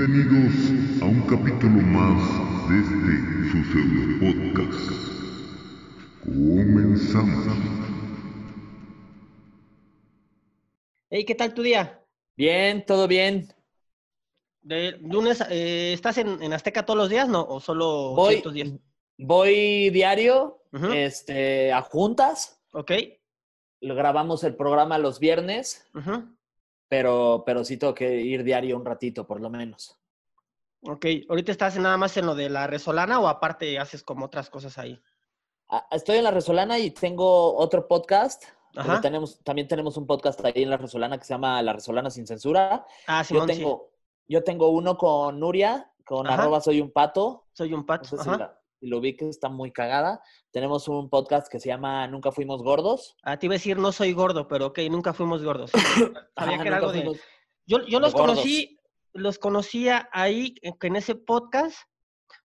Bienvenidos 0.00 1.02
a 1.02 1.04
un 1.04 1.20
capítulo 1.28 1.82
más 1.82 2.22
de 2.70 2.78
este 2.80 3.12
su 3.50 3.58
pseudo 3.70 4.02
podcast. 4.18 4.90
Comenzamos. 6.24 7.46
Hey, 11.10 11.26
¿qué 11.26 11.34
tal 11.34 11.52
tu 11.52 11.60
día? 11.60 12.02
Bien, 12.34 12.82
todo 12.86 13.06
bien. 13.08 13.52
De 14.62 14.92
lunes, 15.02 15.42
eh, 15.50 15.92
¿estás 15.92 16.16
en, 16.16 16.42
en 16.42 16.54
Azteca 16.54 16.86
todos 16.86 16.96
los 16.96 17.10
días, 17.10 17.28
no? 17.28 17.42
¿O 17.42 17.60
solo 17.60 18.14
Voy, 18.14 18.36
ciertos 18.36 18.54
días? 18.54 18.70
voy 19.18 19.90
diario 19.90 20.62
este, 20.94 21.74
a 21.74 21.82
juntas. 21.82 22.58
Ok. 22.72 22.92
Grabamos 23.82 24.44
el 24.44 24.56
programa 24.56 24.96
los 24.96 25.20
viernes, 25.20 25.86
ujú, 25.94 26.26
pero, 26.90 27.44
pero 27.46 27.64
sí 27.64 27.76
tengo 27.76 27.94
que 27.94 28.16
ir 28.20 28.42
diario 28.42 28.76
un 28.76 28.84
ratito, 28.84 29.24
por 29.24 29.40
lo 29.40 29.48
menos. 29.48 29.96
Ok. 30.82 31.06
¿Ahorita 31.28 31.52
estás 31.52 31.76
nada 31.78 31.96
más 31.96 32.16
en 32.16 32.26
lo 32.26 32.34
de 32.34 32.50
la 32.50 32.66
Resolana 32.66 33.20
o 33.20 33.28
aparte 33.28 33.78
haces 33.78 34.02
como 34.02 34.24
otras 34.26 34.50
cosas 34.50 34.76
ahí? 34.76 35.00
Ah, 35.68 35.86
Estoy 35.92 36.16
en 36.18 36.24
La 36.24 36.32
Resolana 36.32 36.80
y 36.80 36.90
tengo 36.90 37.54
otro 37.56 37.86
podcast. 37.86 38.42
Ajá. 38.74 39.00
Tenemos, 39.00 39.38
también 39.44 39.68
tenemos 39.68 39.96
un 39.96 40.06
podcast 40.06 40.44
ahí 40.44 40.64
en 40.64 40.70
La 40.70 40.78
Resolana 40.78 41.16
que 41.16 41.24
se 41.24 41.32
llama 41.32 41.62
La 41.62 41.72
Resolana 41.74 42.10
Sin 42.10 42.26
Censura. 42.26 42.84
Ah, 43.06 43.22
Yo 43.22 43.24
Simón, 43.28 43.48
sí. 43.48 43.54
tengo, 43.56 43.90
yo 44.26 44.42
tengo 44.42 44.68
uno 44.70 44.96
con 44.98 45.38
Nuria, 45.38 45.92
con 46.04 46.26
Ajá. 46.26 46.42
arroba 46.42 46.60
soy 46.60 46.80
un 46.80 46.90
pato. 46.90 47.46
Soy 47.52 47.72
un 47.72 47.80
No 47.80 47.86
pato. 47.86 48.08
sé 48.08 48.16
si, 48.18 48.28
Ajá. 48.28 48.36
la- 48.38 48.59
si 48.80 48.86
lo 48.88 49.00
vi 49.00 49.16
que 49.16 49.28
está 49.28 49.48
muy 49.48 49.70
cagada. 49.72 50.22
Tenemos 50.50 50.88
un 50.88 51.08
podcast 51.10 51.48
que 51.48 51.60
se 51.60 51.68
llama 51.68 52.06
Nunca 52.08 52.32
Fuimos 52.32 52.62
Gordos. 52.62 53.14
Ah, 53.22 53.38
te 53.38 53.46
iba 53.46 53.54
a 53.54 53.58
decir, 53.58 53.76
no 53.78 53.92
soy 53.92 54.12
gordo, 54.12 54.48
pero 54.48 54.66
ok, 54.66 54.78
nunca 54.90 55.12
fuimos 55.12 55.44
gordos. 55.44 55.70
Sabía 56.36 56.58
que 56.60 56.68
era 56.68 56.76
algo 56.78 56.88
nunca 56.92 56.98
de... 56.98 57.04
fuimos- 57.04 57.20
Yo, 57.66 57.86
yo 57.86 58.00
los 58.00 58.12
gordos. 58.12 58.30
conocí, 58.36 58.78
los 59.12 59.38
conocía 59.38 60.08
ahí, 60.12 60.54
en 60.62 60.96
ese 60.96 61.14
podcast. 61.14 61.76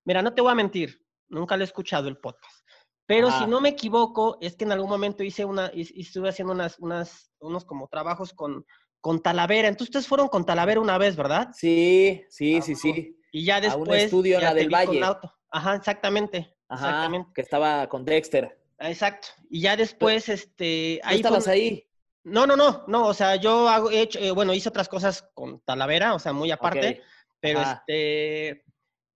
Mira, 0.03 0.21
no 0.21 0.33
te 0.33 0.41
voy 0.41 0.51
a 0.51 0.55
mentir, 0.55 1.01
nunca 1.29 1.55
lo 1.57 1.63
he 1.63 1.65
escuchado 1.65 2.07
el 2.09 2.17
podcast. 2.17 2.65
Pero 3.07 3.29
si 3.31 3.45
no 3.45 3.61
me 3.61 3.69
equivoco, 3.69 4.37
es 4.41 4.55
que 4.55 4.65
en 4.65 4.71
algún 4.71 4.89
momento 4.89 5.23
hice 5.23 5.45
una, 5.45 5.71
y- 5.73 5.87
y 5.93 6.01
estuve 6.01 6.29
haciendo 6.29 6.53
unas, 6.53 6.77
unas, 6.79 7.31
unos 7.39 7.63
como 7.63 7.87
trabajos 7.87 8.33
con, 8.33 8.65
con 8.99 9.21
Talavera. 9.21 9.67
Entonces 9.67 9.89
ustedes 9.89 10.07
fueron 10.07 10.27
con 10.27 10.43
Talavera 10.45 10.81
una 10.81 10.97
vez, 10.97 11.15
¿verdad? 11.15 11.49
Sí, 11.53 12.23
sí, 12.29 12.57
Ah, 12.57 12.61
sí, 12.61 12.71
huevo. 12.73 12.95
sí. 12.95 13.19
Y 13.31 13.45
ya 13.45 13.57
un 13.57 13.61
después. 13.61 14.03
estudio 14.05 14.35
en 14.35 14.41
ya 14.41 14.47
la 14.49 14.53
del 14.55 14.63
con 14.65 14.71
Valle. 14.73 15.03
auto. 15.03 15.33
Ajá, 15.55 15.75
exactamente. 15.75 16.53
Ajá, 16.67 16.87
Exactamente. 16.87 17.29
que 17.33 17.41
estaba 17.41 17.87
con 17.87 18.03
Dexter. 18.03 18.57
Exacto. 18.79 19.27
Y 19.49 19.61
ya 19.61 19.77
después, 19.77 20.27
este. 20.29 20.99
¿Tú 21.01 21.07
Ahí 21.07 21.15
estabas 21.17 21.47
ahí? 21.47 21.87
No, 22.23 22.45
no, 22.45 22.55
no, 22.57 22.83
no. 22.87 23.07
O 23.07 23.13
sea, 23.13 23.35
yo 23.37 23.69
hago, 23.69 23.89
he 23.91 24.01
hecho, 24.01 24.19
eh, 24.19 24.31
bueno, 24.31 24.53
hice 24.53 24.67
otras 24.69 24.89
cosas 24.89 25.29
con 25.33 25.61
Talavera, 25.61 26.13
o 26.13 26.19
sea, 26.19 26.33
muy 26.33 26.51
aparte. 26.51 27.01
Pero 27.39 27.61
este, 27.61 28.65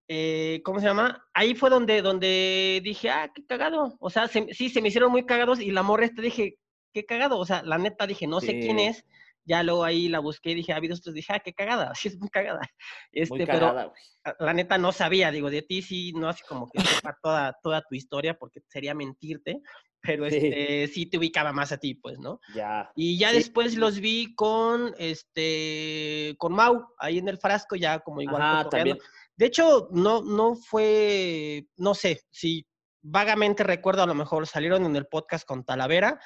eh, 0.08 0.62
¿cómo 0.64 0.80
se 0.80 0.86
llama? 0.86 1.28
Ahí 1.34 1.56
fue 1.56 1.70
donde, 1.70 2.02
donde 2.02 2.80
dije, 2.84 3.10
ah, 3.10 3.32
qué 3.34 3.46
cagado. 3.46 3.98
O 4.00 4.10
sea, 4.10 4.28
se- 4.28 4.54
sí, 4.54 4.70
se 4.70 4.82
me 4.82 4.88
hicieron 4.90 5.12
muy 5.12 5.26
cagados 5.26 5.60
y 5.60 5.72
la 5.72 5.84
morra 5.84 6.06
esta 6.06 6.22
dije, 6.22 6.58
qué 6.94 7.06
cagado. 7.06 7.38
O 7.38 7.46
sea, 7.46 7.64
la 7.64 7.78
neta 7.78 8.08
dije, 8.08 8.28
no 8.28 8.40
sé 8.40 8.60
quién 8.60 8.80
es. 8.80 9.04
Ya 9.50 9.64
luego 9.64 9.84
ahí 9.84 10.08
la 10.10 10.20
busqué 10.20 10.52
y 10.52 10.56
dije, 10.56 10.74
ha 10.74 10.76
habido 10.78 10.94
estos, 10.94 11.14
dije, 11.14 11.34
ah, 11.34 11.40
qué 11.40 11.54
cagada, 11.54 11.92
sí 11.96 12.08
es 12.10 12.20
muy 12.20 12.30
cagada. 12.30 12.62
Este, 13.12 13.36
Muy 13.36 13.46
pero 13.46 13.60
cagada, 13.60 13.86
güey. 13.86 14.02
a- 14.24 14.36
la 14.46 14.54
neta 14.54 14.78
no 14.78 14.92
sabía, 14.92 15.32
digo, 15.32 15.50
de 15.50 15.64
ti 15.64 15.82
sí, 15.82 16.14
no 16.14 16.30
así 16.30 16.44
como 16.48 16.70
que 16.70 16.80
sepa 16.82 17.18
toda, 17.24 17.58
toda 17.64 17.82
tu 17.82 17.96
historia 17.96 18.36
porque 18.38 18.62
sería 18.68 18.94
mentirte, 18.94 19.62
pero 20.02 20.30
Sí. 20.30 20.38
este, 20.38 20.88
sí 20.88 21.06
te 21.08 21.18
ubicaba 21.18 21.52
más 21.52 21.72
a 21.72 21.78
ti, 21.78 21.96
pues, 21.96 22.20
¿no? 22.20 22.40
Ya. 22.56 22.92
Y 22.96 23.18
ya 23.18 23.30
Sí, 23.32 23.38
después 23.38 23.76
los 23.76 24.00
vi 24.00 24.36
con 24.36 24.94
este 25.00 26.36
con 26.38 26.54
Mau, 26.54 26.86
ahí 27.00 27.18
en 27.18 27.28
el 27.28 27.38
frasco, 27.40 27.76
ya 27.76 28.00
como 28.00 28.22
igual. 28.22 28.42
Ajá, 28.42 28.70
también. 28.70 28.98
De 29.36 29.46
hecho, 29.48 29.88
no, 29.92 30.22
no 30.22 30.56
fue, 30.56 31.66
no 31.78 31.94
sé, 31.96 32.22
si 32.30 32.66
vagamente 33.02 33.64
recuerdo, 33.64 34.04
a 34.04 34.08
lo 34.08 34.14
mejor 34.16 34.46
salieron 34.48 34.86
en 34.86 34.96
el 34.96 35.08
podcast 35.08 35.46
con 35.48 35.64
Talavera 35.64 36.20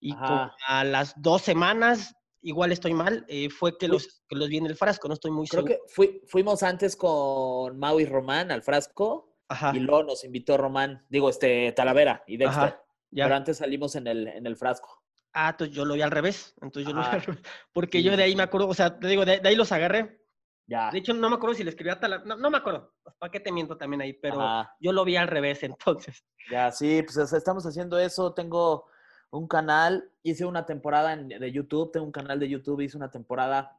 y 0.00 0.12
Ajá. 0.12 0.52
a 0.66 0.84
las 0.84 1.14
dos 1.20 1.42
semanas, 1.42 2.14
igual 2.42 2.72
estoy 2.72 2.94
mal, 2.94 3.24
eh, 3.28 3.50
fue 3.50 3.76
que 3.78 3.88
los, 3.88 4.22
que 4.28 4.36
los 4.36 4.48
vi 4.48 4.58
en 4.58 4.66
el 4.66 4.76
frasco, 4.76 5.08
no 5.08 5.14
estoy 5.14 5.30
muy 5.30 5.46
Creo 5.48 5.62
seguro. 5.64 5.82
que 5.86 5.92
fui- 5.92 6.22
fuimos 6.26 6.62
antes 6.62 6.96
con 6.96 7.78
Mau 7.78 7.98
y 8.00 8.06
Román 8.06 8.50
al 8.50 8.62
frasco 8.62 9.36
Ajá, 9.48 9.72
y 9.74 9.80
luego 9.80 10.04
nos 10.04 10.24
invitó 10.24 10.56
Román, 10.56 11.04
digo, 11.08 11.30
este, 11.30 11.72
Talavera 11.72 12.22
y 12.26 12.36
Dexter. 12.36 12.62
Ajá, 12.64 12.82
ya. 13.10 13.24
Pero 13.24 13.36
antes 13.36 13.56
salimos 13.58 13.94
en 13.96 14.06
el, 14.06 14.28
en 14.28 14.46
el 14.46 14.56
frasco. 14.56 15.02
Ah, 15.32 15.50
entonces 15.50 15.74
yo 15.76 15.84
lo 15.84 15.94
vi 15.94 16.02
al 16.02 16.10
revés, 16.10 16.54
entonces 16.60 16.88
yo 16.88 16.94
lo 16.94 17.00
vi 17.02 17.06
al 17.08 17.22
revés, 17.22 17.42
porque 17.72 17.98
Sí, 17.98 18.04
yo 18.04 18.16
de 18.16 18.22
ahí 18.22 18.34
me 18.36 18.42
acuerdo, 18.42 18.68
o 18.68 18.74
sea, 18.74 18.98
te 18.98 19.06
digo, 19.08 19.24
de, 19.24 19.40
de 19.40 19.48
ahí 19.48 19.56
los 19.56 19.72
agarré, 19.72 20.20
Ya. 20.66 20.90
De 20.90 20.98
hecho, 20.98 21.14
no 21.14 21.30
me 21.30 21.36
acuerdo 21.36 21.54
si 21.54 21.64
le 21.64 21.70
escribí 21.70 21.90
a 21.90 21.98
Talavera. 21.98 22.26
No, 22.28 22.36
no 22.36 22.50
me 22.50 22.58
acuerdo. 22.58 22.92
¿Para 23.18 23.30
qué 23.32 23.40
te 23.40 23.50
miento 23.50 23.76
también 23.78 24.02
ahí? 24.02 24.12
Pero 24.12 24.40
Ajá. 24.40 24.76
yo 24.80 24.92
lo 24.92 25.02
vi 25.04 25.16
al 25.16 25.26
revés 25.28 25.62
entonces. 26.12 26.24
Ya, 26.50 26.70
sí, 26.70 27.02
pues 27.02 27.16
es- 27.16 27.32
estamos 27.32 27.64
haciendo 27.64 27.98
eso. 27.98 28.34
Tengo 28.34 28.84
un 29.30 29.46
canal, 29.46 30.10
hice 30.22 30.44
una 30.44 30.64
temporada 30.66 31.16
de 31.16 31.52
YouTube, 31.52 31.92
tengo 31.92 32.06
un 32.06 32.12
canal 32.12 32.38
de 32.38 32.48
YouTube, 32.48 32.80
hice 32.80 32.96
una 32.96 33.10
temporada 33.10 33.76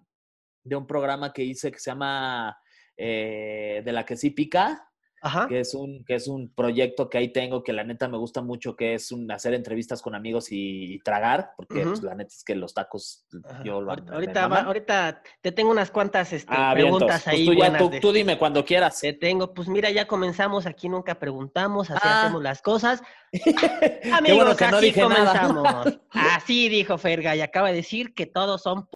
de 0.63 0.75
un 0.75 0.85
programa 0.85 1.33
que 1.33 1.43
hice 1.43 1.71
que 1.71 1.79
se 1.79 1.91
llama 1.91 2.57
eh, 2.97 3.81
De 3.83 3.91
la 3.91 4.05
que 4.05 4.17
sí 4.17 4.31
pica, 4.31 4.88
Ajá. 5.21 5.47
que 5.47 5.59
es 5.59 5.73
un, 5.73 6.03
que 6.05 6.15
es 6.15 6.27
un 6.27 6.49
proyecto 6.53 7.09
que 7.09 7.17
ahí 7.17 7.33
tengo 7.33 7.63
que 7.63 7.73
la 7.73 7.83
neta 7.83 8.07
me 8.07 8.17
gusta 8.17 8.41
mucho, 8.41 8.75
que 8.75 8.93
es 8.93 9.11
un, 9.11 9.29
hacer 9.31 9.53
entrevistas 9.53 10.01
con 10.01 10.15
amigos 10.15 10.51
y, 10.51 10.93
y 10.95 10.99
tragar, 10.99 11.51
porque 11.57 11.81
pues, 11.81 12.01
la 12.03 12.15
neta 12.15 12.29
es 12.33 12.43
que 12.43 12.55
los 12.55 12.73
tacos 12.73 13.25
Ajá. 13.43 13.63
yo 13.63 13.81
lo 13.81 13.91
ahorita, 13.91 14.13
ahorita, 14.13 14.41
va- 14.43 14.47
maman. 14.49 14.65
ahorita 14.65 15.21
te 15.41 15.51
tengo 15.51 15.71
unas 15.71 15.91
cuantas 15.91 16.31
este, 16.33 16.53
Ah, 16.55 16.71
preguntas 16.73 17.23
pues 17.23 17.27
ahí. 17.35 17.45
tú, 17.45 17.53
ya, 17.53 17.57
buenas 17.59 17.81
tú, 17.81 17.89
de- 17.89 17.99
tú 17.99 18.11
dime 18.13 18.37
cuando 18.37 18.63
quieras. 18.65 18.99
Te 18.99 19.13
tengo, 19.13 19.53
pues 19.53 19.67
mira, 19.67 19.89
ya 19.89 20.07
comenzamos, 20.07 20.65
aquí 20.65 20.89
nunca 20.89 21.15
preguntamos, 21.19 21.89
así 21.91 21.99
Ah. 22.03 22.23
hacemos 22.23 22.41
las 22.43 22.61
cosas. 22.61 23.01
Amigos, 24.13 24.37
bueno 24.37 24.55
que 24.55 24.67
no 24.67 24.77
así 24.77 24.91
comenzamos. 24.93 25.99
Así 26.11 26.69
dijo 26.69 26.97
Ferga 26.97 27.35
y 27.35 27.41
acaba 27.41 27.69
de 27.69 27.75
decir 27.75 28.13
que 28.13 28.25
todos 28.25 28.61
son... 28.63 28.87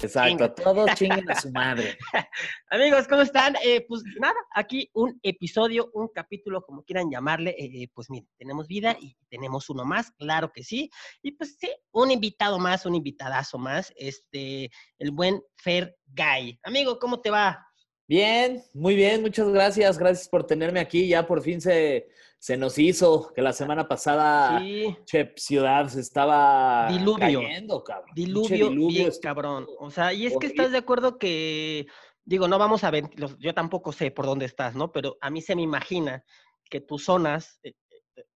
Exacto, 0.00 0.54
todos 0.54 0.94
chinguen 0.94 1.28
a 1.28 1.40
su 1.40 1.50
madre. 1.50 1.98
Amigos, 2.70 3.08
¿cómo 3.08 3.22
están? 3.22 3.56
Eh, 3.64 3.84
pues 3.88 4.02
nada, 4.20 4.36
aquí 4.54 4.88
un 4.94 5.18
episodio, 5.22 5.90
un 5.92 6.08
capítulo, 6.08 6.62
como 6.62 6.84
quieran 6.84 7.10
llamarle. 7.10 7.56
eh, 7.58 7.88
pues 7.92 8.08
miren, 8.08 8.28
tenemos 8.36 8.68
vida 8.68 8.96
y 9.00 9.16
tenemos 9.28 9.68
uno 9.70 9.84
más, 9.84 10.12
claro 10.12 10.52
que 10.52 10.62
sí. 10.62 10.90
Y 11.20 11.32
pues 11.32 11.56
sí, 11.58 11.70
un 11.90 12.12
invitado 12.12 12.58
más, 12.58 12.86
un 12.86 12.94
invitadazo 12.94 13.58
más, 13.58 13.92
este, 13.96 14.70
el 14.98 15.10
buen 15.10 15.42
Fer 15.56 15.96
Guy. 16.06 16.60
Amigo, 16.62 16.98
¿cómo 16.98 17.20
te 17.20 17.30
va? 17.30 17.67
Bien, 18.08 18.62
muy 18.72 18.94
bien, 18.94 19.20
muchas 19.20 19.48
gracias. 19.50 19.98
Gracias 19.98 20.28
por 20.28 20.44
tenerme 20.44 20.80
aquí. 20.80 21.06
Ya 21.06 21.26
por 21.26 21.42
fin 21.42 21.60
se, 21.60 22.08
se 22.38 22.56
nos 22.56 22.78
hizo 22.78 23.30
que 23.34 23.42
la 23.42 23.52
semana 23.52 23.86
pasada, 23.86 24.60
Sí, 24.60 24.96
che, 25.04 25.34
ciudad 25.36 25.88
se 25.88 26.00
estaba 26.00 26.88
Diluvio. 26.88 27.40
cayendo, 27.40 27.84
cabrón. 27.84 28.14
Pinche 28.14 28.54
diluvio, 28.54 28.88
bien 28.88 29.12
cabrón. 29.20 29.66
O 29.78 29.90
sea, 29.90 30.14
y 30.14 30.24
es 30.24 30.36
que 30.38 30.46
estás 30.46 30.72
de 30.72 30.78
acuerdo 30.78 31.18
que, 31.18 31.86
digo, 32.24 32.48
no 32.48 32.58
vamos 32.58 32.82
a 32.82 32.90
ver, 32.90 33.10
yo 33.38 33.52
tampoco 33.52 33.92
sé 33.92 34.10
por 34.10 34.24
dónde 34.24 34.46
estás, 34.46 34.74
¿no? 34.74 34.90
Pero 34.90 35.18
a 35.20 35.28
mí 35.28 35.42
se 35.42 35.54
me 35.54 35.62
imagina 35.62 36.24
que 36.70 36.80
tus 36.80 37.04
zonas 37.04 37.60
eh, 37.62 37.74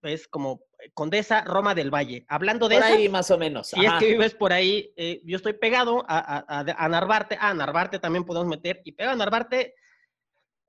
es 0.03 0.29
como 0.29 0.65
Condesa, 0.95 1.43
Roma 1.45 1.75
del 1.75 1.91
Valle. 1.93 2.25
Hablando 2.29 2.69
de 2.69 2.77
Por 2.77 2.85
eso, 2.85 2.95
ahí 2.95 3.09
más 3.09 3.31
o 3.31 3.39
menos. 3.39 3.69
si 3.69 3.85
es 3.85 3.93
que 3.99 4.07
vives 4.07 4.35
por 4.35 4.53
ahí, 4.53 4.93
eh, 4.97 5.21
yo 5.25 5.37
estoy 5.37 5.53
pegado 5.55 6.05
a, 6.09 6.19
a, 6.19 6.61
a- 6.61 6.85
a 6.85 6.89
Narvarte, 6.89 7.37
a 7.41 7.55
Narvarte 7.55 7.99
también 7.99 8.25
podemos 8.25 8.49
meter, 8.49 8.81
y 8.85 8.93
pegado 8.93 9.15
a 9.15 9.19
Narvarte, 9.19 9.75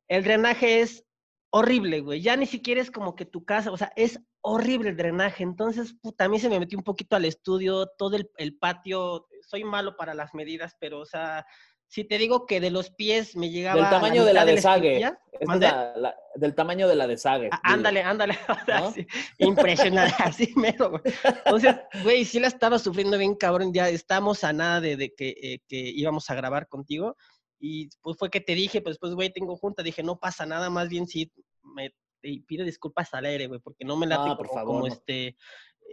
el 0.08 0.24
drenaje 0.24 0.82
es 0.82 1.06
horrible, 1.52 2.02
güey. 2.02 2.22
Ya 2.22 2.36
ni 2.36 2.46
siquiera 2.46 2.82
es 2.82 2.92
como 2.92 3.16
que 3.16 3.26
tu 3.26 3.46
casa, 3.46 3.72
o 3.72 3.78
sea, 3.78 3.92
es 3.96 4.20
horrible 4.42 4.90
el 4.90 4.98
drenaje. 4.98 5.44
Entonces, 5.44 5.96
puta, 6.02 6.26
a 6.26 6.30
mí 6.30 6.40
se 6.40 6.50
me 6.50 6.60
metió 6.60 6.78
un 6.78 6.84
poquito 6.84 7.16
al 7.16 7.26
estudio, 7.26 7.88
todo 7.98 8.16
el, 8.16 8.30
el 8.38 8.58
patio. 8.58 9.28
Soy 9.42 9.64
malo 9.64 9.96
para 9.96 10.14
las 10.14 10.34
medidas, 10.34 10.76
pero, 10.80 11.00
o 11.00 11.06
sea, 11.06 11.46
si 11.94 12.04
te 12.04 12.18
digo 12.18 12.48
que 12.48 12.60
de 12.60 12.72
los 12.72 12.90
pies 12.90 13.36
me 13.36 13.52
llegaba. 13.52 13.76
Del 13.76 13.86
a 13.86 13.90
tamaño 13.92 14.26
de 14.26 14.34
la 14.34 14.46
desague. 14.46 14.98
es 15.40 15.48
¿Mande? 15.48 15.68
la- 15.68 15.94
la- 15.96 16.16
del 16.34 16.56
tamaño 16.56 16.88
de 16.88 16.96
la 16.96 17.06
desague. 17.06 17.50
Ah. 17.52 17.60
Ándale, 17.64 18.02
ándale. 18.02 18.36
¿No? 18.68 18.92
sí, 18.92 19.06
impresionante, 19.38 20.16
así 20.24 20.52
mero, 20.56 20.90
güey. 20.90 21.04
Entonces, 21.46 21.76
güey, 22.02 22.26
sí 22.26 22.40
la 22.40 22.48
estaba 22.48 22.80
sufriendo 22.80 23.16
bien, 23.20 23.36
cabrón. 23.36 23.72
Ya 23.76 23.90
estamos 23.90 24.44
a 24.44 24.54
nada 24.54 24.82
de, 24.82 24.98
de 24.98 25.14
que, 25.14 25.36
eh, 25.40 25.60
que 25.68 25.78
íbamos 25.78 26.28
a 26.32 26.34
grabar 26.36 26.68
contigo. 26.68 27.16
Y 27.60 27.90
pues 28.02 28.18
fue 28.18 28.32
que 28.32 28.42
te 28.42 28.56
dije, 28.56 28.82
pues, 28.82 28.98
pues, 28.98 29.14
güey, 29.14 29.32
tengo 29.32 29.56
junta. 29.56 29.84
Dije, 29.84 30.02
no 30.02 30.20
pasa 30.20 30.48
nada, 30.48 30.72
más 30.72 30.90
bien 30.90 31.06
sí 31.06 31.32
me 31.62 31.94
y 32.26 32.40
pide 32.40 32.64
disculpas 32.64 33.14
al 33.14 33.26
aire, 33.26 33.46
güey, 33.48 33.60
porque 33.60 33.86
no 33.86 33.98
me 33.98 34.08
late 34.08 34.30
No, 34.30 34.38
por 34.38 34.48
como, 34.48 34.60
favor, 34.60 34.76
como 34.78 34.88
no. 34.88 34.94
este, 34.94 35.36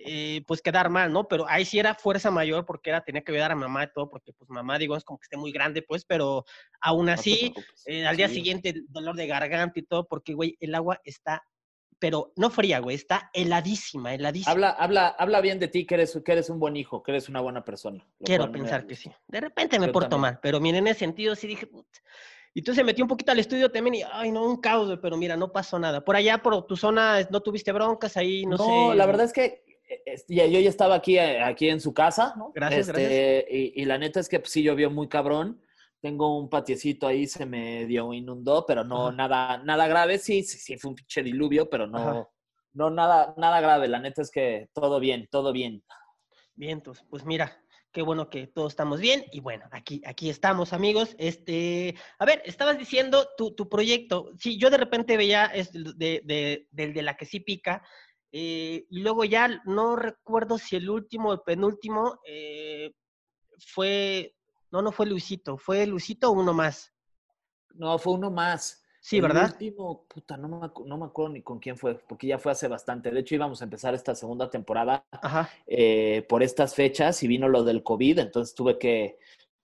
eh, 0.06 0.42
pues 0.46 0.62
quedar 0.62 0.90
mal, 0.90 1.12
¿no? 1.12 1.28
Pero 1.28 1.46
ahí 1.48 1.64
sí 1.64 1.78
era 1.78 1.94
fuerza 1.94 2.30
mayor 2.30 2.64
porque 2.66 2.90
era, 2.90 3.02
tenía 3.02 3.22
que 3.22 3.32
ayudar 3.32 3.52
a 3.52 3.56
mamá 3.56 3.84
y 3.84 3.92
todo, 3.92 4.08
porque 4.08 4.32
pues 4.32 4.48
mamá, 4.50 4.78
digo, 4.78 4.96
es 4.96 5.04
como 5.04 5.18
que 5.18 5.24
esté 5.24 5.36
muy 5.36 5.52
grande, 5.52 5.82
pues, 5.82 6.04
pero 6.04 6.44
aún 6.80 7.06
No 7.06 7.12
así, 7.12 7.38
preocupes. 7.52 7.84
eh, 7.86 8.06
al 8.06 8.16
día 8.16 8.28
Sí. 8.28 8.34
siguiente 8.36 8.74
dolor 8.88 9.16
de 9.16 9.26
garganta 9.26 9.78
y 9.80 9.82
todo, 9.82 10.06
porque, 10.08 10.34
güey, 10.34 10.56
el 10.60 10.74
agua 10.74 11.00
está 11.04 11.42
pero 11.98 12.32
no 12.36 12.48
fría, 12.50 12.78
güey, 12.78 12.96
está 12.96 13.30
heladísima, 13.34 14.14
heladísima. 14.14 14.52
Habla, 14.52 14.70
habla, 14.70 15.08
habla 15.18 15.40
bien 15.42 15.58
de 15.58 15.68
ti, 15.68 15.84
que 15.84 15.96
eres, 15.96 16.18
que 16.24 16.32
eres 16.32 16.48
un 16.48 16.58
buen 16.58 16.74
hijo, 16.76 17.02
que 17.02 17.10
eres 17.12 17.28
una 17.28 17.42
buena 17.42 17.62
persona. 17.62 18.02
Quiero 18.24 18.46
me 18.46 18.52
pensar 18.58 18.86
que 18.86 18.96
sí. 18.96 19.12
De 19.28 19.38
repente 19.38 19.78
me 19.78 19.86
Yo 19.88 19.92
porto 19.92 20.08
también. 20.08 20.32
mal, 20.32 20.40
pero 20.40 20.60
miren, 20.60 20.86
en 20.86 20.92
ese 20.92 21.00
sentido 21.00 21.34
sí 21.36 21.46
dije, 21.46 21.66
"Put". 21.66 21.86
y 22.54 22.62
tú 22.62 22.74
se 22.74 22.82
metió 22.84 23.04
un 23.04 23.08
poquito 23.08 23.32
al 23.32 23.38
estudio 23.38 23.70
también 23.70 23.96
y, 23.96 24.02
ay, 24.10 24.32
no, 24.32 24.44
un 24.48 24.60
caos, 24.60 24.86
güey, 24.86 24.98
pero 25.00 25.16
mira, 25.18 25.36
no 25.36 25.52
pasó 25.52 25.78
nada. 25.78 26.02
Por 26.04 26.16
allá, 26.16 26.38
por 26.38 26.66
tu 26.66 26.76
zona, 26.76 27.20
¿no 27.30 27.40
tuviste 27.42 27.70
broncas 27.70 28.16
ahí? 28.16 28.44
No, 28.46 28.56
No, 28.56 28.90
sé. 28.90 28.96
la 28.96 29.06
verdad 29.06 29.26
es 29.26 29.32
que 29.32 29.62
yo 30.28 30.60
ya 30.60 30.68
estaba 30.68 30.94
aquí, 30.96 31.18
eh, 31.18 31.40
aquí 31.42 31.68
en 31.68 31.80
su 31.80 31.92
casa, 31.92 32.34
¿no? 32.36 32.52
Gracias, 32.54 32.88
Este, 32.88 33.46
Y, 33.50 33.82
y 33.82 33.84
la 33.84 33.98
neta 33.98 34.20
es 34.20 34.28
que 34.28 34.40
pues, 34.40 34.52
sí 34.52 34.62
llovió 34.62 34.90
muy 34.90 35.08
cabrón. 35.08 35.60
Tengo 36.00 36.38
un 36.38 36.48
patiecito 36.48 37.06
ahí, 37.06 37.26
se 37.26 37.44
me 37.44 37.84
dio 37.86 38.12
inundó, 38.14 38.64
pero 38.66 38.84
no 38.84 39.08
Ajá. 39.08 39.16
nada, 39.16 39.62
nada 39.64 39.86
grave. 39.86 40.18
Sí, 40.18 40.42
sí, 40.42 40.58
sí, 40.58 40.78
fue 40.78 40.90
un 40.90 40.94
pinche 40.94 41.22
diluvio, 41.22 41.68
pero 41.68 41.84
Ajá. 41.84 41.90
no, 41.92 42.30
no 42.72 42.90
nada, 42.90 43.34
nada 43.36 43.60
grave. 43.60 43.88
La 43.88 44.00
neta 44.00 44.22
es 44.22 44.30
que 44.30 44.68
todo 44.72 44.98
bien, 44.98 45.28
todo 45.30 45.52
bien. 45.52 45.82
Vientos, 46.54 47.04
pues 47.10 47.24
mira, 47.24 47.62
qué 47.92 48.02
bueno 48.02 48.30
que 48.30 48.46
todos 48.46 48.72
estamos 48.72 49.00
bien 49.00 49.24
y 49.32 49.40
bueno, 49.40 49.66
aquí, 49.72 50.00
aquí 50.06 50.30
estamos 50.30 50.72
amigos. 50.72 51.14
Este, 51.18 51.94
a 52.18 52.24
ver, 52.24 52.42
estabas 52.44 52.78
diciendo 52.78 53.28
tu, 53.36 53.54
tu 53.54 53.68
proyecto. 53.68 54.30
Sí, 54.38 54.58
yo 54.58 54.70
de 54.70 54.78
repente 54.78 55.16
veía 55.16 55.46
es 55.46 55.72
de, 55.72 56.22
de, 56.24 56.66
del 56.70 56.94
de 56.94 57.02
la 57.02 57.16
que 57.16 57.26
sí 57.26 57.40
pica 57.40 57.82
eh, 58.32 58.86
y 58.88 59.00
luego 59.00 59.24
ya 59.24 59.62
no 59.64 59.96
recuerdo 59.96 60.58
si 60.58 60.76
el 60.76 60.88
último 60.88 61.30
o 61.30 61.32
el 61.32 61.40
penúltimo 61.40 62.20
eh, 62.26 62.92
fue, 63.58 64.34
no, 64.70 64.82
no 64.82 64.92
fue 64.92 65.06
Luisito, 65.06 65.56
fue 65.56 65.86
Luisito 65.86 66.30
o 66.30 66.32
uno 66.32 66.52
más. 66.52 66.92
No, 67.74 67.98
fue 67.98 68.14
uno 68.14 68.30
más. 68.30 68.82
Sí, 69.02 69.16
El 69.16 69.22
¿verdad? 69.22 69.50
último, 69.52 70.04
puta, 70.06 70.36
no 70.36 70.48
me, 70.48 70.70
no 70.86 70.98
me 70.98 71.06
acuerdo 71.06 71.32
ni 71.32 71.42
con 71.42 71.58
quién 71.58 71.76
fue, 71.76 71.94
porque 71.94 72.26
ya 72.26 72.38
fue 72.38 72.52
hace 72.52 72.68
bastante. 72.68 73.10
De 73.10 73.20
hecho, 73.20 73.34
íbamos 73.34 73.62
a 73.62 73.64
empezar 73.64 73.94
esta 73.94 74.14
segunda 74.14 74.50
temporada 74.50 75.06
eh, 75.66 76.24
por 76.28 76.42
estas 76.42 76.74
fechas 76.74 77.22
y 77.22 77.26
vino 77.26 77.48
lo 77.48 77.64
del 77.64 77.82
COVID, 77.82 78.18
entonces 78.18 78.54
tuve 78.54 78.78
que, 78.78 79.18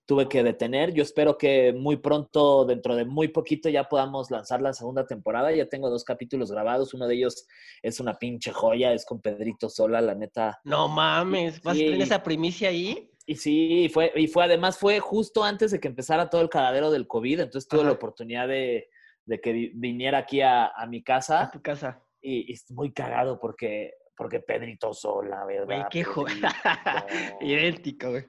tuve 0.07 0.29
que 0.29 0.43
detener. 0.43 0.93
Yo 0.95 1.03
espero 1.03 1.37
que 1.37 1.73
muy 1.73 1.97
pronto, 1.97 2.65
dentro 2.65 2.95
de 2.95 3.05
muy 3.05 3.29
poquito, 3.29 3.69
ya 3.69 3.85
podamos 3.89 4.31
lanzar 4.31 4.63
la 4.63 4.73
segunda 4.73 5.07
temporada. 5.07 5.53
Ya 5.53 5.69
tengo 5.69 5.91
dos 5.91 6.05
capítulos 6.05 6.51
grabados, 6.51 6.95
uno 6.95 7.07
de 7.09 7.17
ellos 7.17 7.47
es 7.83 7.99
una 8.01 8.15
pinche 8.19 8.53
joya, 8.53 8.93
es 8.93 9.05
con 9.05 9.21
Pedrito 9.21 9.69
Sola, 9.69 10.01
la 10.01 10.15
neta. 10.15 10.61
No 10.65 10.89
mames, 10.89 11.61
vas 11.63 11.77
a 11.77 11.79
tener 11.81 12.01
esa 12.03 12.23
primicia 12.23 12.69
ahí. 12.69 13.11
Y 13.29 13.35
sí, 13.35 13.91
fue, 13.93 14.13
y 14.15 14.29
fue 14.29 14.45
además 14.45 14.79
fue 14.79 15.01
justo 15.01 15.43
antes 15.43 15.73
de 15.73 15.81
que 15.81 15.89
empezara 15.89 16.31
todo 16.31 16.41
el 16.43 16.49
cagadero 16.49 16.93
del 16.93 17.09
COVID, 17.09 17.41
entonces 17.41 17.69
tuve 17.69 17.83
la 17.83 17.91
oportunidad 17.91 18.47
de, 18.47 18.89
de 19.25 19.41
que 19.41 19.53
vi- 19.53 19.73
viniera 19.75 20.19
aquí 20.19 20.41
a, 20.43 20.67
a 20.69 20.87
mi 20.87 21.03
casa 21.03 21.43
A 21.43 21.51
tu 21.51 21.61
casa. 21.61 22.01
y, 22.23 22.49
y 22.49 22.53
es 22.55 22.71
muy 22.71 22.93
cagado 22.93 23.41
porque, 23.41 23.95
porque 24.17 24.41
Pedrito 24.41 24.93
Sola, 24.95 25.45
¿verdad? 25.45 25.67
Güey, 25.67 25.85
qué 25.91 26.05
joya. 26.05 26.49
Idéntico, 27.41 28.11
güey. 28.11 28.25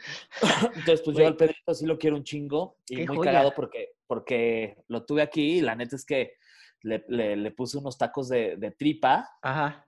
Entonces, 0.76 1.02
pues 1.04 1.16
Güey. 1.16 1.26
yo 1.26 1.28
al 1.28 1.38
Pedrito 1.38 1.74
sí 1.74 1.86
lo 1.86 1.98
quiero 1.98 2.16
un 2.16 2.24
chingo 2.24 2.78
y 2.88 2.98
Qué 2.98 3.06
muy 3.08 3.18
joya. 3.18 3.32
cagado 3.32 3.54
porque, 3.56 3.94
porque 4.06 4.84
lo 4.88 5.06
tuve 5.06 5.22
aquí 5.22 5.60
y 5.60 5.62
la 5.62 5.76
neta 5.76 5.96
es 5.96 6.06
que 6.06 6.34
le, 6.82 7.04
le- 7.08 7.36
le 7.36 7.52
puse 7.52 7.78
unos 7.78 7.98
tacos 7.98 8.30
de, 8.30 8.58
de 8.58 8.72
tripa. 8.72 9.30
Ajá. 9.42 9.86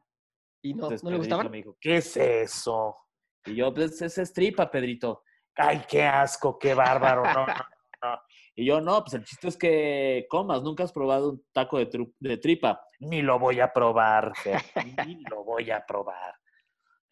¿Y 0.62 0.74
no, 0.74 0.84
Entonces 0.84 1.04
no 1.04 1.12
le 1.12 1.18
gustaban? 1.18 1.50
me 1.52 1.58
dijo, 1.58 1.78
¿qué 1.80 1.98
es 1.98 2.18
eso? 2.18 2.98
Y 3.46 3.56
yo, 3.56 3.74
pues 3.74 4.02
ese 4.02 4.22
es 4.22 4.34
tripa, 4.34 4.70
Pedrito. 4.70 5.24
Ay, 5.56 5.82
qué 5.90 6.04
asco, 6.04 6.58
qué 6.58 6.74
bárbaro. 6.74 7.24
No, 7.24 7.46
no, 7.46 7.46
no. 8.04 8.22
Y 8.56 8.66
yo, 8.66 8.82
no, 8.82 9.02
pues 9.04 9.14
el 9.14 9.24
chiste 9.24 9.48
es 9.48 9.58
que 9.58 10.26
comas. 10.30 10.62
Nunca 10.64 10.84
has 10.84 10.92
probado 10.92 11.30
un 11.32 11.46
taco 11.54 11.78
de, 11.78 11.90
de 12.20 12.38
tripa. 12.38 12.82
Ni 13.00 13.22
lo 13.22 13.40
voy 13.40 13.60
a 13.60 13.72
probar, 13.72 14.34
Fer, 14.36 14.62
Ni 15.06 15.24
lo 15.30 15.44
voy 15.44 15.72
a 15.72 15.86
probar. 15.86 16.36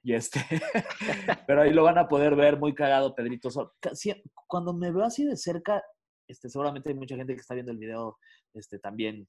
Y 0.04 0.14
este, 0.14 0.40
pero 1.48 1.62
ahí 1.62 1.74
lo 1.74 1.84
van 1.84 1.98
a 1.98 2.08
poder 2.08 2.36
ver 2.36 2.58
muy 2.58 2.74
cagado, 2.74 3.16
Pedrito. 3.16 3.50
Cuando 4.48 4.74
me 4.74 4.92
veo 4.92 5.04
así 5.04 5.26
de 5.26 5.36
cerca, 5.36 5.84
este, 6.28 6.50
seguramente 6.50 6.90
hay 6.90 6.96
mucha 6.96 7.16
gente 7.16 7.34
que 7.34 7.42
está 7.42 7.54
viendo 7.54 7.72
el 7.72 7.78
video 7.78 8.18
este, 8.54 8.80
también. 8.80 9.28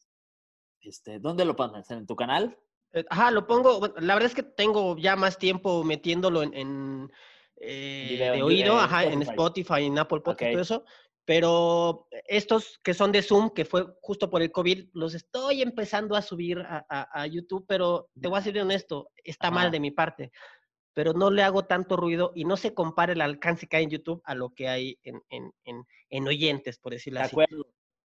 Este, 0.81 1.19
¿Dónde 1.19 1.45
lo 1.45 1.57
pones? 1.57 1.91
¿En 1.91 2.07
tu 2.07 2.15
canal? 2.17 2.57
Eh, 2.93 3.05
Ajá, 3.11 3.31
lo 3.31 3.47
pongo. 3.47 3.79
bueno, 3.81 3.95
La 3.99 4.15
verdad 4.15 4.29
es 4.29 4.35
que 4.35 4.43
tengo 4.43 4.97
ya 4.97 5.17
más 5.17 5.39
tiempo 5.39 5.85
metiéndolo 5.85 6.43
en, 6.43 6.55
en, 6.55 7.13
eh, 7.57 8.07
Video, 8.11 8.33
de 8.35 8.43
oído, 8.43 8.79
ajá, 8.79 9.05
en 9.05 9.23
Spotify. 9.23 9.85
En 9.85 9.99
Apple 9.99 10.21
Podcast, 10.21 10.43
Ok. 10.43 10.53
todo 10.53 10.63
eso. 10.63 10.85
Pero 11.29 12.09
estos 12.27 12.81
que 12.83 12.95
son 12.95 13.13
de 13.13 13.21
Zoom, 13.21 13.51
que 13.51 13.67
fue 13.67 13.85
justo 14.01 14.31
por 14.31 14.41
el 14.41 14.51
COVID, 14.51 14.89
los 14.95 15.13
estoy 15.13 15.61
empezando 15.61 16.17
a 16.17 16.23
subir 16.23 16.59
a, 16.61 16.87
a- 16.89 17.21
a 17.23 17.27
YouTube, 17.27 17.67
pero 17.69 18.09
te 18.19 18.29
voy 18.29 18.39
a 18.39 18.43
ser 18.43 18.59
honesto, 18.59 19.11
está 19.23 19.51
mal 19.51 19.71
de 19.71 19.79
mi 19.79 19.91
parte. 19.91 20.33
Pero 20.95 21.13
no 21.13 21.31
le 21.31 21.43
hago 21.43 21.67
tanto 21.67 21.99
ruido 21.99 22.33
y 22.35 22.47
no 22.47 22.57
se 22.57 22.73
compara 22.73 23.13
el 23.13 23.21
alcance 23.21 23.67
que 23.67 23.77
hay 23.77 23.85
en 23.85 23.91
YouTube 23.91 24.23
a 24.25 24.35
lo 24.35 24.55
que 24.55 24.69
hay 24.69 24.99
en, 25.03 25.21
en, 25.29 25.53
en, 25.65 25.85
en 26.09 26.27
oyentes, 26.29 26.79
por 26.79 26.95
decirlo 26.95 27.21
De 27.21 27.27
así. 27.27 27.35
acuerdo. 27.35 27.67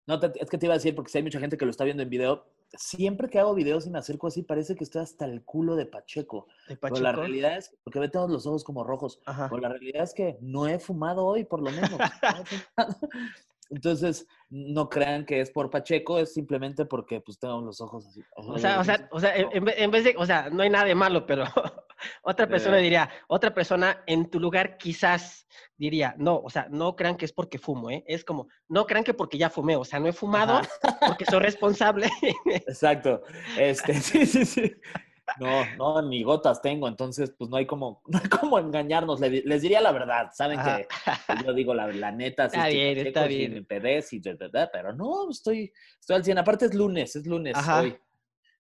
No, 0.07 0.19
es 0.21 0.49
que 0.49 0.57
te 0.57 0.65
iba 0.65 0.73
a 0.73 0.77
decir, 0.77 0.93
porque 0.93 1.09
si 1.09 1.17
hay 1.19 1.23
mucha 1.23 1.39
gente 1.39 1.57
que 1.57 1.63
lo 1.63 1.71
está 1.71 1.85
viendo 1.85 2.03
en 2.03 2.09
video, 2.09 2.45
siempre 2.77 3.29
que 3.29 3.39
hago 3.39 3.53
videos 3.53 3.85
y 3.85 3.89
me 3.89 3.99
acerco 3.99 4.27
así, 4.27 4.43
parece 4.43 4.75
que 4.75 4.83
estoy 4.83 5.01
hasta 5.01 5.25
el 5.25 5.43
culo 5.43 5.75
de 5.75 5.85
Pacheco. 5.85 6.47
De 6.67 6.77
Pero 6.77 6.95
la 6.95 7.01
Pacheco. 7.11 7.21
realidad 7.21 7.57
es, 7.57 7.75
porque 7.83 7.99
ve 7.99 8.09
todos 8.09 8.29
los 8.29 8.45
ojos 8.45 8.63
como 8.63 8.83
rojos, 8.83 9.21
Ajá. 9.25 9.47
pero 9.49 9.61
la 9.61 9.69
realidad 9.69 10.03
es 10.03 10.13
que 10.13 10.37
no 10.41 10.67
he 10.67 10.79
fumado 10.79 11.25
hoy, 11.25 11.43
por 11.43 11.61
lo 11.61 11.71
menos. 11.71 11.91
no 11.91 11.97
he 11.97 11.99
fumado. 12.45 12.99
Entonces, 13.69 14.27
no 14.49 14.89
crean 14.89 15.25
que 15.25 15.41
es 15.41 15.49
por 15.51 15.69
Pacheco, 15.69 16.19
es 16.19 16.33
simplemente 16.33 16.85
porque 16.85 17.19
pues 17.21 17.39
tengo 17.39 17.61
los 17.61 17.81
ojos 17.81 18.05
así. 18.07 18.21
O 18.35 18.57
sea, 18.59 18.79
o 18.79 18.83
sea, 18.83 19.07
o 19.11 19.19
sea, 19.19 19.35
en, 19.35 19.47
en 19.51 19.65
ve- 19.65 19.75
en 19.77 19.91
vez 19.91 20.03
de, 20.03 20.15
o 20.17 20.25
sea, 20.25 20.49
no 20.49 20.61
hay 20.63 20.69
nada 20.69 20.85
de 20.85 20.95
malo, 20.95 21.25
pero 21.25 21.45
otra 22.23 22.47
persona 22.47 22.77
Eh. 22.79 22.81
diría, 22.83 23.09
otra 23.27 23.53
persona 23.53 24.03
en 24.05 24.29
tu 24.29 24.39
lugar 24.39 24.77
quizás 24.77 25.47
diría, 25.77 26.13
no, 26.17 26.37
o 26.37 26.49
sea, 26.49 26.67
no 26.69 26.95
crean 26.95 27.17
que 27.17 27.25
es 27.25 27.33
porque 27.33 27.57
fumo, 27.57 27.89
¿eh? 27.89 28.03
Es 28.07 28.23
como, 28.23 28.47
no 28.69 28.85
crean 28.85 29.03
que 29.03 29.13
porque 29.13 29.37
ya 29.37 29.49
fumé, 29.49 29.75
o 29.75 29.83
sea, 29.83 29.99
no 29.99 30.07
he 30.07 30.13
fumado 30.13 30.61
porque 31.05 31.25
soy 31.25 31.39
responsable. 31.39 32.07
Exacto. 32.45 33.23
Este, 33.57 33.93
sí, 34.01 34.25
sí, 34.25 34.45
sí. 34.45 34.75
No, 35.39 35.65
no, 35.75 36.01
ni 36.03 36.23
gotas 36.23 36.61
tengo, 36.61 36.87
entonces 36.87 37.33
pues 37.37 37.49
no 37.49 37.57
hay 37.57 37.65
como, 37.65 38.01
no 38.07 38.19
hay 38.21 38.29
como 38.29 38.59
engañarnos. 38.59 39.19
Le 39.19 39.29
di- 39.29 39.41
Les 39.41 39.61
diría 39.61 39.81
la 39.81 39.91
verdad, 39.91 40.29
saben 40.33 40.59
Ajá. 40.59 40.77
que 40.77 41.43
yo 41.43 41.53
digo 41.53 41.73
la, 41.73 41.87
la 41.87 42.11
neta, 42.11 42.49
sí 42.49 42.57
Está 42.57 42.67
estoy 42.69 42.79
bien, 42.93 43.07
está 43.07 43.25
bien. 43.27 43.53
me 43.53 44.67
pero 44.71 44.93
no, 44.93 45.29
estoy, 45.29 45.71
estoy 45.99 46.15
al 46.15 46.23
100. 46.23 46.37
Aparte 46.37 46.65
es 46.65 46.73
lunes, 46.73 47.15
es 47.15 47.25
lunes 47.25 47.55
Ajá. 47.57 47.81
hoy. 47.81 47.97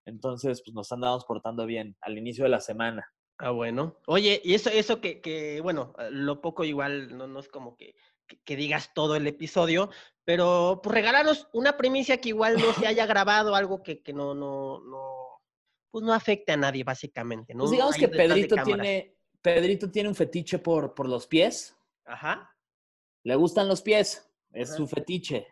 Entonces, 0.05 0.61
pues 0.63 0.73
nos 0.75 0.91
andamos 0.91 1.25
portando 1.25 1.65
bien 1.65 1.95
al 2.01 2.17
inicio 2.17 2.43
de 2.43 2.49
la 2.49 2.59
semana. 2.59 3.07
Ah, 3.37 3.49
bueno. 3.51 3.97
Oye, 4.07 4.41
y 4.43 4.53
eso, 4.53 4.69
eso 4.69 5.01
que, 5.01 5.19
que, 5.19 5.59
bueno, 5.61 5.93
lo 6.11 6.41
poco 6.41 6.63
igual 6.63 7.17
no, 7.17 7.27
no 7.27 7.39
es 7.39 7.49
como 7.49 7.75
que, 7.75 7.95
que, 8.27 8.39
que 8.43 8.55
digas 8.55 8.91
todo 8.93 9.15
el 9.15 9.27
episodio, 9.27 9.89
pero 10.23 10.79
pues 10.81 10.93
regalarnos 10.93 11.49
una 11.53 11.75
primicia 11.75 12.21
que 12.21 12.29
igual 12.29 12.55
no 12.57 12.71
se 12.73 12.87
haya 12.87 13.05
grabado, 13.05 13.55
algo 13.55 13.83
que, 13.83 14.01
que 14.01 14.13
no, 14.13 14.33
no, 14.35 14.79
no, 14.79 15.24
pues 15.95 16.03
no 16.03 16.11
afecte 16.11 16.51
a 16.51 16.57
nadie, 16.57 16.83
básicamente, 16.83 17.53
¿no? 17.53 17.59
Pues 17.59 17.71
digamos 17.71 17.95
Ahí 17.95 18.01
que 18.01 18.09
Pedrito 18.09 18.57
tiene, 18.65 19.15
Pedrito 19.41 19.89
tiene 19.89 20.09
un 20.09 20.15
fetiche 20.15 20.59
por, 20.59 20.93
por 20.93 21.07
los 21.07 21.25
pies. 21.25 21.73
Ajá. 22.03 22.53
Le 23.23 23.33
gustan 23.37 23.69
los 23.69 23.81
pies, 23.81 24.29
es 24.51 24.71
Ajá. 24.71 24.75
su 24.75 24.87
fetiche. 24.87 25.47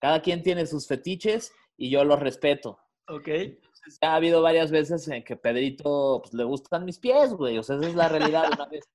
Cada 0.00 0.20
quien 0.20 0.42
tiene 0.42 0.66
sus 0.66 0.88
fetiches 0.88 1.52
y 1.76 1.90
yo 1.90 2.02
los 2.02 2.18
respeto. 2.18 2.76
Ok. 3.06 3.28
Entonces, 3.28 3.98
ha 4.00 4.16
habido 4.16 4.42
varias 4.42 4.72
veces 4.72 5.06
en 5.06 5.22
que 5.22 5.36
Pedrito 5.36 6.22
pues, 6.24 6.34
le 6.34 6.42
gustan 6.42 6.84
mis 6.84 6.98
pies, 6.98 7.32
güey. 7.32 7.56
O 7.58 7.62
sea, 7.62 7.76
esa 7.76 7.86
es 7.86 7.94
la 7.94 8.08
realidad. 8.08 8.50
Una 8.52 8.66
vez, 8.66 8.90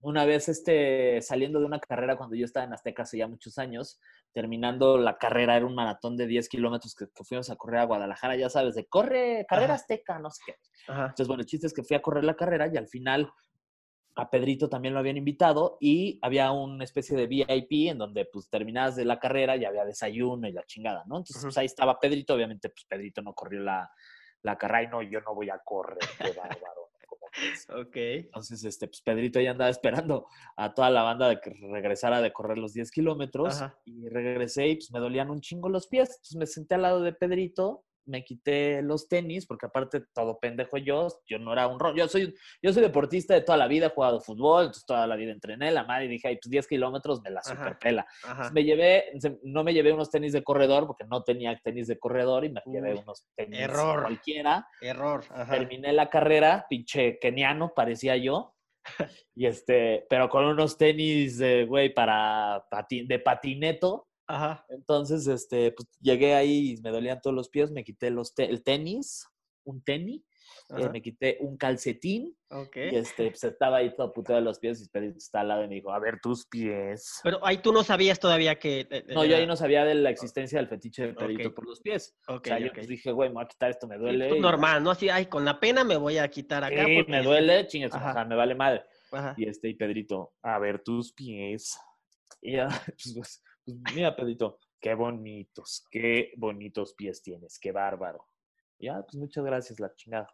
una 0.00 0.24
vez 0.24 0.48
este, 0.48 1.20
saliendo 1.22 1.58
de 1.58 1.66
una 1.66 1.80
carrera 1.80 2.16
cuando 2.16 2.36
yo 2.36 2.44
estaba 2.44 2.64
en 2.64 2.72
Azteca 2.72 3.02
hace 3.02 3.18
ya 3.18 3.26
muchos 3.26 3.58
años, 3.58 4.00
terminando 4.32 4.96
la 4.98 5.18
carrera, 5.18 5.56
era 5.56 5.66
un 5.66 5.74
maratón 5.74 6.16
de 6.16 6.26
10 6.26 6.48
kilómetros 6.48 6.94
que, 6.94 7.06
que 7.12 7.24
fuimos 7.24 7.50
a 7.50 7.56
correr 7.56 7.80
a 7.80 7.84
Guadalajara, 7.84 8.36
ya 8.36 8.48
sabes, 8.48 8.74
de 8.74 8.86
corre, 8.86 9.44
carrera 9.48 9.74
Ajá. 9.74 9.82
Azteca, 9.82 10.18
no 10.18 10.30
sé 10.30 10.42
qué. 10.46 10.54
Ajá. 10.86 11.02
Entonces, 11.02 11.26
bueno, 11.26 11.40
el 11.40 11.46
chiste 11.46 11.66
es 11.66 11.74
que 11.74 11.82
fui 11.82 11.96
a 11.96 12.02
correr 12.02 12.24
la 12.24 12.36
carrera 12.36 12.68
y 12.72 12.76
al 12.76 12.86
final 12.86 13.32
a 14.18 14.30
Pedrito 14.30 14.68
también 14.68 14.94
lo 14.94 15.00
habían 15.00 15.16
invitado 15.16 15.78
y 15.80 16.18
había 16.22 16.50
una 16.50 16.82
especie 16.82 17.16
de 17.16 17.28
VIP 17.28 17.88
en 17.88 17.98
donde 17.98 18.24
pues 18.24 18.50
terminabas 18.50 18.96
de 18.96 19.04
la 19.04 19.20
carrera 19.20 19.56
y 19.56 19.64
había 19.64 19.84
desayuno 19.84 20.48
y 20.48 20.52
la 20.52 20.64
chingada, 20.64 21.04
¿no? 21.06 21.18
Entonces, 21.18 21.42
pues 21.42 21.56
ahí 21.56 21.66
estaba 21.66 22.00
Pedrito, 22.00 22.34
obviamente 22.34 22.68
pues 22.68 22.84
Pedrito 22.84 23.22
no 23.22 23.32
corrió 23.32 23.60
la, 23.60 23.88
la 24.42 24.58
carrera 24.58 24.82
y 24.82 24.88
no, 24.88 25.02
yo 25.02 25.20
no 25.20 25.34
voy 25.34 25.50
a 25.50 25.58
correr, 25.64 25.98
qué 26.18 26.32
bárbaro. 26.32 26.77
Ok. 27.74 27.96
Entonces, 27.96 28.64
este, 28.64 28.88
pues 28.88 29.00
Pedrito 29.02 29.40
ya 29.40 29.52
andaba 29.52 29.70
esperando 29.70 30.26
a 30.56 30.74
toda 30.74 30.90
la 30.90 31.02
banda 31.02 31.28
de 31.28 31.40
que 31.40 31.50
regresara 31.50 32.20
de 32.20 32.32
correr 32.32 32.58
los 32.58 32.72
10 32.72 32.90
kilómetros 32.90 33.62
y 33.84 34.08
regresé 34.08 34.68
y 34.68 34.74
pues 34.76 34.90
me 34.92 35.00
dolían 35.00 35.30
un 35.30 35.40
chingo 35.40 35.68
los 35.68 35.86
pies. 35.86 36.10
Entonces 36.10 36.36
me 36.36 36.46
senté 36.46 36.74
al 36.74 36.82
lado 36.82 37.02
de 37.02 37.12
Pedrito 37.12 37.84
me 38.08 38.24
quité 38.24 38.82
los 38.82 39.06
tenis, 39.08 39.46
porque 39.46 39.66
aparte 39.66 40.02
todo 40.14 40.38
pendejo 40.40 40.76
yo, 40.78 41.08
yo 41.26 41.38
no 41.38 41.52
era 41.52 41.66
un 41.68 41.78
rollo. 41.78 41.96
Yo 41.96 42.08
soy, 42.08 42.34
yo 42.62 42.72
soy 42.72 42.82
deportista 42.82 43.34
de 43.34 43.42
toda 43.42 43.58
la 43.58 43.68
vida, 43.68 43.86
he 43.86 43.90
jugado 43.90 44.20
fútbol, 44.20 44.62
entonces 44.62 44.84
toda 44.86 45.06
la 45.06 45.14
vida 45.16 45.30
entrené, 45.32 45.70
la 45.70 45.84
madre, 45.84 46.06
y 46.06 46.08
dije, 46.08 46.28
ay, 46.28 46.36
pues 46.36 46.50
10 46.50 46.66
kilómetros 46.66 47.20
me 47.22 47.30
la 47.30 47.42
superpela. 47.42 48.06
Ajá. 48.24 48.50
Me 48.52 48.64
llevé, 48.64 49.12
no 49.42 49.62
me 49.62 49.72
llevé 49.72 49.92
unos 49.92 50.10
tenis 50.10 50.32
de 50.32 50.42
corredor, 50.42 50.86
porque 50.86 51.04
no 51.04 51.22
tenía 51.22 51.56
tenis 51.62 51.86
de 51.86 51.98
corredor, 51.98 52.44
y 52.44 52.50
me 52.50 52.62
llevé 52.66 52.94
unos 52.94 53.26
tenis 53.36 53.60
error. 53.60 54.02
cualquiera. 54.02 54.66
Error. 54.80 55.24
Ajá. 55.30 55.52
Terminé 55.52 55.92
la 55.92 56.10
carrera, 56.10 56.66
pinche 56.68 57.18
keniano, 57.18 57.72
parecía 57.74 58.16
yo. 58.16 58.54
Y 59.34 59.46
este, 59.46 60.04
pero 60.10 60.28
con 60.28 60.44
unos 60.46 60.76
tenis, 60.76 61.38
de, 61.38 61.64
güey, 61.64 61.94
para 61.94 62.64
pati- 62.68 63.06
de 63.06 63.18
patineto. 63.20 64.07
Ajá. 64.28 64.64
Entonces, 64.68 65.26
este, 65.26 65.72
pues 65.72 65.88
llegué 66.00 66.34
ahí 66.34 66.72
y 66.72 66.80
me 66.82 66.90
dolían 66.90 67.20
todos 67.20 67.34
los 67.34 67.48
pies, 67.48 67.70
me 67.70 67.82
quité 67.84 68.10
los 68.10 68.34
te- 68.34 68.44
el 68.48 68.62
tenis, 68.62 69.26
un 69.64 69.82
tenis, 69.82 70.22
eh, 70.76 70.88
me 70.90 71.00
quité 71.02 71.38
un 71.40 71.56
calcetín 71.56 72.36
Ok. 72.50 72.76
y 72.76 72.96
este, 72.96 73.28
pues 73.30 73.44
estaba 73.44 73.78
ahí 73.78 73.94
todo 73.94 74.12
puteado 74.12 74.40
de 74.40 74.44
los 74.44 74.58
pies 74.58 74.82
y 74.82 74.88
Pedrito 74.88 75.18
está 75.18 75.40
al 75.40 75.48
lado 75.48 75.64
y 75.64 75.68
me 75.68 75.74
dijo, 75.76 75.92
a 75.92 75.98
ver 75.98 76.20
tus 76.22 76.46
pies. 76.46 77.20
Pero 77.22 77.44
ahí 77.46 77.58
tú 77.58 77.72
no 77.72 77.82
sabías 77.84 78.18
todavía 78.18 78.58
que... 78.58 78.86
eh, 78.90 79.04
No, 79.08 79.24
yo 79.24 79.36
ahí 79.36 79.46
no 79.46 79.56
sabía 79.56 79.84
de 79.84 79.94
la 79.94 80.10
existencia 80.10 80.58
del 80.58 80.68
fetiche 80.68 81.06
de 81.08 81.14
Pedrito 81.14 81.54
por 81.54 81.66
los 81.66 81.80
pies. 81.80 82.14
Ok, 82.28 82.42
o 82.46 82.48
sea, 82.48 82.58
yo 82.58 82.72
pues 82.72 82.86
dije, 82.88 83.10
güey, 83.12 83.28
me 83.30 83.34
voy 83.36 83.44
a 83.44 83.48
quitar 83.48 83.70
esto, 83.70 83.86
me 83.86 83.96
Sí, 83.96 84.00
duele. 84.02 84.28
pues 84.28 84.38
y- 84.38 84.42
normal, 84.42 84.82
¿no? 84.82 84.90
Así, 84.90 85.08
ay, 85.08 85.26
con 85.26 85.44
la 85.44 85.58
pena 85.60 85.84
me 85.84 85.96
voy 85.96 86.18
a 86.18 86.28
quitar 86.28 86.64
acá. 86.64 86.84
Sí, 86.84 86.96
porque- 86.96 87.10
me 87.12 87.22
duele, 87.22 87.66
chingas, 87.66 87.94
Ajá. 87.94 88.10
o 88.10 88.12
sea, 88.14 88.24
me 88.24 88.36
vale 88.36 88.54
madre. 88.54 88.84
Ajá. 89.12 89.34
Y 89.38 89.48
este, 89.48 89.68
y 89.68 89.74
Pedrito, 89.74 90.32
a 90.42 90.58
ver 90.58 90.82
tus 90.82 91.12
pies. 91.12 91.78
Y 92.42 92.52
ya, 92.56 92.68
pues, 93.14 93.42
pues, 93.74 93.94
mira, 93.94 94.14
Pedrito, 94.16 94.58
qué 94.80 94.94
bonitos, 94.94 95.84
qué 95.90 96.32
bonitos 96.36 96.94
pies 96.94 97.22
tienes, 97.22 97.58
qué 97.58 97.72
bárbaro. 97.72 98.26
Ya, 98.78 99.02
pues 99.02 99.16
muchas 99.16 99.44
gracias, 99.44 99.80
la 99.80 99.94
chingada. 99.94 100.28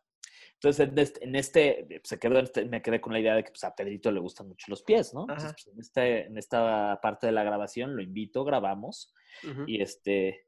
Entonces, 0.55 0.89
en 0.89 0.99
este, 0.99 1.25
en 1.25 1.37
este, 1.37 2.01
se 2.05 2.19
quedó, 2.19 2.39
en 2.39 2.45
este- 2.45 2.65
me 2.67 2.83
quedé 2.83 3.01
con 3.01 3.13
la 3.13 3.21
idea 3.21 3.35
de 3.37 3.45
que 3.45 3.51
pues, 3.51 3.65
a 3.65 3.75
Pedrito 3.75 4.11
le 4.11 4.21
gustan 4.21 4.49
mucho 4.49 4.67
los 4.69 4.83
pies, 4.83 5.15
¿no? 5.15 5.23
Entonces, 5.23 5.53
pues, 5.53 5.67
en, 5.75 5.81
este, 5.81 6.27
en 6.27 6.39
esta 6.39 6.99
parte 7.03 7.27
de 7.27 7.33
la 7.33 7.45
grabación 7.45 7.95
lo 7.97 8.03
invito, 8.03 8.45
grabamos 8.45 9.15
y 9.67 9.81
este 9.83 10.47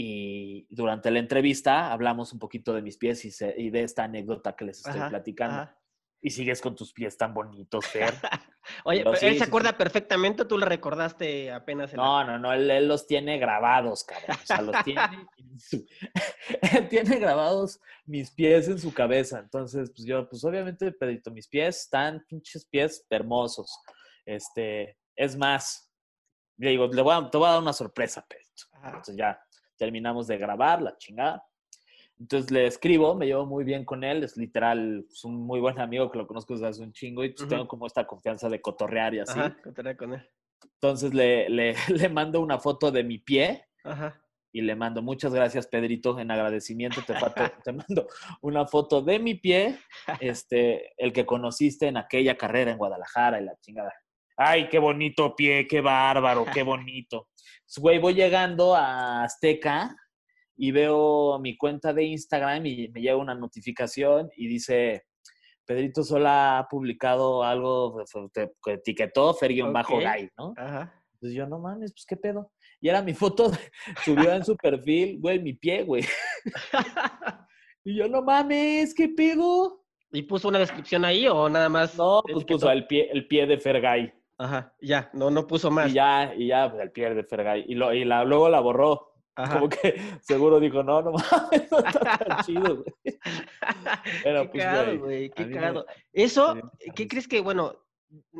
y 0.00 0.66
durante 0.70 1.10
la 1.10 1.18
entrevista 1.18 1.92
hablamos 1.92 2.32
un 2.32 2.38
poquito 2.38 2.72
de 2.72 2.82
mis 2.82 2.96
pies 2.98 3.24
y, 3.24 3.30
se- 3.32 3.54
y 3.58 3.70
de 3.70 3.82
esta 3.82 4.04
anécdota 4.04 4.54
que 4.54 4.64
les 4.64 4.78
estoy 4.78 5.00
Ajá, 5.00 5.08
platicando. 5.08 5.62
ajá. 5.62 5.78
Y 6.20 6.30
sigues 6.30 6.60
con 6.60 6.74
tus 6.74 6.92
pies 6.92 7.16
tan 7.16 7.32
bonitos, 7.32 7.86
Fer. 7.86 8.12
Oye, 8.84 9.04
Pero 9.04 9.14
sí, 9.14 9.26
él 9.26 9.32
sí, 9.34 9.38
se 9.38 9.44
sí. 9.44 9.48
acuerda 9.48 9.78
perfectamente, 9.78 10.42
o 10.42 10.46
tú 10.48 10.58
le 10.58 10.66
recordaste 10.66 11.52
apenas. 11.52 11.92
en 11.92 11.98
la- 11.98 12.02
No, 12.02 12.24
no, 12.24 12.38
no, 12.38 12.52
él, 12.52 12.68
él 12.70 12.88
los 12.88 13.06
tiene 13.06 13.38
grabados, 13.38 14.02
cabrón. 14.04 14.36
O 14.42 14.46
sea, 14.46 14.60
los 14.62 14.74
tiene 14.84 15.28
en 15.38 15.60
su... 15.60 15.86
él 16.72 16.88
tiene 16.90 17.18
grabados 17.18 17.80
mis 18.04 18.30
pies 18.32 18.66
en 18.68 18.78
su 18.80 18.92
cabeza. 18.92 19.38
Entonces, 19.38 19.90
pues 19.94 20.04
yo, 20.06 20.28
pues 20.28 20.44
obviamente, 20.44 20.90
Pedrito, 20.92 21.30
mis 21.30 21.46
pies 21.48 21.82
están 21.82 22.24
pinches 22.28 22.66
pies 22.66 23.06
hermosos. 23.10 23.78
Este, 24.26 24.98
es 25.16 25.36
más, 25.36 25.90
le 26.58 26.70
digo, 26.70 26.88
le 26.88 27.00
voy 27.02 27.14
a, 27.14 27.30
te 27.30 27.38
voy 27.38 27.46
a 27.48 27.52
dar 27.52 27.62
una 27.62 27.72
sorpresa, 27.72 28.26
Pedrito. 28.28 28.64
Entonces 28.84 29.16
ya 29.16 29.40
terminamos 29.76 30.26
de 30.26 30.36
grabar, 30.36 30.82
la 30.82 30.96
chingada. 30.98 31.42
Entonces 32.20 32.50
le 32.50 32.66
escribo, 32.66 33.14
me 33.14 33.26
llevo 33.26 33.46
muy 33.46 33.64
bien 33.64 33.84
con 33.84 34.02
él, 34.02 34.24
es 34.24 34.36
literal, 34.36 35.06
es 35.08 35.24
un 35.24 35.36
muy 35.46 35.60
buen 35.60 35.78
amigo 35.78 36.10
que 36.10 36.18
lo 36.18 36.26
conozco 36.26 36.54
desde 36.54 36.66
hace 36.66 36.82
un 36.82 36.92
chingo 36.92 37.22
y 37.22 37.30
pues, 37.30 37.42
Ujú. 37.42 37.50
tengo 37.50 37.68
como 37.68 37.86
esta 37.86 38.06
confianza 38.06 38.48
de 38.48 38.60
cotorrear 38.60 39.14
y 39.14 39.20
así. 39.20 39.38
Ajá, 39.38 39.56
contaré 39.62 39.96
con 39.96 40.14
él. 40.14 40.28
Entonces 40.64 41.14
le, 41.14 41.48
le, 41.48 41.74
le 41.88 42.08
mando 42.08 42.40
una 42.40 42.58
foto 42.58 42.90
de 42.90 43.04
mi 43.04 43.18
pie 43.18 43.66
Ajá. 43.84 44.20
y 44.52 44.62
le 44.62 44.74
mando 44.74 45.00
muchas 45.00 45.32
gracias, 45.32 45.68
Pedrito, 45.68 46.18
en 46.18 46.30
agradecimiento. 46.32 47.02
Te, 47.06 47.14
te 47.64 47.72
mando 47.72 48.08
una 48.42 48.66
foto 48.66 49.00
de 49.00 49.20
mi 49.20 49.34
pie, 49.34 49.78
este, 50.18 50.92
el 50.96 51.12
que 51.12 51.24
conociste 51.24 51.86
en 51.86 51.98
aquella 51.98 52.36
carrera 52.36 52.72
en 52.72 52.78
Guadalajara 52.78 53.40
y 53.40 53.44
la 53.44 53.56
chingada. 53.60 53.92
Ay, 54.36 54.68
qué 54.68 54.78
bonito 54.78 55.34
pie, 55.36 55.66
qué 55.68 55.80
bárbaro, 55.80 56.44
qué 56.52 56.62
bonito. 56.62 57.28
Güey, 57.76 57.98
voy 57.98 58.14
llegando 58.14 58.74
a 58.74 59.22
Azteca 59.24 59.94
y 60.58 60.72
veo 60.72 61.38
mi 61.38 61.56
cuenta 61.56 61.92
de 61.94 62.02
Instagram 62.04 62.66
y 62.66 62.88
me 62.88 63.00
llega 63.00 63.16
una 63.16 63.34
notificación 63.34 64.28
y 64.36 64.48
dice, 64.48 65.04
Pedrito 65.64 66.02
Sola 66.02 66.58
ha 66.58 66.68
publicado 66.68 67.44
algo 67.44 68.02
te- 68.32 68.52
que 68.62 68.72
etiquetó. 68.72 69.32
Guy, 70.18 70.30
¿no? 70.36 70.52
Ajá. 70.56 70.92
Entonces 71.14 71.36
yo, 71.36 71.46
no 71.46 71.58
mames, 71.60 71.92
pues 71.92 72.04
qué 72.06 72.16
pedo. 72.16 72.52
Y 72.80 72.88
era 72.88 73.02
mi 73.02 73.14
foto, 73.14 73.50
subió 74.04 74.32
en 74.32 74.44
su 74.44 74.56
perfil, 74.56 75.18
güey, 75.20 75.40
mi 75.40 75.54
pie, 75.54 75.84
güey. 75.84 76.04
Y 77.84 77.96
yo, 77.96 78.06
no 78.08 78.20
mames, 78.20 78.92
qué 78.94 79.08
pedo. 79.08 79.82
¿Y 80.12 80.22
puso 80.22 80.48
una 80.48 80.58
descripción 80.58 81.06
ahí 81.06 81.26
o 81.26 81.48
nada 81.48 81.70
más? 81.70 81.96
No, 81.96 82.20
pues 82.22 82.36
etiquetó? 82.36 82.58
puso 82.58 82.70
el 82.70 82.86
pie, 82.86 83.08
el 83.10 83.26
pie 83.26 83.46
de 83.46 83.58
Fergay. 83.58 84.12
Ajá, 84.36 84.74
ya, 84.80 85.08
no, 85.14 85.30
no 85.30 85.46
puso 85.46 85.70
más. 85.70 85.90
Y 85.90 85.94
ya, 85.94 86.34
y 86.36 86.48
ya, 86.48 86.70
pues 86.70 86.82
el 86.82 86.92
pie 86.92 87.14
de 87.14 87.24
Fergay. 87.24 87.64
Y, 87.66 87.74
lo, 87.76 87.94
y 87.94 88.04
la, 88.04 88.24
luego 88.24 88.50
la 88.50 88.60
borró. 88.60 89.07
Ajá. 89.38 89.54
Como 89.54 89.68
que 89.68 89.94
seguro 90.20 90.58
dijo, 90.58 90.82
no, 90.82 91.00
no 91.00 91.12
mames, 91.12 91.70
no 91.70 91.78
está 91.78 92.18
tan 92.18 92.44
chido, 92.44 92.82
güey. 92.82 92.94
Pero, 94.24 94.42
qué 94.42 94.48
pues, 94.48 94.64
cagado, 94.64 94.98
güey, 94.98 95.30
qué 95.30 95.46
me- 95.46 95.54
cagado. 95.54 95.86
Eso, 96.12 96.54
me 96.56 96.62
¿qué 96.94 97.06
crees 97.06 97.28
que, 97.28 97.40
bueno, 97.40 97.74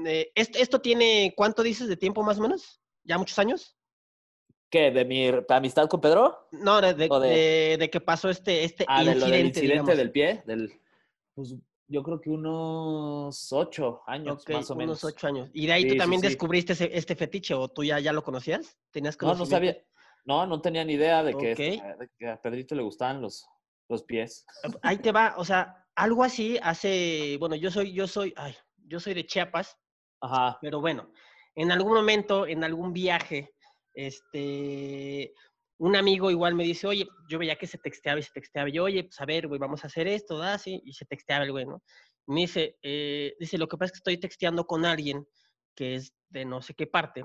eh, 0.07 0.33
esto, 0.35 0.59
esto 0.59 0.81
tiene, 0.81 1.35
¿cuánto 1.37 1.63
dices 1.63 1.89
de 1.89 1.97
tiempo 1.97 2.23
más 2.23 2.39
o 2.39 2.43
menos? 2.43 2.81
¿Ya 3.05 3.17
muchos 3.17 3.39
años? 3.39 3.77
¿Qué? 4.71 4.91
¿De 4.91 5.05
mi 5.05 5.31
amistad 5.49 5.89
con 5.89 6.01
Pedro? 6.01 6.49
No, 6.51 6.81
de, 6.81 6.93
de, 6.95 7.77
de- 7.79 7.91
que 7.91 8.01
pasó 8.01 8.29
este, 8.29 8.65
este 8.65 8.85
Ah, 8.89 9.05
de 9.05 9.15
lo 9.15 9.27
del 9.27 9.47
incidente, 9.47 9.47
incidente 9.61 9.73
digamos. 9.73 9.97
del 9.97 10.11
pie. 10.11 10.43
Del, 10.47 10.81
pues 11.35 11.55
yo 11.87 12.03
creo 12.03 12.21
que 12.21 12.29
unos 12.29 13.51
ocho 13.53 14.03
años, 14.07 14.45
más 14.49 14.71
o 14.71 14.77
menos. 14.77 15.03
unos 15.03 15.15
ocho 15.15 15.27
años. 15.27 15.49
¿Y 15.55 15.67
de 15.67 15.73
ahí 15.73 15.83
Sí, 15.85 15.89
tú 15.91 15.97
también 15.97 16.21
sí. 16.21 16.27
descubriste 16.29 16.73
ese- 16.75 16.91
este 16.93 17.15
fetiche 17.17 17.55
o 17.55 17.69
tú 17.69 17.83
ya, 17.85 17.99
ya 18.01 18.13
lo 18.13 18.23
conocías? 18.23 18.77
¿Tenías 18.91 19.17
No, 19.23 19.35
no 19.35 19.47
sabía. 19.47 19.79
No, 20.29 20.47
no 20.47 20.61
tenía 20.61 20.85
ni 20.85 20.93
idea 20.93 21.23
de 21.23 21.31
que, 21.33 21.53
Ok. 21.53 21.59
este- 21.59 21.97
de 21.99 22.11
que 22.19 22.29
a 22.29 22.41
Pedrito 22.41 22.75
le 22.75 22.83
gustaban 22.83 23.23
los, 23.23 23.49
los 23.89 24.03
pies. 24.03 24.45
Ahí 24.83 24.99
te 24.99 25.11
va, 25.11 25.35
o 25.39 25.45
sea, 25.45 25.87
algo 25.95 26.23
así 26.23 26.59
hace, 26.63 27.39
bueno, 27.41 27.57
yo 27.57 27.71
soy, 27.71 27.95
yo 27.95 28.07
soy, 28.07 28.35
ay, 28.37 28.55
yo 28.77 29.01
soy 29.01 29.15
de 29.15 29.25
Chiapas, 29.25 29.79
Ajá. 30.21 30.59
pero 30.61 30.83
bueno, 30.83 31.11
en 31.55 31.73
algún 31.73 31.95
momento, 31.95 32.47
en 32.47 32.63
algún 32.63 32.93
viaje, 32.93 33.55
este, 33.95 35.33
un 35.79 35.97
amigo 35.97 36.31
igual 36.31 36.55
me 36.55 36.65
dice, 36.65 36.87
oye, 36.87 37.09
yo 37.31 37.39
veía 37.39 37.57
que 37.57 37.67
se 37.67 37.79
texteaba 37.79 38.21
y 38.21 38.23
se 38.23 38.33
texteaba, 38.35 38.69
y 38.69 38.73
yo, 38.73 38.85
oye, 38.85 39.05
pues 39.05 39.19
a 39.23 39.25
ver, 39.25 39.49
güey, 39.49 39.59
vamos 39.59 39.83
a 39.83 39.87
hacer 39.87 40.07
esto, 40.09 40.37
¿da? 40.37 40.59
Sí, 40.59 40.83
y 40.85 40.93
se 40.93 41.07
texteaba 41.07 41.45
el 41.47 41.53
güey, 41.53 41.65
¿no? 41.65 41.83
Y 42.27 42.33
me 42.33 42.41
dice, 42.43 42.77
eh, 42.83 43.35
dice, 43.41 43.57
lo 43.57 43.67
que 43.67 43.79
pasa 43.79 43.87
es 43.87 43.93
que 43.93 43.99
estoy 44.01 44.19
texteando 44.19 44.67
con 44.67 44.85
alguien 44.85 45.27
que 45.75 45.95
es 45.95 46.13
de 46.29 46.45
no 46.45 46.61
sé 46.61 46.75
qué 46.75 46.87
parte, 46.87 47.25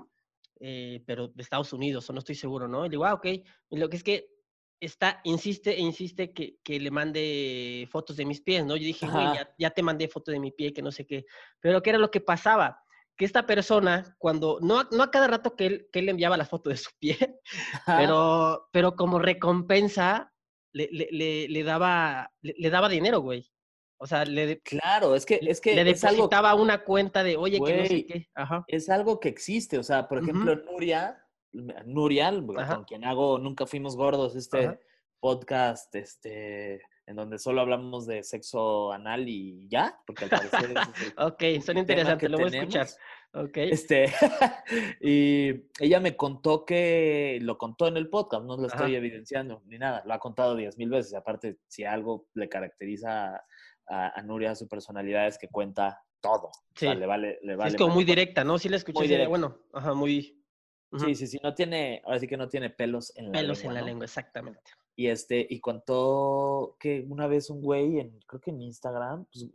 eh, 0.60 1.04
pero 1.06 1.28
de 1.30 1.42
Estados 1.42 1.74
Unidos, 1.74 2.10
o 2.10 2.14
no 2.14 2.20
estoy 2.20 2.36
seguro, 2.36 2.68
¿no? 2.68 2.86
Y 2.86 2.90
le 2.90 2.94
digo, 2.94 3.06
ah, 3.06 3.14
ok. 3.14 3.26
Y 3.70 3.78
lo 3.78 3.90
que 3.90 3.98
es 3.98 4.04
que 4.04 4.30
está, 4.80 5.22
insiste 5.24 5.72
e 5.72 5.82
insiste 5.82 6.34
que, 6.34 6.58
que 6.64 6.80
le 6.80 6.92
mande 6.92 7.88
fotos 7.92 8.18
de 8.18 8.26
mis 8.26 8.42
pies, 8.42 8.66
¿no? 8.66 8.76
Yo 8.76 8.86
dije, 8.86 9.08
güey, 9.08 9.26
ya, 9.34 9.50
ya 9.58 9.70
te 9.72 9.84
mandé 9.84 10.08
foto 10.08 10.32
de 10.32 10.40
mi 10.40 10.52
pie, 10.52 10.74
que 10.74 10.82
no 10.82 10.92
sé 10.92 11.06
qué. 11.06 11.26
Pero 11.60 11.82
¿qué 11.82 11.92
era 11.92 12.00
lo 12.00 12.12
que 12.12 12.22
pasaba? 12.22 12.80
Que 13.16 13.26
esta 13.26 13.46
persona, 13.46 14.16
cuando, 14.18 14.60
no, 14.62 14.84
no 14.92 15.04
a 15.04 15.12
cada 15.12 15.28
rato 15.28 15.56
que 15.56 15.66
él, 15.66 15.90
que 15.92 16.00
él 16.00 16.06
le 16.06 16.12
enviaba 16.12 16.38
la 16.38 16.46
foto 16.46 16.70
de 16.70 16.78
su 16.78 16.90
pie, 17.00 17.18
Ajá. 17.74 17.98
pero, 17.98 18.70
pero 18.72 18.96
como 18.96 19.20
recompensa, 19.20 20.34
le, 20.74 20.90
le, 20.92 21.08
le, 21.12 21.48
le 21.48 21.64
daba, 21.64 22.32
le 22.42 22.70
daba 22.70 22.90
dinero, 22.90 23.20
güey. 23.22 23.53
O 24.04 24.06
sea, 24.06 24.26
le, 24.26 24.60
Claro, 24.60 25.16
es 25.16 25.26
que, 25.26 25.40
es 25.42 25.62
que 25.62 25.74
le 25.82 25.90
es 25.90 26.04
algo, 26.04 26.24
depositaba 26.24 26.56
una 26.56 26.84
cuenta 26.84 27.24
de, 27.24 27.38
oye, 27.38 27.62
que 27.64 27.78
no 27.78 27.86
sé 27.86 28.06
qué. 28.06 28.28
Ajá. 28.36 28.66
es 28.68 28.90
algo 28.90 29.18
que 29.22 29.30
existe. 29.30 29.78
O 29.78 29.84
sea, 29.84 30.10
por 30.10 30.18
ejemplo, 30.22 30.58
Nuria, 30.58 31.24
Nuria, 31.86 32.34
Ajá. 32.58 32.76
con 32.76 32.84
quien 32.84 33.06
hago 33.06 33.40
Nunca 33.40 33.66
Fuimos 33.66 33.96
Gordos, 33.96 34.36
este 34.36 34.66
Ajá. 34.66 34.80
podcast, 35.22 35.96
este, 35.96 36.82
en 37.06 37.16
donde 37.16 37.40
solo 37.40 37.62
hablamos 37.62 38.06
de 38.06 38.24
sexo 38.24 38.92
anal 38.92 39.30
y 39.30 39.70
ya, 39.70 39.98
porque 40.06 40.26
al 40.26 40.32
parecer 40.32 40.60
es 40.66 40.68
el- 41.08 41.14
Ok, 41.18 41.64
son 41.66 41.78
interesantes, 41.78 42.30
lo 42.30 42.40
voy 42.40 42.54
a 42.54 42.58
escuchar. 42.60 42.88
Ok. 43.36 43.58
Este, 43.58 44.06
y 45.02 45.70
ella 45.80 46.00
me 46.00 46.16
contó 46.16 46.66
que 46.66 47.40
lo 47.42 47.58
contó 47.58 47.88
en 47.88 47.98
el 47.98 48.10
podcast, 48.10 48.44
no 48.44 48.58
lo 48.58 48.68
estoy 48.68 48.92
Ajá. 48.92 48.98
evidenciando 48.98 49.64
ni 49.66 49.78
nada, 49.78 50.04
lo 50.06 50.14
ha 50.14 50.20
contado 50.20 50.56
diez 50.56 50.78
mil 50.78 50.90
veces. 50.90 51.14
Aparte, 51.14 51.58
si 51.68 51.84
algo 51.84 52.28
le 52.34 52.48
caracteriza 52.50 53.44
a, 53.88 54.20
a 54.20 54.22
Nuria, 54.24 54.56
su 54.56 54.68
personalidad 54.68 55.28
es 55.28 55.38
que 55.38 55.48
cuenta 55.50 56.02
todo. 56.22 56.48
O 56.48 56.52
sea, 56.76 56.94
Sí. 56.94 57.00
le 57.00 57.06
vale, 57.06 57.40
le 57.42 57.54
Sí, 57.54 57.58
vale 57.58 57.72
es 57.72 57.76
como 57.78 57.94
muy 57.94 58.04
directa, 58.06 58.44
¿no? 58.44 58.58
Sí 58.58 58.70
la 58.70 58.78
escuché. 58.78 59.00
Muy 59.00 59.08
sí, 59.08 59.14
directa. 59.14 59.30
bueno, 59.30 59.58
ajá, 59.74 59.94
muy... 59.94 60.40
Sí, 61.00 61.16
sí, 61.16 61.26
sí, 61.26 61.40
no 61.42 61.56
tiene, 61.56 62.02
ahora 62.06 62.20
sí 62.20 62.28
que 62.28 62.38
no 62.38 62.48
tiene 62.48 62.70
pelos 62.70 63.12
en 63.18 63.26
la 63.26 63.32
Pelos 63.32 63.58
lengua. 63.60 63.72
en 63.72 63.74
la 63.74 63.80
¿no? 63.82 63.88
lengua, 63.88 64.06
exactamente. 64.06 64.62
Y 64.96 65.08
este, 65.08 65.44
y 65.50 65.60
contó 65.60 66.78
que 66.80 67.04
una 67.10 67.26
vez 67.26 67.50
un 67.50 67.62
güey, 67.64 68.00
en, 68.00 68.20
creo 68.28 68.40
que 68.40 68.52
en 68.52 68.62
Instagram, 68.62 69.26
pues, 69.26 69.48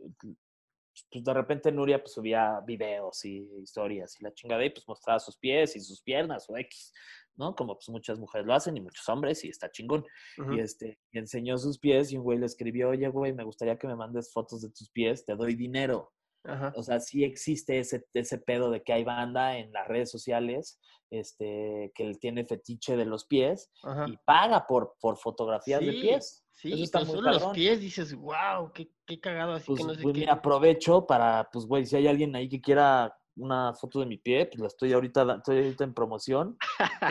pues 1.11 1.23
de 1.23 1.33
repente 1.33 1.71
Nuria 1.71 1.99
pues 1.99 2.13
subía 2.13 2.59
videos 2.65 3.23
y 3.25 3.47
historias 3.61 4.19
y 4.19 4.23
la 4.23 4.33
chingada 4.33 4.63
y 4.65 4.69
pues 4.69 4.87
mostraba 4.87 5.19
sus 5.19 5.37
pies 5.37 5.75
y 5.75 5.79
sus 5.79 6.01
piernas 6.01 6.49
o 6.49 6.57
X, 6.57 6.93
¿no? 7.35 7.55
Como 7.55 7.75
pues 7.75 7.89
muchas 7.89 8.19
mujeres 8.19 8.45
lo 8.47 8.53
hacen 8.53 8.77
y 8.77 8.81
muchos 8.81 9.07
hombres 9.09 9.43
y 9.43 9.49
está 9.49 9.69
chingón. 9.71 10.05
Ujú. 10.37 10.53
Y 10.53 10.59
este, 10.59 10.99
y 11.11 11.19
enseñó 11.19 11.57
sus 11.57 11.79
pies 11.79 12.11
y 12.11 12.17
un 12.17 12.23
güey 12.23 12.37
le 12.39 12.45
escribió, 12.45 12.89
oye 12.89 13.07
güey, 13.09 13.33
me 13.33 13.43
gustaría 13.43 13.77
que 13.77 13.87
me 13.87 13.95
mandes 13.95 14.31
fotos 14.33 14.61
de 14.61 14.69
tus 14.69 14.89
pies, 14.91 15.25
te 15.25 15.35
doy 15.35 15.55
dinero. 15.55 16.11
Ajá. 16.45 16.71
O 16.75 16.83
sea, 16.83 16.99
sí 16.99 17.23
existe 17.25 17.79
ese, 17.79 18.05
ese 18.13 18.37
pedo 18.37 18.71
de 18.71 18.81
que 18.81 18.93
hay 18.93 19.03
banda 19.03 19.57
en 19.57 19.73
las 19.73 19.87
redes 19.87 20.09
sociales 20.09 20.79
este, 21.11 21.91
que 21.95 22.03
él 22.03 22.19
tiene 22.19 22.45
fetiche 22.45 22.95
de 22.95 23.05
los 23.05 23.25
pies 23.25 23.71
Ajá. 23.83 24.05
y 24.07 24.17
paga 24.25 24.65
por, 24.67 24.95
por 25.01 25.17
fotografías 25.17 25.81
de 25.81 25.91
Sí, 25.91 26.01
pies. 26.01 26.45
Sí, 26.59 26.73
Eso 26.73 26.83
está 26.83 26.99
muy 26.99 27.15
solo 27.15 27.31
los 27.31 27.45
pies 27.53 27.79
dices, 27.79 28.13
wow, 28.13 28.73
qué, 28.73 28.91
qué 29.05 29.17
cagado, 29.17 29.53
así 29.53 29.67
Pues, 29.67 29.79
que 29.79 29.87
no 29.87 29.93
sé 29.95 30.01
pues, 30.01 30.13
qué. 30.13 30.19
mira, 30.19 30.33
aprovecho 30.33 31.07
para, 31.07 31.49
pues, 31.53 31.65
güey, 31.65 31.85
si 31.85 31.95
hay 31.95 32.05
alguien 32.05 32.35
ahí 32.35 32.49
que 32.49 32.59
quiera 32.59 33.17
una 33.37 33.73
foto 33.73 34.01
de 34.01 34.05
mi 34.05 34.17
pie, 34.17 34.45
pues 34.45 34.59
la 34.59 34.67
estoy 34.67 34.91
ahorita, 34.91 35.35
estoy 35.37 35.57
ahorita 35.59 35.85
en 35.85 35.93
promoción. 35.93 36.57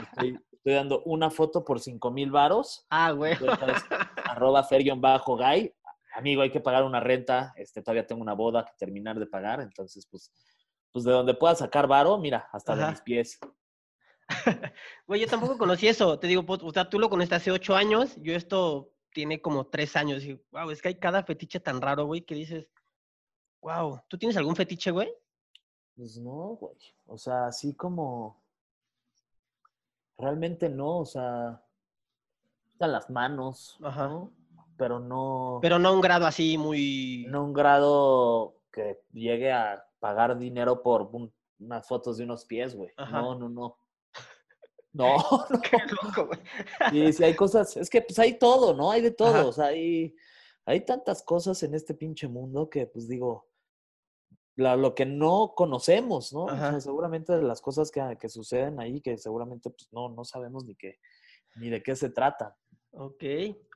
Estoy, 0.02 0.38
estoy 0.52 0.74
dando 0.74 1.02
una 1.04 1.30
foto 1.30 1.64
por 1.64 1.80
5 1.80 2.10
mil 2.10 2.30
varos. 2.30 2.86
Ah, 2.90 3.12
güey. 3.12 3.38
Cuenta 3.38 3.72
es 3.72 3.82
arroba 4.26 4.62
fer-guy. 4.64 5.74
Amigo, 6.14 6.42
hay 6.42 6.50
que 6.50 6.60
pagar 6.60 6.84
una 6.84 7.00
renta. 7.00 7.54
Este, 7.56 7.80
todavía 7.80 8.06
tengo 8.06 8.20
una 8.20 8.34
boda 8.34 8.66
que 8.66 8.72
terminar 8.76 9.18
de 9.18 9.26
pagar. 9.26 9.62
Entonces, 9.62 10.06
pues, 10.10 10.30
pues 10.92 11.06
de 11.06 11.12
donde 11.12 11.32
pueda 11.32 11.54
sacar 11.54 11.86
varo, 11.86 12.18
mira, 12.18 12.50
hasta 12.52 12.76
de 12.76 12.90
mis 12.90 13.00
pies. 13.00 13.38
Güey, 15.06 15.22
yo 15.22 15.26
tampoco 15.26 15.56
conocí 15.56 15.88
eso. 15.88 16.18
Te 16.18 16.26
digo, 16.26 16.44
pues, 16.44 16.60
o 16.62 16.70
sea, 16.70 16.90
tú 16.90 16.98
lo 16.98 17.08
conociste 17.08 17.36
hace 17.36 17.50
ocho 17.50 17.74
años. 17.74 18.14
Yo 18.20 18.34
esto 18.34 18.92
tiene 19.18 19.42
como 19.42 19.66
tres 19.66 19.96
años. 19.96 20.22
Y, 20.22 20.40
wow, 20.52 20.70
es 20.70 20.80
que 20.80 20.86
hay 20.90 20.94
cada 20.94 21.24
fetiche 21.24 21.58
tan 21.58 21.80
raro, 21.80 22.06
güey, 22.06 22.20
que 22.20 22.36
dices, 22.36 22.68
wow. 23.60 24.00
¿Tú 24.06 24.16
tienes 24.16 24.36
algún 24.36 24.54
fetiche, 24.54 24.92
güey? 24.92 25.12
Pues 25.96 26.18
no, 26.20 26.54
güey. 26.60 26.76
O 27.08 27.18
sea, 27.18 27.46
así 27.48 27.74
como. 27.74 28.40
Realmente 30.16 30.68
no, 30.68 30.98
o 30.98 31.04
sea. 31.04 31.60
Están 32.74 32.92
las 32.92 33.10
manos, 33.10 33.76
Ajá. 33.82 34.06
¿no? 34.06 34.30
Pero 34.76 35.00
no. 35.00 35.58
Pero 35.62 35.80
no 35.80 35.92
un 35.94 36.00
grado 36.00 36.24
así 36.24 36.56
muy... 36.56 37.26
no 37.28 37.42
un 37.42 37.52
grado 37.52 38.54
que 38.70 39.00
llegue 39.12 39.50
a 39.50 39.84
pagar 39.98 40.38
dinero 40.38 40.80
por 40.80 41.02
un- 41.12 41.32
unas 41.58 41.88
fotos 41.88 42.18
de 42.18 42.22
unos 42.24 42.44
pies, 42.44 42.76
güey. 42.76 42.92
No, 42.96 43.34
no, 43.34 43.48
no. 43.48 43.76
No, 44.92 45.16
no. 45.50 45.60
Qué 45.62 45.76
loco, 46.02 46.26
güey. 46.26 46.40
Sí, 46.90 47.12
sí, 47.12 47.24
hay 47.24 47.34
cosas, 47.36 47.76
es 47.76 47.88
que 47.90 48.02
pues 48.02 48.18
hay 48.18 48.38
todo, 48.38 48.74
¿no? 48.74 48.90
Hay 48.90 49.00
de 49.02 49.10
todo, 49.10 49.30
Ajá. 49.34 49.46
o 49.46 49.52
sea, 49.52 49.66
hay, 49.66 50.14
hay 50.64 50.84
tantas 50.84 51.22
cosas 51.22 51.62
en 51.62 51.74
este 51.74 51.94
pinche 51.94 52.28
mundo 52.28 52.68
que, 52.68 52.86
pues 52.86 53.08
digo, 53.08 53.46
la- 54.56 54.76
lo 54.76 54.94
que 54.94 55.06
no 55.06 55.52
conocemos, 55.54 56.32
¿no? 56.32 56.44
O 56.44 56.48
sea, 56.56 56.80
seguramente 56.80 57.32
de 57.32 57.42
las 57.42 57.60
cosas 57.60 57.90
que, 57.90 58.00
que 58.20 58.28
suceden 58.28 58.80
ahí, 58.80 59.00
que 59.00 59.16
seguramente 59.18 59.70
pues 59.70 59.88
no, 59.92 60.08
no 60.08 60.24
sabemos 60.24 60.64
ni 60.64 60.74
qué, 60.74 60.98
ni 61.56 61.70
de 61.70 61.82
qué 61.82 61.94
se 61.94 62.10
trata. 62.10 62.56
Ok. 62.90 63.22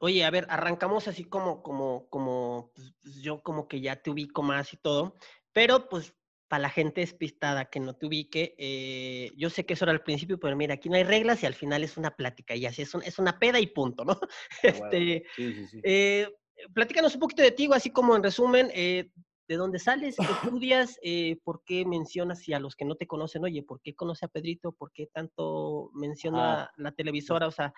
Oye, 0.01 0.25
a 0.25 0.31
ver, 0.31 0.47
arrancamos 0.49 1.07
así 1.07 1.25
como, 1.25 1.63
como, 1.63 2.09
como, 2.09 2.73
pues, 2.75 2.95
pues, 3.01 3.15
yo 3.17 3.43
como 3.43 3.69
que 3.69 3.81
ya 3.81 4.03
te 4.03 4.11
ubico 4.11 4.43
más 4.43 4.73
y 4.73 4.77
todo, 4.79 5.15
pero 5.53 5.89
pues 5.89 6.15
para 6.53 6.61
la 6.65 6.69
gente 6.69 7.01
despistada 7.01 7.71
que 7.71 7.81
no 7.81 7.95
te 7.97 8.05
ubique, 8.05 8.55
eh, 8.59 9.33
yo 9.39 9.49
sé 9.49 9.65
que 9.65 9.73
eso 9.73 9.87
era 9.87 9.93
al 9.93 10.03
principio, 10.03 10.39
pero 10.39 10.55
mira, 10.55 10.75
aquí 10.75 10.91
no 10.91 10.97
hay 10.97 11.03
reglas 11.03 11.43
y 11.43 11.47
al 11.47 11.55
final 11.55 11.83
es 11.83 11.97
una 11.97 12.15
plática 12.15 12.55
y 12.55 12.67
así 12.67 12.83
es, 12.83 12.95
un- 12.95 13.03
es 13.05 13.19
una 13.19 13.39
peda 13.39 13.59
y 13.59 13.69
punto, 13.69 14.05
¿no? 14.05 14.21
huevo. 14.63 14.85
Este, 14.93 15.25
Sí, 15.35 15.51
sí, 15.55 15.67
sí. 15.67 15.81
eh, 15.83 16.29
platícanos 16.75 17.15
un 17.15 17.21
poquito 17.23 17.43
de 17.43 17.53
ti, 17.53 17.71
así 17.73 17.89
como 17.89 18.15
en 18.17 18.23
resumen, 18.23 18.69
eh, 18.75 19.09
¿de 19.49 19.57
dónde 19.57 19.79
sales? 19.79 20.15
¿Qué 20.15 20.27
estudias? 20.61 20.99
Eh, 21.03 21.39
¿Por 21.43 21.63
qué 21.65 21.87
mencionas 21.87 22.47
y 22.47 22.53
a 22.53 22.61
los 22.61 22.77
que 22.77 22.85
no 22.85 22.97
te 22.97 23.07
conocen, 23.07 23.45
oye, 23.45 23.63
¿por 23.63 23.81
qué 23.81 23.95
conoce 23.95 24.27
a 24.27 24.29
Pedrito? 24.29 24.73
¿Por 24.73 24.93
qué 24.93 25.07
tanto 25.07 25.89
menciona 25.95 26.71
la 26.77 26.93
televisora? 26.93 27.47
O 27.47 27.51
sea, 27.51 27.73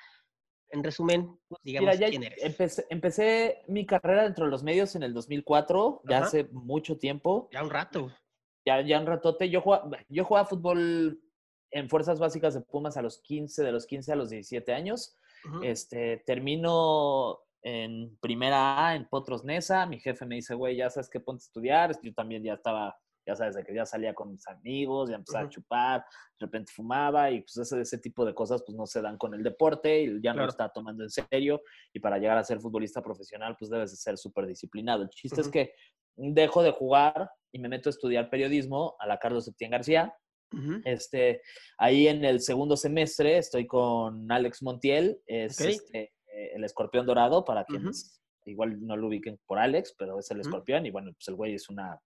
en 0.70 0.82
resumen, 0.82 1.38
digamos, 1.62 1.90
Mira, 1.92 1.94
ya 1.94 2.10
¿quién 2.10 2.24
eres? 2.24 2.42
empecé, 2.42 2.86
empecé 2.90 3.62
mi 3.68 3.86
carrera 3.86 4.24
dentro 4.24 4.46
de 4.46 4.50
los 4.50 4.64
medios 4.64 4.96
en 4.96 5.04
el 5.04 5.14
2004, 5.14 6.02
ya 6.10 6.16
Ajá. 6.16 6.26
hace 6.26 6.48
mucho 6.50 6.98
tiempo. 6.98 7.48
Ya 7.52 7.62
un 7.62 7.70
rato. 7.70 8.10
Ya, 8.64 8.80
ya 8.80 9.00
un 9.00 9.06
ratote. 9.06 9.48
Yo 9.50 9.60
jugaba, 9.60 9.90
yo 10.08 10.24
jugaba 10.24 10.46
fútbol 10.46 11.20
en 11.70 11.88
fuerzas 11.88 12.18
básicas 12.18 12.54
de 12.54 12.60
Pumas 12.60 12.96
a 12.96 13.02
los 13.02 13.20
15, 13.20 13.62
de 13.62 13.72
los 13.72 13.86
15 13.86 14.12
a 14.12 14.16
los 14.16 14.30
17 14.30 14.72
años. 14.72 15.18
Ujú. 15.46 15.62
Este, 15.62 16.22
termino 16.26 17.40
en 17.62 18.16
primera 18.20 18.86
A 18.88 18.94
en 18.94 19.08
Potros 19.08 19.44
Nesa. 19.44 19.86
Mi 19.86 19.98
jefe 19.98 20.24
me 20.26 20.36
dice, 20.36 20.54
güey, 20.54 20.76
ya 20.76 20.90
sabes 20.90 21.08
que 21.10 21.20
ponte 21.20 21.42
a 21.42 21.46
estudiar. 21.46 22.00
Yo 22.02 22.14
también 22.14 22.42
ya 22.44 22.54
estaba, 22.54 22.96
ya 23.26 23.34
sabes, 23.34 23.56
de 23.56 23.64
que 23.64 23.74
ya 23.74 23.84
salía 23.86 24.14
con 24.14 24.30
mis 24.30 24.46
amigos, 24.48 25.10
ya 25.10 25.16
empezaba 25.16 25.44
Ujú. 25.44 25.48
a 25.48 25.50
chupar, 25.50 26.04
de 26.38 26.46
repente 26.46 26.72
fumaba 26.72 27.30
y 27.30 27.40
pues 27.40 27.56
ese, 27.56 27.80
ese 27.80 27.98
tipo 27.98 28.24
de 28.24 28.34
cosas 28.34 28.62
pues 28.64 28.76
no 28.76 28.86
se 28.86 29.00
dan 29.02 29.16
con 29.18 29.34
el 29.34 29.42
deporte 29.42 30.02
y 30.02 30.06
ya 30.22 30.30
no 30.30 30.36
Claro. 30.36 30.42
lo 30.44 30.50
está 30.50 30.68
tomando 30.68 31.02
en 31.02 31.10
serio. 31.10 31.62
Y 31.92 32.00
para 32.00 32.18
llegar 32.18 32.38
a 32.38 32.44
ser 32.44 32.60
futbolista 32.60 33.02
profesional 33.02 33.56
pues 33.58 33.70
debes 33.70 33.90
de 33.90 33.96
ser 33.96 34.16
súper 34.18 34.46
disciplinado. 34.46 35.02
El 35.02 35.08
chiste 35.10 35.40
es 35.40 35.46
Ujú. 35.48 35.52
que 35.52 35.72
dejo 36.16 36.62
de 36.62 36.70
jugar 36.70 37.30
y 37.52 37.58
me 37.58 37.68
meto 37.68 37.88
a 37.88 37.92
estudiar 37.92 38.30
periodismo 38.30 38.96
a 38.98 39.06
la 39.06 39.18
Carlos 39.18 39.44
Septién 39.44 39.70
García. 39.70 40.14
Este, 40.84 41.42
ahí 41.78 42.06
en 42.06 42.24
el 42.24 42.40
segundo 42.40 42.76
semestre 42.76 43.38
estoy 43.38 43.66
con 43.66 44.30
Alex 44.30 44.62
Montiel, 44.62 45.20
es 45.26 45.60
este, 45.60 46.12
el 46.26 46.62
escorpión 46.62 47.06
dorado, 47.06 47.44
para 47.44 47.64
quienes 47.64 48.20
igual 48.44 48.84
no 48.86 48.96
lo 48.96 49.08
ubiquen 49.08 49.38
por 49.46 49.58
Alex, 49.58 49.94
pero 49.98 50.18
es 50.20 50.30
el 50.30 50.40
escorpión 50.40 50.86
y 50.86 50.90
bueno, 50.90 51.12
pues 51.12 51.26
el 51.26 51.34
güey 51.34 51.54
es 51.54 51.68
una 51.68 51.98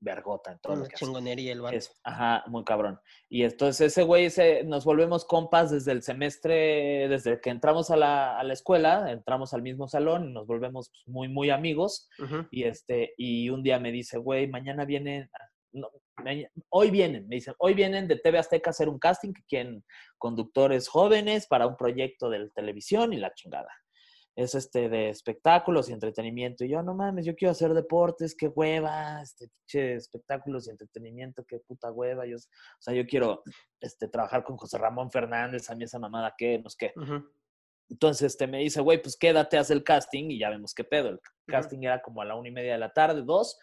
vergota 0.00 0.52
en 0.52 0.58
todo 0.58 0.76
lo 0.76 0.82
que 0.84 0.94
hace. 0.94 1.04
chingonería 1.04 1.52
el 1.52 1.60
vato. 1.62 1.76
Es, 1.76 1.90
ajá, 2.04 2.44
muy 2.48 2.64
cabrón. 2.64 3.00
Y 3.28 3.42
entonces 3.44 3.88
ese 3.92 4.02
güey, 4.02 4.26
ese- 4.26 4.64
nos 4.64 4.84
volvemos 4.84 5.24
compas 5.24 5.70
desde 5.70 5.92
el 5.92 6.02
semestre, 6.02 7.08
desde 7.08 7.40
que 7.40 7.50
entramos 7.50 7.90
a 7.90 7.96
la, 7.96 8.38
a 8.38 8.44
la 8.44 8.52
escuela, 8.52 9.10
entramos 9.10 9.54
al 9.54 9.62
mismo 9.62 9.88
salón 9.88 10.28
y 10.28 10.32
nos 10.32 10.46
volvemos 10.46 10.90
pues, 10.90 11.02
muy, 11.08 11.28
muy 11.28 11.50
amigos. 11.50 12.08
Y, 12.50 12.64
este, 12.64 13.14
y 13.16 13.48
un 13.50 13.62
día 13.62 13.78
me 13.78 13.90
dice, 13.92 14.18
güey, 14.18 14.46
mañana 14.48 14.84
vienen, 14.84 15.30
ah, 15.34 15.48
no, 15.72 15.90
hoy 16.70 16.90
vienen, 16.90 17.28
me 17.28 17.36
dicen, 17.36 17.54
hoy 17.58 17.74
vienen 17.74 18.08
de 18.08 18.16
TV 18.16 18.38
Azteca 18.38 18.70
a 18.70 18.72
hacer 18.72 18.88
un 18.88 18.98
casting 18.98 19.32
que 19.34 19.42
quieren 19.48 19.84
conductores 20.18 20.88
jóvenes 20.88 21.46
para 21.46 21.66
un 21.66 21.76
proyecto 21.76 22.30
de 22.30 22.48
televisión 22.50 23.12
y 23.12 23.18
la 23.18 23.32
chingada. 23.34 23.68
Es 24.36 24.54
este 24.54 24.88
de 24.88 25.08
espectáculos 25.08 25.88
y 25.88 25.92
entretenimiento. 25.92 26.64
Y 26.64 26.68
yo, 26.68 26.82
no 26.82 26.94
mames, 26.94 27.24
yo 27.24 27.34
quiero 27.34 27.52
hacer 27.52 27.72
deportes, 27.74 28.36
qué 28.36 28.48
hueva, 28.48 29.22
este, 29.22 29.48
pinche 29.48 29.94
espectáculos 29.94 30.66
y 30.66 30.70
entretenimiento, 30.70 31.44
qué 31.44 31.58
puta 31.58 31.90
hueva. 31.90 32.26
Yo, 32.26 32.36
o 32.36 32.80
sea, 32.82 32.94
yo 32.94 33.06
quiero 33.06 33.42
este, 33.80 34.08
trabajar 34.08 34.44
con 34.44 34.56
José 34.56 34.76
Ramón 34.78 35.10
Fernández, 35.10 35.70
a 35.70 35.74
mí 35.74 35.84
esa 35.84 35.98
mamada, 35.98 36.34
qué, 36.36 36.58
no 36.58 36.68
sé 36.68 36.76
qué. 36.78 36.92
Entonces 37.88 38.32
este, 38.32 38.46
me 38.46 38.58
dice, 38.58 38.80
güey, 38.80 39.00
pues 39.00 39.16
quédate, 39.16 39.58
haz 39.58 39.70
el 39.70 39.84
casting 39.84 40.30
y 40.30 40.38
ya 40.38 40.50
vemos 40.50 40.74
qué 40.74 40.84
pedo. 40.84 41.08
El 41.08 41.20
casting 41.46 41.82
era 41.82 42.02
como 42.02 42.20
a 42.20 42.24
la 42.24 42.34
una 42.34 42.48
y 42.48 42.52
media 42.52 42.72
de 42.72 42.78
la 42.78 42.92
tarde, 42.92 43.22
dos. 43.22 43.58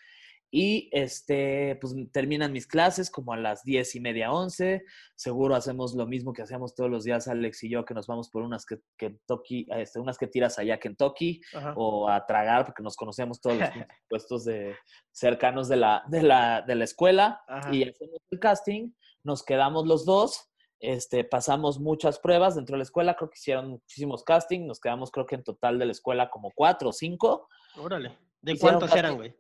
Y 0.56 0.88
este, 0.92 1.80
pues 1.82 1.96
terminan 2.12 2.52
mis 2.52 2.68
clases 2.68 3.10
como 3.10 3.34
a 3.34 3.38
las 3.38 3.64
diez 3.64 3.96
y 3.96 4.00
media, 4.00 4.32
once. 4.32 4.86
Seguro 5.16 5.56
hacemos 5.56 5.96
lo 5.96 6.06
mismo 6.06 6.32
que 6.32 6.44
hacíamos 6.44 6.76
todos 6.76 6.92
los 6.92 7.06
días, 7.06 7.28
Alex 7.28 7.64
y 7.64 7.72
yo, 7.72 7.86
que 7.86 7.96
nos 7.96 8.06
vamos 8.06 8.30
por 8.30 8.44
unas 8.44 8.64
que, 8.64 8.78
Kentucky, 8.96 9.66
este, 9.72 10.00
unas 10.00 10.16
que 10.20 10.28
tiras 10.28 10.60
allá 10.60 10.76
a 10.76 10.78
Kentucky 10.78 11.42
Ajá. 11.56 11.74
o 11.76 12.08
a 12.08 12.24
tragar, 12.28 12.66
porque 12.66 12.84
nos 12.84 12.96
conocíamos 12.96 13.42
todos 13.42 13.58
los 13.58 13.68
puestos 14.08 14.46
de, 14.46 14.76
cercanos 15.12 15.70
de 15.70 15.78
la, 15.78 16.04
de, 16.08 16.22
la, 16.22 16.62
de 16.62 16.76
la 16.76 16.84
escuela. 16.84 17.42
Ajá. 17.48 17.74
Y 17.74 17.82
hacemos 17.82 18.22
el 18.30 18.38
casting, 18.38 18.92
nos 19.24 19.42
quedamos 19.42 19.88
los 19.88 20.06
dos, 20.06 20.52
este, 20.80 21.24
pasamos 21.24 21.80
muchas 21.80 22.20
pruebas 22.20 22.54
dentro 22.54 22.76
de 22.76 22.78
la 22.78 22.84
escuela, 22.84 23.16
creo 23.16 23.32
que 23.32 23.40
hicieron 23.40 23.72
muchísimos 23.72 24.24
casting, 24.24 24.68
nos 24.68 24.80
quedamos 24.80 25.10
creo 25.10 25.26
que 25.26 25.34
en 25.34 25.44
total 25.44 25.80
de 25.80 25.88
la 25.88 25.94
escuela 25.94 26.30
como 26.30 26.52
cuatro 26.54 26.90
o 26.90 26.94
cinco. 26.94 27.48
Órale. 27.76 28.16
¿De 28.40 28.52
Hicieron 28.52 28.80
cuántos 28.80 28.96
eran, 28.96 29.16
güey? 29.16 29.34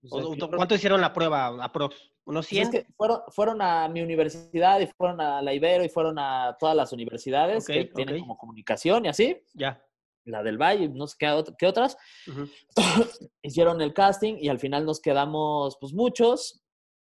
Pues, 0.00 0.12
O- 0.24 0.32
creo 0.32 0.50
¿Cuánto 0.50 0.74
hicieron 0.74 1.00
la 1.00 1.12
prueba, 1.12 1.46
aprox? 1.62 1.96
¿Unos 2.24 2.46
pues, 2.48 2.60
es 2.60 2.68
100? 2.68 2.70
que 2.70 2.92
fueron, 2.94 3.20
fueron 3.30 3.62
a 3.62 3.88
mi 3.88 4.00
universidad 4.02 4.78
y 4.80 4.86
fueron 4.86 5.20
a 5.20 5.40
la 5.42 5.52
Ibero 5.54 5.82
y 5.84 5.88
fueron 5.88 6.18
a 6.18 6.56
todas 6.60 6.76
las 6.76 6.92
universidades 6.92 7.66
que 7.66 7.86
tienen 7.86 8.16
ok. 8.16 8.20
como 8.20 8.36
comunicación 8.38 9.06
y 9.06 9.08
así, 9.08 9.42
Ya. 9.54 9.82
la 10.24 10.42
del 10.42 10.58
Valle, 10.58 10.88
no 10.88 11.06
sé 11.06 11.16
qué, 11.18 11.26
ot- 11.26 11.54
qué 11.58 11.66
otras. 11.66 11.96
Hicieron 13.42 13.80
el 13.80 13.92
casting 13.94 14.36
y 14.40 14.48
al 14.48 14.58
final 14.58 14.84
nos 14.84 15.00
quedamos, 15.00 15.76
pues 15.80 15.92
muchos, 15.92 16.62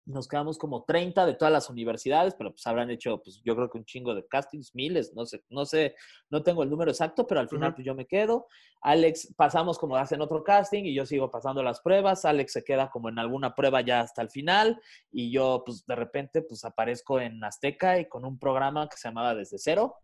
nos 0.08 0.26
quedamos 0.26 0.58
como 0.58 0.84
30 0.84 1.26
de 1.26 1.34
todas 1.34 1.52
las 1.52 1.68
universidades, 1.68 2.34
pero 2.34 2.50
pues 2.50 2.66
habrán 2.66 2.90
hecho, 2.90 3.20
pues 3.22 3.42
yo 3.44 3.54
creo 3.54 3.70
que 3.70 3.78
un 3.78 3.84
chingo 3.84 4.14
de 4.14 4.26
castings, 4.26 4.74
miles, 4.74 5.12
no 5.14 5.26
sé, 5.26 5.44
no 5.50 5.66
sé, 5.66 5.94
no 6.30 6.42
tengo 6.42 6.62
el 6.62 6.70
número 6.70 6.90
exacto, 6.90 7.26
pero 7.26 7.40
al 7.40 7.48
final 7.48 7.74
pues 7.74 7.84
yo 7.84 7.94
me 7.94 8.06
quedo. 8.06 8.46
Alex, 8.80 9.34
pasamos 9.36 9.78
como 9.78 9.96
hacen 9.96 10.22
otro 10.22 10.42
casting 10.42 10.84
y 10.84 10.94
yo 10.94 11.04
sigo 11.04 11.30
pasando 11.30 11.62
las 11.62 11.80
pruebas, 11.80 12.24
Alex 12.24 12.52
se 12.52 12.64
queda 12.64 12.90
como 12.90 13.08
en 13.08 13.18
alguna 13.18 13.54
prueba 13.54 13.80
ya 13.82 14.00
hasta 14.00 14.22
el 14.22 14.30
final 14.30 14.80
y 15.12 15.30
yo 15.30 15.62
pues 15.64 15.84
de 15.86 15.94
repente 15.94 16.42
pues 16.42 16.64
aparezco 16.64 17.20
en 17.20 17.42
Azteca 17.44 17.98
y 17.98 18.08
con 18.08 18.24
un 18.24 18.38
programa 18.38 18.88
que 18.88 18.96
se 18.96 19.08
llamaba 19.08 19.34
Desde 19.34 19.58
Cero. 19.58 19.96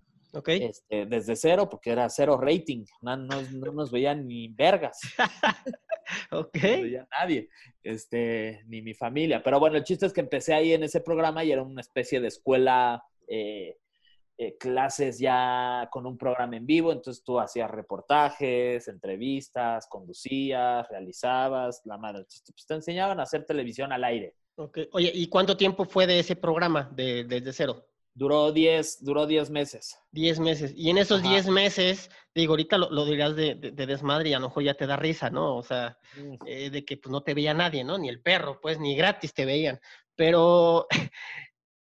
Este, 0.46 1.06
desde 1.06 1.36
cero, 1.36 1.68
porque 1.70 1.90
era 1.90 2.08
cero 2.08 2.38
rating, 2.40 2.84
no, 3.00 3.16
no- 3.16 3.42
no 3.52 3.72
nos 3.72 3.90
veían 3.90 4.26
ni 4.26 4.48
vergas, 4.48 4.98
Ok. 6.30 6.56
no 6.62 6.68
nos 6.70 6.82
veía 6.82 7.08
nadie, 7.18 7.48
este, 7.82 8.62
ni 8.66 8.82
mi 8.82 8.94
familia. 8.94 9.42
Pero 9.42 9.58
bueno, 9.60 9.76
el 9.76 9.84
chiste 9.84 10.06
es 10.06 10.12
que 10.12 10.20
empecé 10.20 10.54
ahí 10.54 10.72
en 10.72 10.82
ese 10.82 11.00
programa 11.00 11.44
y 11.44 11.52
era 11.52 11.62
una 11.62 11.80
especie 11.80 12.20
de 12.20 12.28
escuela, 12.28 13.02
eh, 13.28 13.76
eh, 14.36 14.56
clases 14.58 15.20
ya 15.20 15.88
con 15.92 16.06
un 16.06 16.18
programa 16.18 16.56
en 16.56 16.66
vivo, 16.66 16.90
entonces 16.90 17.22
tú 17.22 17.38
hacías 17.38 17.70
reportajes, 17.70 18.88
entrevistas, 18.88 19.86
conducías, 19.88 20.88
realizabas, 20.88 21.82
la 21.84 21.96
madre, 21.98 22.18
entonces, 22.18 22.42
pues, 22.52 22.66
te 22.66 22.74
enseñaban 22.74 23.20
a 23.20 23.22
hacer 23.22 23.44
televisión 23.44 23.92
al 23.92 24.02
aire. 24.02 24.34
Ok. 24.56 24.78
Oye, 24.92 25.10
¿y 25.14 25.28
cuánto 25.28 25.56
tiempo 25.56 25.84
fue 25.84 26.06
de 26.08 26.18
ese 26.18 26.34
programa 26.36 26.90
de, 26.94 27.24
desde 27.24 27.52
cero? 27.52 27.86
Duró 28.16 28.52
10, 28.52 29.04
duró 29.04 29.26
10 29.26 29.50
meses. 29.50 29.98
Diez 30.12 30.38
meses. 30.38 30.72
Y 30.76 30.90
en 30.90 30.98
esos 30.98 31.20
Ajá. 31.20 31.28
diez 31.30 31.48
meses, 31.48 32.10
digo, 32.34 32.52
ahorita 32.52 32.78
lo, 32.78 32.88
lo 32.90 33.04
dirás 33.04 33.34
de, 33.34 33.56
de- 33.56 33.72
de 33.72 33.86
desmadre 33.86 34.28
y 34.28 34.34
a 34.34 34.38
lo 34.38 34.46
mejor 34.48 34.62
ya 34.62 34.74
te 34.74 34.86
da 34.86 34.96
risa, 34.96 35.30
¿no? 35.30 35.56
O 35.56 35.62
sea, 35.64 35.98
Mm. 36.16 36.34
eh, 36.46 36.70
de 36.70 36.84
que 36.84 36.96
pues 36.96 37.10
no 37.10 37.22
te 37.24 37.34
veía 37.34 37.52
nadie, 37.54 37.82
¿no? 37.82 37.98
Ni 37.98 38.08
el 38.08 38.22
perro, 38.22 38.60
pues, 38.60 38.78
ni 38.78 38.94
gratis 38.94 39.34
te 39.34 39.44
veían. 39.44 39.80
Pero 40.14 40.86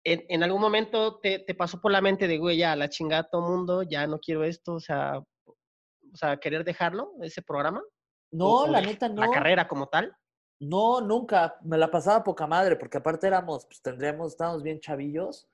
en, 0.03 0.25
en 0.27 0.43
algún 0.43 0.59
momento 0.61 1.19
te, 1.19 1.39
te 1.39 1.55
pasó 1.55 1.79
por 1.79 1.91
la 1.93 2.01
mente 2.01 2.27
de, 2.27 2.37
güey, 2.37 2.57
ya, 2.57 2.75
la 2.75 2.89
chingada 2.89 3.29
todo 3.29 3.41
mundo, 3.43 3.83
ya 3.83 4.05
no 4.05 4.19
quiero 4.19 4.43
esto, 4.43 4.73
o 4.73 4.79
sea, 4.81 5.19
o 5.19 6.15
sea, 6.15 6.37
querer 6.37 6.65
dejarlo, 6.65 7.13
ese 7.21 7.41
programa. 7.41 7.81
No, 8.31 8.63
o 8.63 8.67
la 8.67 8.81
neta 8.81 9.07
no. 9.07 9.21
La 9.21 9.29
carrera 9.29 9.65
como 9.67 9.87
tal. 9.87 10.13
No, 10.59 10.99
nunca. 10.99 11.57
Me 11.63 11.77
la 11.77 11.89
pasaba 11.89 12.21
poca 12.23 12.47
madre, 12.47 12.75
porque 12.75 12.97
aparte 12.97 13.27
éramos, 13.27 13.65
pues 13.65 13.81
tendríamos, 13.81 14.33
estábamos 14.33 14.61
bien 14.63 14.79
chavillos. 14.81 15.47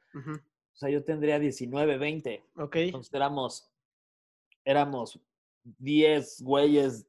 O 0.74 0.76
sea, 0.76 0.90
yo 0.90 1.04
tendría 1.04 1.40
19, 1.40 1.98
20. 1.98 2.44
Ok. 2.58 2.76
Entonces 2.78 3.14
éramos, 3.14 3.72
éramos 4.66 5.20
10 5.64 6.42
güeyes 6.42 7.08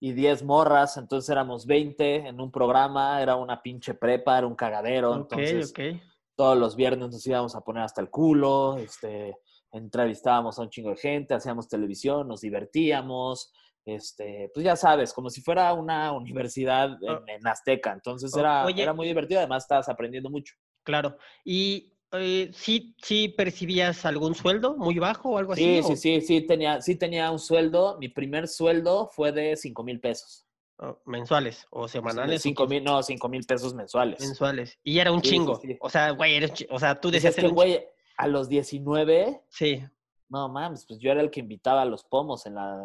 y 0.00 0.12
10 0.12 0.42
morras. 0.42 0.96
Entonces 0.96 1.28
éramos 1.28 1.66
20 1.66 2.28
en 2.28 2.40
un 2.40 2.50
programa. 2.50 3.20
Era 3.22 3.36
una 3.36 3.62
pinche 3.62 3.94
prepa, 3.94 4.38
era 4.38 4.46
un 4.46 4.54
cagadero. 4.54 5.12
Ok, 5.12 5.32
entonces 5.32 5.70
ok. 5.70 6.02
todos 6.34 6.56
los 6.56 6.74
viernes 6.74 7.10
nos 7.10 7.26
íbamos 7.26 7.54
a 7.54 7.60
poner 7.60 7.82
hasta 7.82 8.00
el 8.00 8.08
culo. 8.08 8.78
Este, 8.78 9.36
entrevistábamos 9.70 10.58
a 10.58 10.62
un 10.62 10.70
chingo 10.70 10.90
de 10.90 10.96
gente, 10.96 11.34
hacíamos 11.34 11.68
televisión, 11.68 12.26
nos 12.26 12.40
divertíamos. 12.40 13.52
Este, 13.84 14.50
pues 14.54 14.64
ya 14.64 14.76
sabes, 14.76 15.12
como 15.12 15.28
si 15.28 15.42
fuera 15.42 15.72
una 15.74 16.12
universidad 16.12 16.96
en, 17.02 17.28
en 17.28 17.46
Azteca. 17.46 17.92
Entonces 17.92 18.34
era, 18.36 18.64
oye, 18.64 18.82
era 18.82 18.92
muy 18.92 19.08
divertido, 19.08 19.40
además 19.40 19.64
estabas 19.64 19.88
aprendiendo 19.88 20.30
mucho. 20.30 20.54
Claro. 20.84 21.16
¿Y 21.44 21.92
eh, 22.12 22.50
sí, 22.52 22.94
sí 23.02 23.28
percibías 23.28 24.04
algún 24.04 24.34
sueldo 24.34 24.76
muy 24.76 24.98
bajo 24.98 25.30
o 25.30 25.38
algo 25.38 25.54
Sí, 25.54 25.78
así? 25.78 25.82
sí, 25.86 25.92
o- 25.92 25.96
sí, 25.96 26.20
sí 26.20 26.40
tenía, 26.42 26.80
sí 26.80 26.96
tenía 26.96 27.30
un 27.30 27.38
sueldo. 27.38 27.96
Mi 27.98 28.08
primer 28.08 28.48
sueldo 28.48 29.08
fue 29.08 29.32
de 29.32 29.56
5 29.56 29.82
mil 29.84 30.00
pesos. 30.00 30.46
o 30.78 30.98
mensuales 31.06 31.66
o 31.70 31.86
semanales. 31.86 32.40
o 32.40 32.42
5 32.42 32.66
mil, 32.66 32.82
no, 32.82 33.02
5 33.02 33.28
mil 33.28 33.44
pesos 33.44 33.72
mensuales. 33.74 34.20
mensuales. 34.20 34.78
Y 34.82 34.98
era 34.98 35.12
un 35.12 35.20
Sí, 35.22 35.28
sí, 35.28 35.34
chingo. 35.36 35.60
sí. 35.60 35.76
O 35.80 35.88
sea, 35.88 36.10
güey, 36.10 36.34
eres, 36.34 36.66
o 36.70 36.78
sea, 36.78 36.94
tú 37.00 37.08
Pues 37.08 37.22
decías 37.22 37.38
es 37.38 37.44
que, 37.44 37.48
güey, 37.50 37.84
a 38.16 38.26
los 38.26 38.48
19, 38.48 39.42
Sí, 39.48 39.84
no 40.28 40.48
mames, 40.48 40.84
pues 40.86 40.98
yo 40.98 41.12
era 41.12 41.20
el 41.20 41.30
que 41.30 41.40
invitaba 41.40 41.82
a 41.82 41.84
los 41.84 42.02
pomos 42.04 42.46
en, 42.46 42.54
la, 42.56 42.82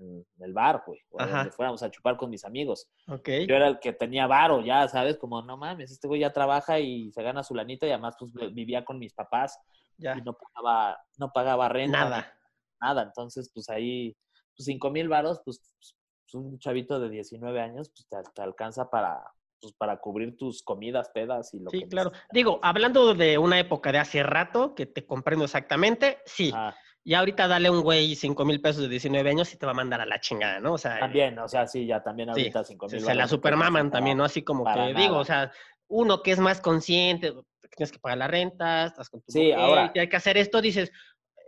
en 0.00 0.24
el 0.40 0.52
bar, 0.52 0.82
güey. 0.86 0.98
O 1.10 1.24
donde 1.24 1.50
fuéramos 1.52 1.82
a 1.82 1.90
chupar 1.90 2.16
con 2.16 2.30
mis 2.30 2.44
amigos. 2.44 2.88
ok. 3.06 3.28
Yo 3.48 3.54
era 3.54 3.68
el 3.68 3.78
que 3.78 3.92
tenía 3.92 4.26
varo, 4.26 4.62
ya, 4.62 4.88
¿sabes? 4.88 5.18
Como, 5.18 5.42
no 5.42 5.56
mames, 5.56 5.90
este 5.90 6.08
güey 6.08 6.20
ya 6.22 6.32
trabaja 6.32 6.78
y 6.80 7.10
se 7.12 7.22
gana 7.22 7.42
su 7.42 7.54
lanita 7.54 7.86
y 7.86 7.90
además, 7.90 8.16
pues, 8.18 8.32
vivía 8.54 8.84
con 8.84 8.98
mis 8.98 9.12
papás 9.12 9.58
Ya. 9.98 10.16
y 10.16 10.22
no 10.22 10.32
pagaba, 10.34 10.98
no 11.18 11.30
pagaba 11.32 11.68
renta. 11.68 11.98
Nada. 12.04 12.32
Nada. 12.80 13.02
Entonces, 13.02 13.50
pues 13.52 13.68
ahí, 13.68 14.16
pues, 14.56 14.64
5 14.64 14.90
mil 14.90 15.08
varos, 15.08 15.40
pues, 15.44 15.60
pues, 15.76 15.94
un 16.34 16.58
chavito 16.58 16.98
de 17.00 17.10
19 17.10 17.60
años, 17.60 17.90
pues, 17.90 18.06
te, 18.08 18.30
te 18.32 18.40
alcanza 18.42 18.88
para, 18.88 19.20
pues, 19.60 19.74
para 19.74 19.98
cubrir 20.00 20.36
tus 20.38 20.62
comidas, 20.62 21.10
pedas 21.10 21.52
y 21.52 21.58
lo 21.60 21.70
Sí, 21.70 21.80
que 21.82 21.88
claro. 21.88 22.10
necesitas. 22.10 22.32
Digo, 22.32 22.58
hablando 22.62 23.14
de 23.14 23.36
una 23.36 23.58
época 23.58 23.92
de 23.92 23.98
hace 23.98 24.22
rato, 24.22 24.74
que 24.74 24.86
te 24.86 25.04
comprendo 25.04 25.44
exactamente, 25.44 26.18
sí. 26.24 26.50
Y 27.02 27.14
ahorita 27.14 27.48
dale 27.48 27.68
a 27.68 27.72
un 27.72 27.80
güey 27.82 28.14
5 28.14 28.44
mil 28.44 28.60
pesos 28.60 28.82
de 28.82 28.88
19 28.88 29.30
años 29.30 29.52
y 29.54 29.56
te 29.56 29.64
va 29.66 29.72
a 29.72 29.74
mandar 29.74 30.00
a 30.00 30.06
la 30.06 30.20
chingada, 30.20 30.60
¿no? 30.60 30.74
O 30.74 30.78
sea, 30.78 30.98
También, 30.98 31.38
o 31.38 31.48
sea, 31.48 31.66
sí, 31.66 31.86
ya 31.86 32.02
también 32.02 32.28
Sí, 32.34 32.40
ahorita 32.42 32.64
5 32.64 32.88
se, 32.88 32.96
mil 32.96 33.04
se 33.04 33.14
la 33.14 33.26
supermaman 33.26 33.90
también, 33.90 34.18
¿no? 34.18 34.24
Así 34.24 34.42
como 34.42 34.64
que, 34.64 34.94
digo, 34.94 35.16
o 35.16 35.24
sea, 35.24 35.50
uno 35.88 36.22
que 36.22 36.32
es 36.32 36.38
más 36.38 36.60
consciente, 36.60 37.32
tienes 37.74 37.90
que 37.90 37.98
pagar 37.98 38.18
la 38.18 38.28
renta, 38.28 38.86
estás 38.86 39.08
con 39.08 39.22
tu 39.22 39.32
Sí, 39.32 39.38
mujer, 39.48 39.54
ahora- 39.54 39.92
y 39.94 39.98
hay 39.98 40.08
que 40.08 40.16
hacer 40.16 40.36
esto, 40.36 40.60
dices, 40.60 40.92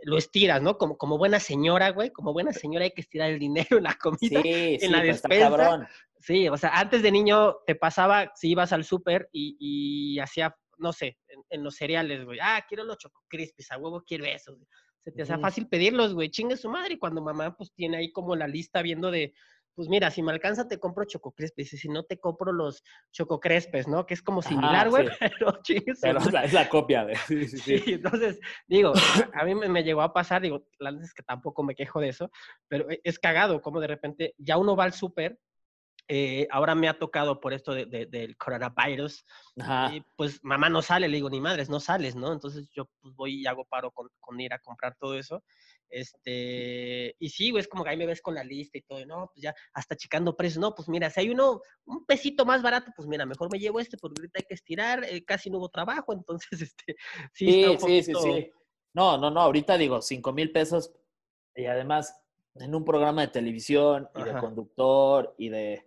lo 0.04 0.16
estiras, 0.16 0.60
¿no? 0.62 0.78
Como, 0.78 0.96
como 0.96 1.18
buena 1.18 1.38
señora, 1.38 1.90
güey, 1.90 2.10
como 2.10 2.32
buena 2.32 2.52
señora 2.52 2.84
hay 2.86 2.90
que 2.92 3.02
estirar 3.02 3.30
el 3.30 3.38
dinero 3.38 3.76
en 3.76 3.84
la 3.84 3.94
comida. 3.98 4.18
Sí, 4.42 4.78
sí, 4.80 4.88
la 4.88 5.00
pero 5.00 5.12
está 5.12 5.28
cabrón. 5.28 5.86
Sí, 6.18 6.48
o 6.48 6.56
sea, 6.56 6.70
antes 6.78 7.02
de 7.02 7.10
niño 7.12 7.56
te 7.66 7.74
pasaba, 7.74 8.32
si 8.34 8.50
ibas 8.50 8.72
al 8.72 8.84
súper 8.84 9.28
y, 9.32 9.56
y 9.60 10.18
hacía, 10.20 10.56
no 10.78 10.92
sé, 10.92 11.18
en, 11.28 11.44
en 11.50 11.62
los 11.62 11.74
cereales, 11.76 12.24
güey, 12.24 12.38
ah, 12.40 12.64
quiero 12.66 12.84
los 12.84 12.96
Choco 12.96 13.22
Crispies, 13.28 13.70
a 13.70 13.76
huevo 13.78 14.02
quiero 14.06 14.24
eso. 14.24 14.54
güey. 14.54 14.66
Se 15.04 15.10
te 15.12 15.22
Ujú. 15.22 15.40
fácil 15.40 15.68
pedirlos, 15.68 16.14
güey, 16.14 16.30
chingue 16.30 16.56
su 16.56 16.68
madre. 16.70 16.94
Y 16.94 16.98
cuando 16.98 17.20
mamá, 17.22 17.56
pues, 17.56 17.72
tiene 17.74 17.96
ahí 17.98 18.12
como 18.12 18.36
la 18.36 18.46
lista 18.46 18.82
viendo 18.82 19.10
de, 19.10 19.34
pues, 19.74 19.88
mira, 19.88 20.10
si 20.10 20.22
me 20.22 20.30
alcanza 20.32 20.68
te 20.68 20.78
compro 20.78 21.04
Choco 21.04 21.32
Crispies 21.32 21.72
y 21.72 21.78
si 21.78 21.88
no 21.88 22.04
te 22.04 22.18
compro 22.18 22.52
los 22.52 22.84
Choco 23.10 23.40
Crespes, 23.40 23.88
¿no? 23.88 24.06
Que 24.06 24.14
es 24.14 24.22
como 24.22 24.42
similar, 24.42 24.90
güey, 24.90 25.08
sí. 25.08 25.12
pero 25.40 25.62
chingue 25.62 25.94
su 25.94 26.00
Pero 26.02 26.14
madre. 26.20 26.28
es 26.28 26.32
la, 26.32 26.44
es 26.44 26.52
la 26.52 26.68
copia 26.68 27.04
de. 27.04 27.16
Sí, 27.16 27.48
sí, 27.48 27.82
entonces, 27.86 28.38
digo, 28.68 28.92
a 29.34 29.44
mí 29.44 29.54
me, 29.54 29.68
me 29.68 29.82
llegó 29.82 30.02
a 30.02 30.12
pasar, 30.12 30.42
digo, 30.42 30.66
la 30.78 30.90
verdad 30.90 31.04
es 31.06 31.14
que 31.14 31.22
tampoco 31.22 31.62
me 31.62 31.74
quejo 31.74 32.00
de 32.00 32.08
eso, 32.08 32.30
pero 32.68 32.88
e- 32.90 33.00
es 33.02 33.18
cagado 33.18 33.60
como 33.60 33.80
de 33.80 33.86
repente 33.88 34.34
ya 34.38 34.56
uno 34.58 34.76
va 34.76 34.84
al 34.84 34.92
súper, 34.92 35.38
eh, 36.08 36.46
ahora 36.50 36.74
me 36.74 36.88
ha 36.88 36.98
tocado 36.98 37.40
por 37.40 37.52
esto 37.52 37.72
de- 37.72 37.86
de- 37.86 38.06
del 38.06 38.36
coronavirus, 38.36 39.24
y 39.90 40.02
pues 40.16 40.40
mamá 40.42 40.68
no 40.68 40.82
sale, 40.82 41.08
le 41.08 41.16
digo, 41.16 41.30
ni 41.30 41.40
madres, 41.40 41.68
no 41.70 41.80
sales, 41.80 42.14
¿no? 42.16 42.32
Entonces 42.32 42.68
yo 42.74 42.86
pues 43.00 43.14
voy 43.14 43.40
y 43.42 43.46
hago 43.46 43.64
paro 43.64 43.90
con, 43.92 44.08
con 44.20 44.40
ir 44.40 44.52
a 44.52 44.58
comprar 44.58 44.96
todo 44.98 45.16
eso. 45.18 45.42
Este, 45.88 47.14
y 47.18 47.28
sí, 47.28 47.50
güey, 47.50 47.60
es 47.60 47.68
como 47.68 47.84
que 47.84 47.90
ahí 47.90 47.96
me 47.96 48.06
ves 48.06 48.22
con 48.22 48.34
la 48.34 48.42
lista 48.44 48.78
y 48.78 48.82
todo, 48.82 49.00
y 49.00 49.06
no, 49.06 49.30
pues 49.32 49.42
ya, 49.42 49.54
hasta 49.74 49.96
checando 49.96 50.36
precios, 50.36 50.60
no, 50.60 50.74
pues 50.74 50.88
mira, 50.88 51.10
si 51.10 51.20
hay 51.20 51.30
uno, 51.30 51.60
un 51.84 52.04
pesito 52.06 52.44
más 52.44 52.62
barato, 52.62 52.90
pues 52.96 53.06
mira, 53.08 53.26
mejor 53.26 53.50
me 53.52 53.58
llevo 53.58 53.78
este, 53.80 53.96
porque 53.98 54.20
ahorita 54.20 54.40
hay 54.40 54.46
que 54.48 54.54
estirar, 54.54 55.04
eh, 55.04 55.24
casi 55.24 55.50
no 55.50 55.58
hubo 55.58 55.68
trabajo, 55.68 56.12
entonces, 56.26 56.62
este, 56.62 56.96
sí, 57.32 57.52
Sí, 57.52 57.64
está 57.64 57.86
un 57.86 57.92
sí, 57.92 58.02
sí. 58.14 58.50
No, 58.94 59.16
no, 59.18 59.30
no, 59.30 59.40
ahorita 59.40 59.78
digo, 59.78 60.02
5 60.02 60.32
mil 60.32 60.50
pesos 60.52 60.92
y 61.54 61.64
además 61.66 62.18
en 62.56 62.74
un 62.74 62.84
programa 62.84 63.22
de 63.22 63.28
televisión 63.28 64.08
y 64.14 64.22
de 64.22 64.36
conductor 64.38 65.34
y 65.38 65.48
de, 65.48 65.86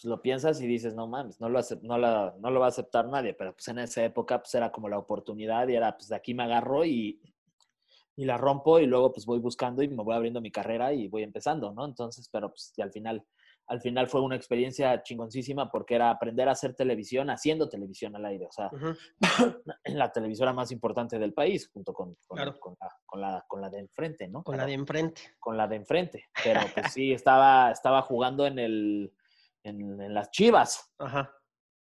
pues 0.00 0.04
lo 0.04 0.22
piensas 0.22 0.60
y 0.60 0.66
dices, 0.68 0.94
no 0.94 1.08
mames, 1.08 1.40
no 1.40 1.48
lo, 1.48 1.60
no, 1.82 1.98
la- 1.98 2.34
no 2.38 2.50
lo 2.50 2.60
va 2.60 2.66
a 2.66 2.68
aceptar 2.68 3.08
nadie, 3.08 3.34
pero 3.34 3.52
pues 3.52 3.66
en 3.68 3.80
esa 3.80 4.04
época 4.04 4.38
pues 4.40 4.54
era 4.54 4.70
como 4.70 4.88
la 4.88 4.96
oportunidad 4.98 5.66
y 5.68 5.74
era, 5.74 5.96
pues 5.96 6.08
de 6.08 6.14
aquí 6.16 6.34
me 6.34 6.44
agarro 6.44 6.84
y, 6.84 7.20
y 8.16 8.24
la 8.24 8.36
rompo 8.38 8.78
y 8.78 8.86
luego 8.86 9.12
pues 9.12 9.26
voy 9.26 9.40
buscando 9.40 9.82
y 9.82 9.88
me 9.88 10.02
voy 10.04 10.14
abriendo 10.14 10.40
mi 10.40 10.52
carrera 10.52 10.92
y 10.92 11.08
voy 11.08 11.24
empezando, 11.24 11.72
¿no? 11.72 11.84
Entonces, 11.84 12.28
pero 12.30 12.48
pues 12.50 12.72
y 12.76 12.82
al 12.82 12.92
final, 12.92 13.24
al 13.66 13.80
final 13.80 14.06
fue 14.08 14.20
una 14.22 14.34
experiencia 14.36 15.02
chingoncísima 15.02 15.70
porque 15.70 15.96
era 15.96 16.10
aprender 16.10 16.48
a 16.48 16.52
hacer 16.52 16.74
televisión 16.74 17.28
haciendo 17.28 17.68
televisión 17.68 18.14
al 18.16 18.24
aire, 18.26 18.46
o 18.46 18.52
sea, 18.52 18.70
en 19.84 19.98
la 19.98 20.10
televisora 20.12 20.52
más 20.52 20.70
importante 20.72 21.18
del 21.18 21.34
país, 21.34 21.68
junto 21.72 21.92
con, 21.92 22.16
con, 22.26 22.36
Claro. 22.36 22.58
con 22.60 22.76
la, 22.80 22.88
con, 23.04 23.20
la, 23.20 23.44
con 23.48 23.60
la 23.60 23.68
de 23.70 23.78
enfrente, 23.80 24.28
¿no? 24.28 24.42
Con 24.44 24.56
la 24.56 24.64
de 24.66 24.72
enfrente. 24.74 25.20
con 25.40 25.56
la 25.56 25.66
de 25.68 25.76
enfrente. 25.76 26.24
Pero 26.42 26.60
pues 26.72 26.92
sí, 26.94 27.12
estaba, 27.12 27.70
estaba 27.72 28.00
jugando 28.02 28.46
en, 28.46 28.58
el, 28.58 29.12
en, 29.68 30.00
en 30.00 30.14
las 30.14 30.30
chivas. 30.30 30.92
Ajá. 30.98 31.32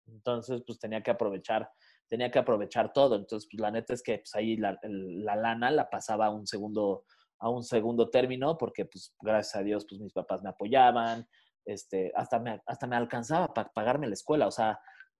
Entonces, 0.06 0.62
pues 0.66 0.78
tenía 0.78 1.02
que 1.02 1.10
aprovechar, 1.10 1.70
tenía 2.08 2.30
que 2.30 2.38
aprovechar 2.38 2.92
todo. 2.92 3.16
Entonces, 3.16 3.48
pues 3.50 3.60
la 3.60 3.70
neta 3.70 3.92
es 3.94 4.02
que 4.02 4.18
pues, 4.18 4.34
ahí 4.34 4.56
la, 4.56 4.78
el- 4.82 5.24
la 5.24 5.36
lana 5.36 5.70
la 5.70 5.88
pasaba 5.90 6.26
a 6.26 6.30
un 6.30 6.46
segundo, 6.46 7.04
a 7.38 7.48
un 7.50 7.62
segundo 7.64 8.08
término, 8.10 8.56
porque 8.56 8.84
pues 8.84 9.14
gracias 9.20 9.56
a 9.56 9.62
Dios, 9.62 9.86
pues 9.88 10.00
mis 10.00 10.12
papás 10.12 10.42
me 10.42 10.50
apoyaban, 10.50 11.26
este, 11.64 12.12
hasta 12.14 12.38
me, 12.38 12.60
hasta 12.66 12.86
me 12.86 12.96
alcanzaba 12.96 13.52
para 13.52 13.70
pagarme 13.72 14.06
la 14.06 14.14
escuela. 14.14 14.46
O 14.46 14.52
sea, 14.52 14.78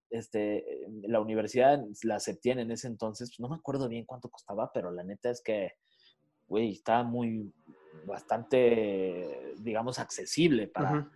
este, 0.08 0.64
la 1.02 1.20
universidad, 1.20 1.80
la 2.04 2.20
Septién 2.20 2.60
en 2.60 2.70
ese 2.70 2.86
entonces, 2.86 3.30
pues, 3.30 3.40
no 3.40 3.48
me 3.48 3.56
acuerdo 3.56 3.88
bien 3.88 4.04
cuánto 4.06 4.28
costaba, 4.30 4.70
pero 4.72 4.92
la 4.92 5.02
neta 5.02 5.30
es 5.30 5.42
que, 5.42 5.72
güey, 6.46 6.72
estaba 6.72 7.02
muy, 7.02 7.52
bastante, 8.04 9.54
digamos, 9.58 9.98
accesible 9.98 10.68
para, 10.68 10.92
Ujú. 11.00 11.10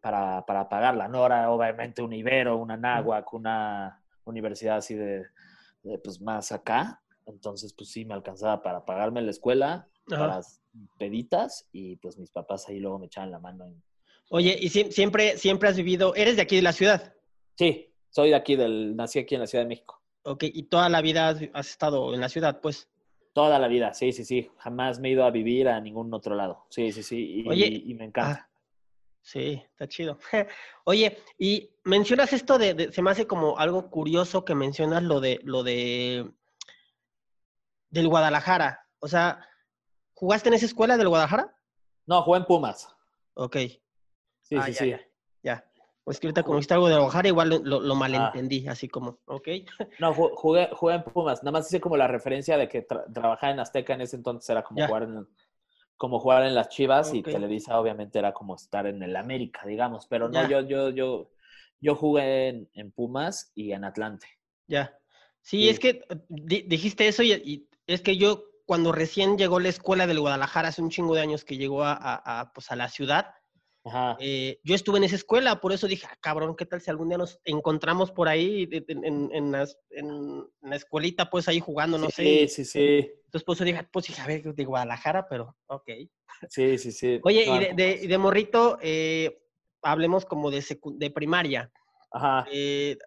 Para, 0.00 0.44
para 0.46 0.68
pagarla. 0.68 1.08
No 1.08 1.24
era 1.26 1.50
obviamente 1.50 2.02
un 2.02 2.12
Ibero, 2.12 2.56
una 2.56 2.76
Náhuac, 2.76 3.32
una 3.34 4.02
universidad 4.24 4.78
así 4.78 4.94
de, 4.94 5.26
de, 5.82 5.98
pues 5.98 6.20
más 6.20 6.52
acá. 6.52 7.00
Entonces, 7.26 7.72
pues 7.74 7.90
sí, 7.90 8.04
me 8.04 8.14
alcanzaba 8.14 8.62
para 8.62 8.84
pagarme 8.84 9.22
la 9.22 9.30
escuela, 9.30 9.86
Ajá. 10.10 10.18
para 10.28 10.40
peditas 10.98 11.68
y 11.72 11.96
pues 11.96 12.18
mis 12.18 12.30
papás 12.30 12.68
ahí 12.68 12.78
luego 12.80 12.98
me 12.98 13.06
echaban 13.06 13.30
la 13.30 13.38
mano. 13.38 13.66
en- 13.66 13.82
Oye, 14.30 14.56
y 14.60 14.68
sie- 14.68 14.90
siempre, 14.92 15.36
siempre 15.36 15.68
has 15.68 15.76
vivido, 15.76 16.14
eres 16.14 16.36
de 16.36 16.42
aquí 16.42 16.56
de 16.56 16.62
la 16.62 16.72
ciudad, 16.72 17.14
Sí, 17.58 17.92
soy 18.08 18.30
de 18.30 18.36
aquí, 18.36 18.56
del, 18.56 18.96
nací 18.96 19.18
aquí 19.18 19.34
en 19.34 19.42
la 19.42 19.46
Ciudad 19.46 19.64
de 19.64 19.68
México. 19.68 20.00
ok, 20.22 20.44
y 20.44 20.62
toda 20.64 20.88
la 20.88 21.02
vida 21.02 21.28
has, 21.28 21.40
has 21.52 21.68
estado 21.68 22.14
en 22.14 22.20
la 22.20 22.28
ciudad, 22.28 22.60
pues. 22.60 22.88
Toda 23.34 23.58
la 23.58 23.68
vida, 23.68 23.92
sí, 23.92 24.12
sí, 24.12 24.24
sí. 24.24 24.50
Jamás 24.58 24.98
me 24.98 25.08
he 25.08 25.12
ido 25.12 25.24
a 25.24 25.30
vivir 25.30 25.68
a 25.68 25.80
ningún 25.80 26.12
otro 26.14 26.34
lado. 26.34 26.64
Sí, 26.70 26.90
sí, 26.92 27.02
sí. 27.02 27.42
Y, 27.44 27.48
Oye, 27.48 27.66
y 27.86 27.94
me 27.94 28.04
encanta. 28.06 28.48
Ah, 28.48 28.49
sí, 29.30 29.62
está 29.70 29.86
chido. 29.86 30.18
Oye, 30.84 31.18
y 31.38 31.70
mencionas 31.84 32.32
esto 32.32 32.58
de, 32.58 32.74
de- 32.74 32.92
se 32.92 33.00
me 33.02 33.10
hace 33.12 33.26
como 33.26 33.58
algo 33.58 33.88
curioso 33.90 34.44
que 34.44 34.54
mencionas 34.54 35.02
lo 35.04 35.20
de, 35.20 35.38
lo 35.44 35.62
de, 35.62 36.28
del 37.90 38.08
Guadalajara. 38.08 38.86
O 38.98 39.08
sea, 39.08 39.46
¿jugaste 40.14 40.48
en 40.48 40.54
esa 40.54 40.66
escuela 40.66 40.96
del 40.96 41.08
Guadalajara? 41.08 41.54
No, 42.06 42.22
jugué 42.22 42.38
en 42.40 42.44
Pumas. 42.44 42.88
Ok. 43.34 43.56
Sí, 44.42 44.56
Ah, 44.56 44.64
sí, 44.66 44.72
ya, 44.72 44.78
sí. 44.78 44.90
ya, 44.90 45.00
ya. 45.42 45.64
Pues 46.02 46.18
que 46.18 46.26
ahorita 46.26 46.42
como 46.42 46.56
dijiste 46.56 46.74
algo 46.74 46.88
de 46.88 46.94
Guadalajara, 46.94 47.28
igual 47.28 47.48
lo, 47.62 47.80
lo- 47.80 47.94
Ah. 47.94 47.98
malentendí, 47.98 48.66
así 48.66 48.88
como, 48.88 49.20
ok. 49.26 49.48
No, 50.00 50.12
ju- 50.12 50.32
jugué, 50.34 50.68
jugué 50.72 50.94
en 50.96 51.04
Pumas. 51.04 51.42
Nada 51.44 51.52
más 51.52 51.68
hice 51.68 51.80
como 51.80 51.96
la 51.96 52.08
referencia 52.08 52.56
de 52.58 52.68
que 52.68 52.84
tra- 52.86 53.04
trabajaba 53.12 53.52
en 53.52 53.60
Azteca 53.60 53.94
en 53.94 54.00
ese 54.00 54.16
entonces 54.16 54.50
era 54.50 54.64
como 54.64 54.80
Ya. 54.80 54.88
jugar 54.88 55.04
en 55.04 55.28
como 56.00 56.18
jugar 56.18 56.44
en 56.44 56.54
las 56.54 56.70
Chivas 56.70 57.12
y 57.12 57.18
Ok. 57.18 57.28
Televisa 57.28 57.78
obviamente 57.78 58.18
era 58.18 58.32
como 58.32 58.54
estar 58.56 58.86
en 58.86 59.02
el 59.02 59.14
América, 59.16 59.66
digamos. 59.66 60.06
Pero 60.06 60.30
no, 60.30 60.40
Ya. 60.40 60.48
yo, 60.48 60.62
yo, 60.62 60.88
yo, 60.88 61.30
yo 61.78 61.94
jugué 61.94 62.48
en, 62.48 62.70
en 62.72 62.90
Pumas 62.90 63.52
y 63.54 63.72
en 63.72 63.84
Atlante. 63.84 64.26
Ya. 64.66 64.96
Sí, 65.42 65.60
Sí. 65.64 65.68
es 65.68 65.78
que 65.78 66.02
di- 66.28 66.62
dijiste 66.62 67.06
eso 67.06 67.22
y, 67.22 67.32
y 67.32 67.68
es 67.86 68.00
que 68.00 68.16
yo 68.16 68.44
cuando 68.66 68.92
recién 68.92 69.36
llegó 69.36 69.60
la 69.60 69.68
escuela 69.68 70.06
del 70.06 70.20
Guadalajara, 70.20 70.68
hace 70.68 70.80
un 70.80 70.90
chingo 70.90 71.14
de 71.14 71.20
años 71.22 71.44
que 71.44 71.58
llegó 71.58 71.82
a, 71.84 71.92
a- 71.92 72.40
a, 72.40 72.52
pues, 72.52 72.70
a 72.70 72.76
la 72.76 72.88
ciudad, 72.88 73.34
Ajá. 73.84 74.16
eh, 74.20 74.60
yo 74.62 74.74
estuve 74.74 74.98
en 74.98 75.04
esa 75.04 75.16
escuela, 75.16 75.60
por 75.60 75.72
eso 75.72 75.86
dije, 75.86 76.06
ah, 76.10 76.16
cabrón, 76.20 76.54
¿qué 76.54 76.66
tal 76.66 76.80
si 76.82 76.90
algún 76.90 77.08
día 77.08 77.16
nos 77.18 77.40
encontramos 77.44 78.12
por 78.12 78.28
ahí 78.28 78.68
en, 78.70 79.30
en 79.32 79.52
las- 79.52 79.78
en 79.90 80.44
la 80.60 80.76
escuelita, 80.76 81.30
pues 81.30 81.48
ahí 81.48 81.60
jugando, 81.60 81.96
no 81.96 82.10
sé? 82.10 82.22
sí, 82.22 82.48
sí, 82.48 82.64
sí. 82.64 83.10
Entonces, 83.24 83.44
por 83.44 83.54
eso 83.54 83.64
dije, 83.64 83.88
pues 83.92 84.06
dije, 84.06 84.20
a 84.20 84.26
ver, 84.26 84.42
de 84.54 84.64
Guadalajara, 84.64 85.26
pero 85.28 85.56
ok. 85.66 85.88
Sí, 86.48 86.78
sí, 86.78 86.92
sí. 86.92 87.20
Oye, 87.22 87.44
y 87.44 88.06
de, 88.08 88.18
morrito, 88.18 88.78
eh, 88.82 89.42
hablemos 89.82 90.26
como 90.26 90.50
de, 90.50 90.64
de 90.96 91.10
primaria. 91.10 91.70
Ajá. 92.12 92.46
eh, 92.50 92.98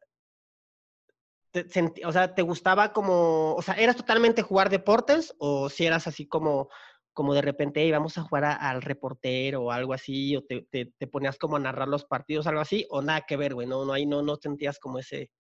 te 1.52 1.66
o 2.06 2.12
sea, 2.12 2.34
¿te 2.34 2.42
gustaba 2.42 2.94
como, 2.94 3.54
o 3.54 3.62
sea, 3.62 3.76
eras 3.76 3.96
totalmente 3.96 4.42
jugar 4.42 4.72
deportes 4.72 5.36
o 5.38 5.70
si 5.70 5.86
eras 5.86 6.08
así 6.08 6.26
como, 6.26 6.70
como 7.14 7.34
de 7.34 7.42
repente, 7.42 7.82
"Ey, 7.82 7.92
vamos 7.92 8.18
a 8.18 8.24
jugar 8.24 8.46
a- 8.46 8.56
al 8.56 8.82
reportero 8.82 9.64
o 9.64 9.72
algo 9.72 9.94
así, 9.94 10.36
o 10.36 10.44
te, 10.44 10.64
te, 10.70 10.88
te 10.98 11.08
ponías 11.08 11.38
como 11.38 11.56
a 11.58 11.60
narrar 11.60 11.88
los 11.88 12.06
partidos, 12.06 12.48
algo 12.48 12.62
así, 12.62 12.86
o 12.90 13.02
nada 13.02 13.22
que 13.28 13.38
ver, 13.38 13.54
güey, 13.54 13.68
no, 13.68 13.86
no, 13.86 13.94
ahí 13.94 14.06
no, 14.06 14.22
no 14.22 14.36
sentías 14.38 14.80
como 14.80 15.00
ese, 15.00 15.32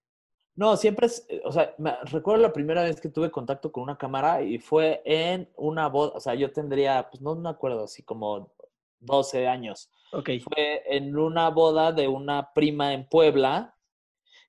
No, 0.56 0.78
siempre 0.78 1.08
es, 1.08 1.26
eh, 1.30 1.42
o 1.46 1.52
sea, 1.52 1.74
me- 1.80 1.96
recuerdo 2.06 2.42
la 2.44 2.54
primera 2.54 2.84
vez 2.84 3.02
que 3.02 3.10
tuve 3.10 3.32
contacto 3.32 3.72
con 3.72 3.84
una 3.84 3.98
cámara 3.98 4.44
y 4.44 4.60
fue 4.60 5.02
en 5.06 5.52
una 5.56 5.88
boda, 5.88 6.12
o 6.16 6.20
sea, 6.20 6.36
yo 6.36 6.52
tendría, 6.52 7.10
pues 7.10 7.22
no 7.22 7.36
me 7.36 7.50
acuerdo, 7.50 7.86
así 7.86 8.04
como 8.04 8.54
12 9.00 9.48
años. 9.48 9.90
ok, 10.12 10.30
Fue 10.44 10.84
en 10.96 11.18
una 11.18 11.50
boda 11.50 11.92
de 11.92 12.08
una 12.08 12.54
prima 12.54 12.94
en 12.94 13.08
Puebla 13.10 13.76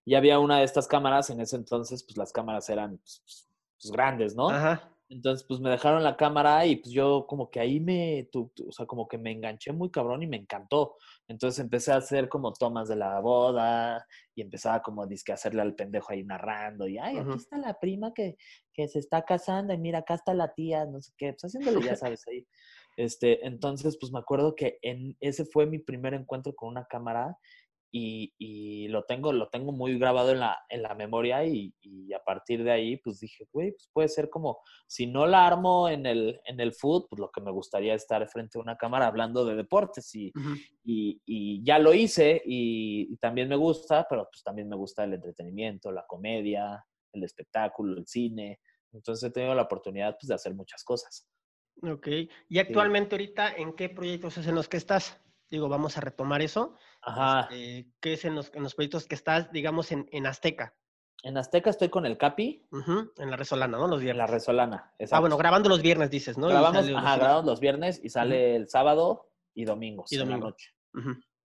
y 0.05 0.15
había 0.15 0.39
una 0.41 0.59
de 0.59 0.65
estas 0.65 0.87
cámaras, 0.89 1.31
en 1.31 1.41
ese 1.41 1.57
entonces, 1.57 2.03
pues 2.05 2.17
las 2.19 2.33
cámaras 2.33 2.69
eran 2.71 2.99
pues, 2.99 3.23
pues, 3.81 3.93
grandes, 3.93 4.37
¿no? 4.37 4.49
ajá, 4.51 4.94
Entonces, 5.09 5.47
pues 5.47 5.61
me 5.61 5.71
dejaron 5.71 6.03
la 6.03 6.17
cámara 6.17 6.67
y 6.67 6.77
pues 6.77 6.93
yo 6.93 7.27
como 7.29 7.51
que 7.51 7.61
ahí 7.61 7.79
me, 7.81 8.29
tu- 8.33 8.51
tu- 8.55 8.69
o 8.69 8.73
sea, 8.73 8.87
como 8.87 9.07
que 9.07 9.19
me 9.19 9.33
enganché 9.33 9.73
muy 9.73 9.91
cabrón 9.91 10.23
y 10.23 10.27
me 10.27 10.37
encantó. 10.39 10.97
Entonces 11.29 11.61
empecé 11.61 11.93
a 11.93 11.97
hacer 11.97 12.29
como 12.29 12.53
tomas 12.53 12.89
de 12.89 12.97
la 12.97 13.21
boda 13.21 14.07
y 14.35 14.41
empezaba 14.43 14.83
como 14.83 15.07
disque 15.07 15.33
a 15.33 15.37
hacerle 15.37 15.63
al 15.63 15.75
pendejo 15.75 16.13
ahí 16.13 16.25
narrando 16.25 16.89
y, 16.89 16.99
ay, 16.99 17.19
aquí 17.19 17.37
está 17.37 17.59
la 17.59 17.79
prima 17.79 18.13
que, 18.15 18.37
que 18.73 18.89
se 18.89 18.99
está 18.99 19.25
casando 19.25 19.73
y 19.75 19.79
mira, 19.79 20.01
acá 20.01 20.15
está 20.15 20.35
la 20.35 20.53
tía, 20.55 20.85
no 20.87 21.01
sé 21.01 21.13
qué, 21.17 21.33
pues 21.33 21.43
haciéndole, 21.45 21.85
ya 21.87 21.97
sabes, 21.97 22.27
ahí. 22.29 22.47
Este, 22.97 23.45
entonces, 23.47 23.97
pues 24.01 24.13
me 24.13 24.21
acuerdo 24.21 24.55
que 24.55 24.79
en, 24.83 25.17
ese 25.21 25.45
fue 25.45 25.67
mi 25.67 25.79
primer 25.81 26.15
encuentro 26.15 26.55
con 26.55 26.69
una 26.71 26.87
cámara 26.87 27.37
y, 27.97 28.35
y 28.39 28.89
lo 28.89 29.05
tengo, 29.05 29.33
lo 29.33 29.49
tengo 29.51 29.71
muy 29.71 29.97
grabado 30.01 30.33
en 30.33 30.41
la, 30.41 30.59
en 30.69 30.83
la 30.83 30.97
memoria 30.97 31.45
y, 31.45 31.73
y 31.81 32.13
a 32.13 32.19
partir 32.19 32.65
de 32.65 32.73
ahí, 32.73 32.97
pues 32.97 33.21
dije, 33.21 33.47
güey, 33.53 33.71
pues 33.71 33.89
puede 33.93 34.09
ser 34.09 34.31
como, 34.31 34.59
si 34.89 35.07
no 35.07 35.29
la 35.29 35.47
armo 35.47 35.89
en 35.89 36.05
el, 36.05 36.41
en 36.45 36.59
el 36.59 36.73
food, 36.73 37.07
pues 37.09 37.21
lo 37.21 37.31
que 37.31 37.41
me 37.41 37.53
gustaría 37.53 37.95
es 37.95 38.03
estar 38.03 38.27
frente 38.27 38.59
a 38.59 38.63
una 38.63 38.77
cámara 38.77 39.07
hablando 39.07 39.45
de 39.45 39.55
deportes 39.55 40.13
y, 40.17 40.33
y, 40.83 41.23
y 41.25 41.65
ya 41.65 41.79
lo 41.79 41.95
hice 41.95 42.43
y, 42.45 43.13
y 43.13 43.17
también 43.19 43.49
me 43.49 43.55
gusta, 43.55 44.05
pero 44.11 44.29
pues 44.29 44.43
también 44.43 44.69
me 44.69 44.75
gusta 44.75 45.05
el 45.05 45.15
entretenimiento, 45.15 45.93
la 45.93 46.05
comedia, 46.05 46.85
el 47.13 47.23
espectáculo, 47.23 47.97
el 47.97 48.09
cine. 48.09 48.59
Entonces 48.93 49.31
he 49.31 49.33
tenido 49.33 49.55
la 49.55 49.63
oportunidad 49.63 50.17
pues, 50.19 50.27
de 50.27 50.35
hacer 50.35 50.53
muchas 50.53 50.83
cosas. 50.83 51.29
ok. 51.81 52.09
Y 52.49 52.59
actualmente 52.59 53.15
ahorita, 53.15 53.55
¿en 53.55 53.73
qué 53.75 53.89
proyectos 53.89 54.37
es 54.39 54.49
en 54.49 54.57
los 54.57 54.69
que 54.69 54.79
estás? 54.79 55.24
Digo, 55.55 55.69
vamos 55.69 55.97
a 55.97 56.01
retomar 56.01 56.43
eso. 56.43 56.75
Ajá. 57.01 57.43
Este, 57.43 57.87
¿Qué 58.01 58.15
es 58.15 58.25
en 58.25 58.35
los, 58.35 58.53
en 58.55 58.65
los 58.65 58.75
proyectos 58.75 59.07
que 59.07 59.15
estás, 59.15 59.53
digamos, 59.53 59.93
en, 59.93 60.09
en 60.11 60.27
Azteca? 60.27 60.75
En 61.23 61.39
Azteca 61.39 61.71
estoy 61.71 61.91
con 61.91 62.05
el 62.07 62.19
Capi, 62.19 62.67
Ujú, 62.73 63.13
en 63.17 63.31
la 63.31 63.37
Resolana, 63.37 63.79
¿no? 63.79 63.87
Los 63.87 64.01
en 64.01 64.07
viernes. 64.07 64.19
la 64.19 64.27
Resolana. 64.27 64.93
Ah, 65.13 65.21
bueno, 65.21 65.37
grabando 65.37 65.69
los 65.69 65.81
viernes, 65.81 66.11
dices, 66.11 66.37
¿no? 66.37 66.49
Grabamos, 66.49 66.89
los 66.89 66.99
ajá, 66.99 67.17
grabamos 67.19 67.45
los 67.45 67.61
viernes 67.61 68.01
y 68.03 68.09
sale 68.09 68.57
el 68.57 68.69
sábado 68.69 69.29
y 69.55 69.65
domingos 69.65 70.11
Y 70.11 70.17
en 70.17 70.23
la 70.23 70.25
domingo. 70.27 70.49
noche. 70.49 70.73
Ujú. 70.93 71.11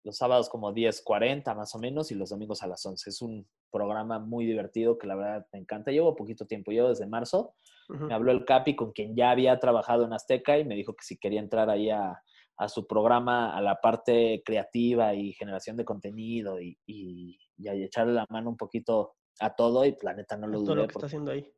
Los 0.05 0.19
sábados 0.19 0.51
como 0.51 0.75
10.40 0.75 1.57
más 1.57 1.75
o 1.75 1.79
menos 1.79 2.13
y 2.13 2.17
los 2.17 2.29
domingos 2.29 2.63
a 2.63 2.67
las 2.67 2.85
11. 2.85 3.09
Es 3.09 3.23
un 3.23 3.49
programa 3.73 4.19
muy 4.19 4.45
divertido 4.45 4.99
que 4.99 5.07
la 5.07 5.15
verdad 5.17 5.47
me 5.55 5.59
encanta. 5.61 5.91
Llevo 5.91 6.15
poquito 6.17 6.47
tiempo, 6.47 6.71
llevo 6.71 6.91
desde 6.91 7.07
marzo. 7.07 7.55
Me 7.89 8.13
habló 8.13 8.31
el 8.33 8.45
Capi 8.45 8.77
con 8.77 8.93
quien 8.93 9.17
ya 9.17 9.31
había 9.31 9.59
trabajado 9.59 10.05
en 10.05 10.13
Azteca 10.13 10.59
y 10.59 10.67
me 10.67 10.75
dijo 10.75 10.93
que 10.95 11.03
si 11.03 11.17
quería 11.17 11.41
entrar 11.41 11.71
ahí 11.71 11.89
a, 11.89 12.21
a 12.59 12.69
su 12.69 12.87
programa, 12.87 13.57
a 13.57 13.61
la 13.61 13.81
parte 13.81 14.43
creativa 14.45 15.15
y 15.15 15.33
generación 15.33 15.77
de 15.77 15.85
contenido 15.85 16.61
y, 16.61 16.79
y, 16.87 17.39
y 17.59 17.69
a 17.69 17.75
echarle 17.75 18.15
la 18.15 18.27
mano 18.31 18.51
un 18.51 18.57
poquito 18.57 19.15
a 19.41 19.55
todo 19.55 19.85
y 19.85 19.97
la 20.03 20.15
neta 20.15 20.37
no 20.37 20.47
lo 20.47 20.59
todo 20.59 20.75
dudé. 20.75 20.83
lo 20.83 20.89
que 20.89 20.93
está 20.93 21.07
haciendo 21.07 21.33
ahí. 21.33 21.53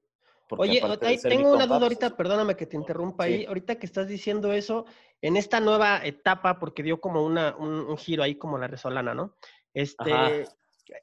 Oye, 0.51 0.81
ahí 1.03 1.19
tengo 1.19 1.53
una 1.55 1.67
duda 1.67 1.83
ahorita, 1.83 2.17
perdóname 2.17 2.57
que 2.57 2.67
te 2.67 2.77
interrumpa 2.77 3.25
ahí. 3.25 3.45
Ahorita 3.47 3.79
que 3.79 3.85
estás 3.87 4.09
diciendo 4.09 4.53
eso, 4.53 4.87
en 5.21 5.37
esta 5.37 5.61
nueva 5.61 6.05
etapa, 6.05 6.59
porque 6.59 6.83
dio 6.83 7.01
como 7.01 7.23
una, 7.25 7.55
un, 7.57 7.69
un 7.71 7.97
giro 7.99 8.23
ahí 8.23 8.35
como 8.37 8.57
la 8.59 8.67
resolana, 8.67 9.15
¿no? 9.15 9.35
Este, 9.75 10.47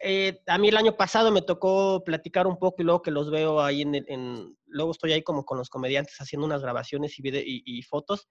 eh, 0.01 0.41
a 0.47 0.57
mí 0.57 0.69
el 0.69 0.77
año 0.77 0.97
pasado 0.97 1.31
me 1.31 1.43
tocó 1.43 2.03
platicar 2.03 2.47
un 2.47 2.57
poco 2.57 2.81
y 2.81 2.85
luego 2.85 3.03
que 3.03 3.11
los 3.11 3.29
veo 3.29 3.61
ahí 3.61 3.83
en, 3.83 3.93
el- 3.95 4.05
en 4.09 4.57
luego 4.65 4.91
estoy 4.91 5.13
ahí 5.13 5.21
como 5.21 5.45
con 5.45 5.59
los 5.59 5.69
comediantes 5.69 6.17
haciendo 6.19 6.47
unas 6.47 6.63
grabaciones 6.63 7.17
y, 7.19 7.21
vide- 7.21 7.43
y, 7.45 7.61
y 7.65 7.83
fotos. 7.83 8.27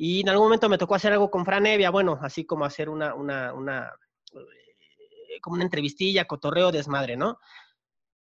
Y 0.00 0.20
en 0.20 0.28
algún 0.28 0.46
momento 0.46 0.68
me 0.68 0.78
tocó 0.78 0.94
hacer 0.94 1.12
algo 1.12 1.28
con 1.28 1.44
Fran 1.44 1.66
Evia, 1.66 1.90
bueno, 1.90 2.20
así 2.22 2.44
como 2.46 2.64
hacer 2.64 2.88
una, 2.88 3.14
una, 3.14 3.52
una, 3.52 3.92
eh, 4.32 5.40
como 5.42 5.54
una 5.54 5.64
entrevistilla, 5.64 6.24
cotorreo, 6.24 6.70
desmadre, 6.70 7.16
¿no? 7.16 7.40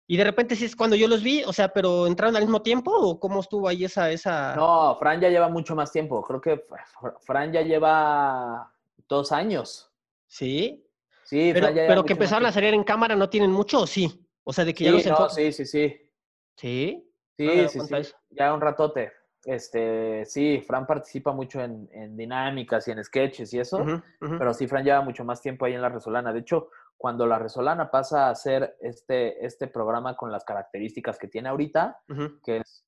Y 0.08 0.16
de 0.16 0.24
repente 0.24 0.56
sí 0.56 0.64
es 0.64 0.74
cuando 0.74 0.96
yo 0.96 1.10
los 1.10 1.22
vi, 1.22 1.44
o 1.44 1.52
sea, 1.52 1.68
pero 1.74 2.08
entraron 2.08 2.38
al 2.38 2.44
mismo 2.44 2.62
tiempo 2.62 2.92
o 2.96 3.20
cómo 3.20 3.42
estuvo 3.42 3.68
ahí 3.68 3.84
esa, 3.84 4.10
esa. 4.10 4.56
No, 4.56 4.96
Fran 4.98 5.20
ya 5.20 5.28
lleva 5.30 5.50
mucho 5.50 5.76
más 5.76 5.92
tiempo. 5.92 6.22
Creo 6.24 6.40
que 6.40 6.66
Fr- 6.66 7.18
Fran 7.20 7.52
ya 7.52 7.62
lleva 7.62 8.72
dos 9.10 9.34
años. 9.34 9.92
Sí. 10.28 10.82
Sí, 11.26 11.52
Pero, 11.52 11.66
Fran 11.66 11.76
ya 11.76 11.82
lleva 11.82 11.88
pero 11.96 12.06
que 12.06 12.14
empezaron 12.14 12.46
a 12.46 12.54
salir 12.54 12.74
en 12.74 12.86
cámara 12.86 13.18
no 13.18 13.30
tienen 13.30 13.52
mucho 13.52 13.82
o 13.82 13.88
sí. 13.88 14.26
O 14.46 14.54
sea, 14.54 14.64
de 14.64 14.74
que 14.74 14.86
ya 14.86 14.92
Sí, 14.92 14.96
los 15.10 15.20
no, 15.20 15.30
sí, 15.30 15.52
sí, 15.52 15.66
sí. 15.66 16.10
Sí. 16.56 17.12
Sí, 17.38 17.68
sí, 17.68 17.80
eso. 17.94 18.16
Ya 18.30 18.54
un 18.54 18.62
ratote. 18.62 19.12
Este, 19.46 20.26
sí, 20.26 20.60
Fran 20.66 20.88
participa 20.88 21.32
mucho 21.32 21.62
en, 21.62 21.88
en 21.92 22.18
dinámicas 22.18 22.88
y 22.88 22.92
en 22.92 23.04
sketches 23.04 23.54
y 23.54 23.60
eso, 23.60 23.86
pero 24.20 24.54
sí, 24.54 24.68
Fran 24.68 24.84
lleva 24.84 25.02
mucho 25.02 25.24
más 25.24 25.40
tiempo 25.40 25.66
ahí 25.66 25.74
en 25.74 25.82
La 25.82 25.90
Resolana. 25.90 26.34
De 26.34 26.40
hecho, 26.40 26.70
cuando 26.98 27.28
La 27.28 27.38
Resolana 27.38 27.92
pasa 27.92 28.28
a 28.28 28.32
hacer 28.32 28.76
este, 28.82 29.46
este 29.46 29.68
programa 29.68 30.16
con 30.18 30.32
las 30.32 30.44
características 30.44 31.20
que 31.20 31.28
tiene 31.28 31.50
ahorita, 31.50 32.02
que 32.44 32.58
es 32.58 32.86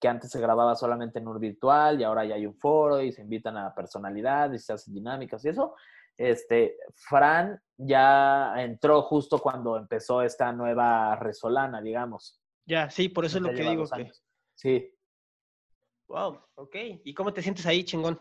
que 0.00 0.08
antes 0.08 0.30
se 0.30 0.40
grababa 0.40 0.74
solamente 0.74 1.20
en 1.20 1.28
un 1.28 1.38
virtual 1.38 2.00
y 2.00 2.04
ahora 2.04 2.24
ya 2.24 2.34
hay 2.34 2.46
un 2.46 2.56
foro 2.56 3.00
y 3.00 3.12
se 3.12 3.22
invitan 3.22 3.56
a 3.56 3.74
personalidades 3.74 4.62
y 4.62 4.64
se 4.64 4.72
hacen 4.72 4.92
dinámicas 4.92 5.44
y 5.44 5.48
eso. 5.48 5.74
Este, 6.18 6.78
Fran 6.94 7.60
ya 7.76 8.54
entró 8.56 9.02
justo 9.02 9.38
cuando 9.38 9.76
empezó 9.76 10.22
esta 10.22 10.52
nueva 10.52 11.16
Resolana, 11.16 11.80
digamos. 11.80 12.40
Ya, 12.66 12.90
sí, 12.90 13.08
por 13.08 13.24
eso 13.24 13.38
es 13.38 13.42
lo 13.44 13.50
que 13.50 13.62
digo. 13.62 13.84
que-. 13.84 14.10
Sí. 14.54 14.95
Wow, 16.08 16.40
ok. 16.54 16.74
¿Y 17.04 17.14
cómo 17.14 17.32
te 17.32 17.42
sientes 17.42 17.66
ahí, 17.66 17.84
chingón? 17.84 18.20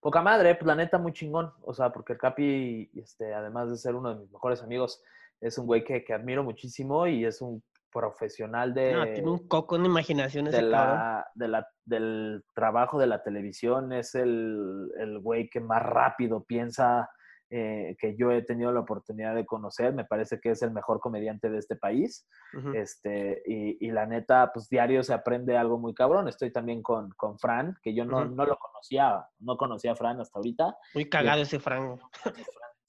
Poca 0.00 0.22
madre, 0.22 0.54
pues 0.54 0.66
la 0.66 0.74
neta 0.74 0.98
muy 0.98 1.12
chingón. 1.12 1.52
O 1.62 1.72
sea, 1.74 1.90
porque 1.92 2.14
el 2.14 2.18
Capi, 2.18 2.90
este, 2.94 3.32
además 3.34 3.70
de 3.70 3.76
ser 3.76 3.94
uno 3.94 4.10
de 4.14 4.20
mis 4.20 4.30
mejores 4.32 4.62
amigos, 4.62 5.02
es 5.40 5.56
un 5.58 5.66
güey 5.66 5.84
que, 5.84 6.04
que 6.04 6.12
admiro 6.14 6.42
muchísimo 6.42 7.06
y 7.06 7.24
es 7.24 7.40
un 7.40 7.62
profesional 7.92 8.74
de, 8.74 8.92
No, 8.92 9.04
tiene 9.12 9.30
un 9.30 9.46
coco, 9.48 9.76
una 9.76 9.86
imaginación 9.86 10.46
de 10.46 10.50
ese 10.50 10.62
la, 10.62 11.26
de 11.34 11.48
la- 11.48 11.68
del 11.84 12.44
trabajo 12.54 12.98
de 12.98 13.06
la 13.06 13.22
televisión. 13.22 13.92
Es 13.92 14.14
el, 14.14 14.90
el 14.98 15.18
güey 15.20 15.48
que 15.48 15.60
más 15.60 15.82
rápido 15.82 16.42
piensa 16.44 17.08
eh, 17.50 17.96
que 17.98 18.16
yo 18.16 18.30
he 18.32 18.42
tenido 18.42 18.72
la 18.72 18.80
oportunidad 18.80 19.34
de 19.34 19.46
conocer. 19.46 19.92
Me 19.92 20.04
parece 20.04 20.40
que 20.40 20.50
es 20.50 20.62
el 20.62 20.70
mejor 20.70 21.00
comediante 21.00 21.50
de 21.50 21.58
este 21.58 21.76
país. 21.76 22.26
Este, 22.74 23.42
y, 23.46 23.86
y 23.86 23.90
la 23.90 24.06
neta, 24.06 24.50
pues 24.52 24.68
diario 24.68 25.02
se 25.02 25.12
aprende 25.14 25.56
algo 25.56 25.78
muy 25.78 25.94
cabrón. 25.94 26.28
Estoy 26.28 26.52
también 26.52 26.82
con, 26.82 27.10
con 27.10 27.38
Fran, 27.38 27.76
que 27.82 27.94
yo 27.94 28.04
no, 28.04 28.24
no 28.24 28.46
lo 28.46 28.56
conocía, 28.56 29.26
no 29.40 29.56
conocía 29.56 29.92
a 29.92 29.96
Fran 29.96 30.20
hasta 30.20 30.38
ahorita. 30.38 30.76
Muy 30.94 31.08
cagado 31.08 31.42
ese 31.42 31.58
Frank. 31.58 32.00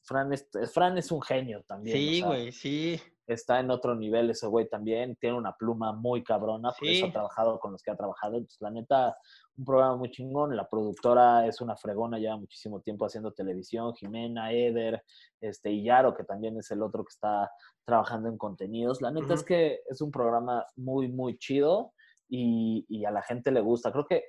Fran 0.04 0.32
es, 0.34 0.48
Fran 0.74 0.98
es 0.98 1.12
un 1.12 1.22
genio 1.22 1.63
también. 1.63 1.98
Sí, 1.98 2.22
güey, 2.22 2.52
sí. 2.52 3.02
Está 3.28 3.60
en 3.60 3.72
otro 3.72 3.96
nivel 3.96 4.30
ese 4.30 4.48
güey 4.48 4.70
también, 4.70 5.16
tiene 5.16 5.38
una 5.38 5.54
pluma 5.54 5.94
muy 5.94 6.24
cabrona, 6.24 6.72
por 6.78 6.88
eso 6.88 7.08
ha 7.08 7.12
trabajado 7.12 7.60
con 7.60 7.72
los 7.72 7.82
que 7.82 7.92
ha 7.92 7.96
trabajado. 7.96 8.38
Entonces, 8.38 8.62
la 8.62 8.72
neta, 8.72 9.18
un 9.58 9.66
programa 9.66 9.98
muy 9.98 10.12
chingón. 10.12 10.56
La 10.56 10.68
productora 10.68 11.48
es 11.48 11.62
una 11.62 11.76
fregona, 11.76 12.20
lleva 12.20 12.38
muchísimo 12.38 12.82
tiempo 12.82 13.06
haciendo 13.06 13.32
televisión. 13.32 13.94
Jimena, 13.96 14.52
Eder, 14.52 15.04
este, 15.42 15.72
y 15.72 15.84
Yaro, 15.84 16.16
que 16.16 16.24
también 16.24 16.58
es 16.58 16.70
el 16.72 16.82
otro 16.82 17.04
que 17.04 17.14
está 17.14 17.52
trabajando 17.86 18.30
en 18.30 18.38
contenidos. 18.38 19.02
La 19.02 19.12
neta 19.12 19.34
es 19.34 19.44
que 19.44 19.82
es 19.90 20.02
un 20.02 20.12
programa 20.12 20.66
muy, 20.76 21.08
muy 21.08 21.38
chido 21.38 21.94
y, 22.30 22.86
y 22.90 23.06
a 23.06 23.12
la 23.12 23.22
gente 23.22 23.52
le 23.52 23.62
gusta. 23.62 23.92
Creo 23.92 24.06
que 24.06 24.26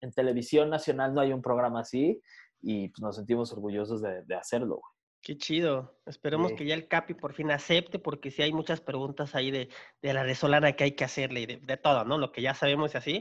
en 0.00 0.12
televisión 0.12 0.70
nacional 0.70 1.14
no 1.14 1.20
hay 1.20 1.32
un 1.32 1.42
programa 1.42 1.80
así 1.80 2.22
y 2.60 2.88
pues, 2.88 3.00
nos 3.02 3.16
sentimos 3.16 3.52
orgullosos 3.52 4.00
de, 4.02 4.22
de 4.24 4.34
hacerlo. 4.34 4.76
güey. 4.76 4.97
Qué 5.20 5.36
chido. 5.36 5.98
Esperemos 6.06 6.50
Sí. 6.50 6.56
que 6.56 6.64
ya 6.66 6.74
el 6.74 6.88
Capi 6.88 7.14
por 7.14 7.34
fin 7.34 7.50
acepte, 7.50 7.98
porque 7.98 8.30
sí 8.30 8.42
hay 8.42 8.52
muchas 8.52 8.80
preguntas 8.80 9.34
ahí 9.34 9.50
de, 9.50 9.68
de 10.00 10.12
la 10.14 10.22
resolana 10.22 10.72
que 10.72 10.84
hay 10.84 10.92
que 10.92 11.04
hacerle 11.04 11.40
y 11.40 11.46
de, 11.46 11.56
de 11.58 11.76
todo, 11.76 12.04
¿no? 12.04 12.18
Lo 12.18 12.30
que 12.32 12.40
ya 12.42 12.54
sabemos 12.54 12.94
y 12.94 12.98
así. 12.98 13.20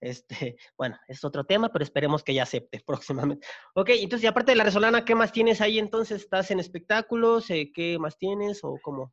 Este, 0.00 0.56
bueno, 0.78 0.96
es 1.08 1.24
otro 1.24 1.44
tema, 1.44 1.70
pero 1.70 1.82
esperemos 1.82 2.22
que 2.22 2.34
ya 2.34 2.42
acepte 2.44 2.80
próximamente. 2.86 3.46
Ok, 3.74 3.90
entonces, 3.94 4.24
y 4.24 4.26
aparte 4.28 4.52
de 4.52 4.56
la 4.56 4.64
resolana, 4.64 5.04
¿qué 5.04 5.14
más 5.14 5.32
tienes 5.32 5.60
ahí 5.60 5.78
entonces? 5.78 6.22
¿Estás 6.22 6.50
en 6.50 6.60
espectáculos? 6.60 7.50
Eh, 7.50 7.72
¿Qué 7.74 7.98
más 7.98 8.16
tienes 8.18 8.62
o 8.62 8.76
cómo? 8.82 9.12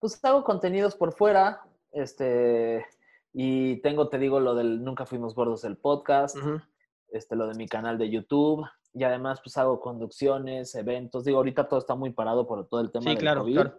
pues 0.00 0.24
hago 0.24 0.44
contenidos 0.44 0.94
por 0.94 1.12
fuera, 1.12 1.60
este, 1.90 2.86
y 3.32 3.80
tengo, 3.82 4.08
te 4.08 4.16
digo, 4.18 4.38
lo 4.38 4.54
del 4.54 4.84
Nunca 4.84 5.06
Fuimos 5.06 5.34
Gordos, 5.34 5.64
el 5.64 5.76
podcast, 5.76 6.36
este, 7.08 7.34
lo 7.34 7.48
de 7.48 7.54
mi 7.54 7.66
canal 7.66 7.98
de 7.98 8.08
YouTube, 8.08 8.64
y 8.94 9.04
además, 9.04 9.40
pues 9.42 9.56
hago 9.56 9.80
conducciones, 9.80 10.74
eventos, 10.74 11.24
digo, 11.24 11.38
ahorita 11.38 11.68
todo 11.68 11.78
está 11.80 11.94
muy 11.94 12.10
parado 12.10 12.46
por 12.46 12.66
todo 12.68 12.80
el 12.80 12.90
tema 12.90 13.04
Sí, 13.04 13.08
del 13.10 13.18
claro, 13.18 13.42
COVID, 13.42 13.54
claro. 13.54 13.78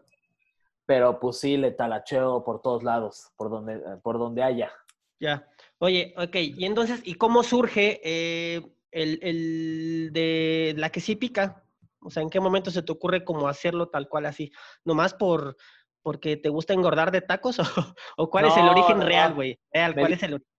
pero 0.86 1.20
pues 1.20 1.40
sí, 1.40 1.58
le 1.58 1.72
talacheo 1.72 2.44
por 2.44 2.62
todos 2.62 2.84
lados, 2.84 3.32
por 3.36 3.50
donde, 3.50 3.76
eh, 3.76 3.98
por 4.02 4.18
donde 4.20 4.44
haya. 4.44 4.72
Ya. 5.20 5.48
Oye, 5.80 6.14
ok, 6.18 6.36
y 6.36 6.66
entonces, 6.66 7.02
¿y 7.04 7.16
cómo 7.16 7.44
surge 7.44 8.00
eh, 8.04 8.62
el, 8.92 9.20
el 9.22 10.10
de 10.14 10.74
la 10.78 10.90
que 10.90 11.00
sí 11.02 11.16
pica? 11.16 11.64
O 12.02 12.10
sea, 12.10 12.24
¿en 12.24 12.30
qué 12.30 12.40
momento 12.40 12.72
se 12.72 12.82
te 12.82 12.92
ocurre 12.92 13.26
como 13.26 13.48
hacerlo 13.48 13.90
tal 13.90 14.08
cual 14.08 14.26
así? 14.26 14.52
¿Nomás 14.86 15.14
por 15.14 15.58
porque 16.02 16.38
te 16.38 16.48
gusta 16.50 16.74
engordar 16.74 17.12
de 17.12 17.22
tacos? 17.22 17.60
¿O, 17.60 18.24
o 18.24 18.30
cuál 18.30 18.46
es 18.46 18.56
el 18.56 18.68
origen 18.70 19.00
no, 19.00 19.06
real, 19.06 19.34
güey? 19.34 19.60
Me 19.74 19.94
¿cuál 19.94 20.14
es 20.14 20.24
el 20.24 20.34
origen? 20.36 20.54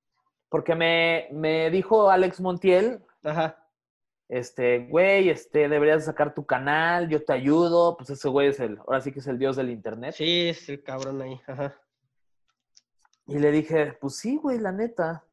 Porque 0.51 0.75
me, 0.75 1.29
me 1.33 1.71
dijo 1.71 2.11
Alex 2.11 2.41
Montiel, 2.41 3.03
Ajá. 3.23 3.57
Este, 4.31 4.87
güey, 4.87 5.29
este, 5.29 5.69
deberías 5.69 6.05
sacar 6.05 6.35
tu 6.35 6.47
canal, 6.47 7.09
yo 7.09 7.25
te 7.25 7.33
ayudo, 7.33 7.97
pues 7.97 8.11
ese 8.11 8.29
güey 8.29 8.47
es 8.49 8.61
el, 8.61 8.79
ahora 8.79 9.01
sí 9.01 9.11
que 9.11 9.19
es 9.19 9.27
el 9.27 9.41
dios 9.41 9.57
del 9.57 9.71
internet. 9.71 10.15
Sí, 10.15 10.51
es 10.51 10.69
el 10.69 10.85
cabrón 10.85 11.21
ahí. 11.21 11.41
Ajá. 11.49 11.77
Y 13.27 13.41
le 13.41 13.51
dije, 13.51 13.99
pues 14.01 14.17
sí, 14.17 14.37
güey, 14.37 14.61
la 14.61 14.71
neta. 14.71 15.25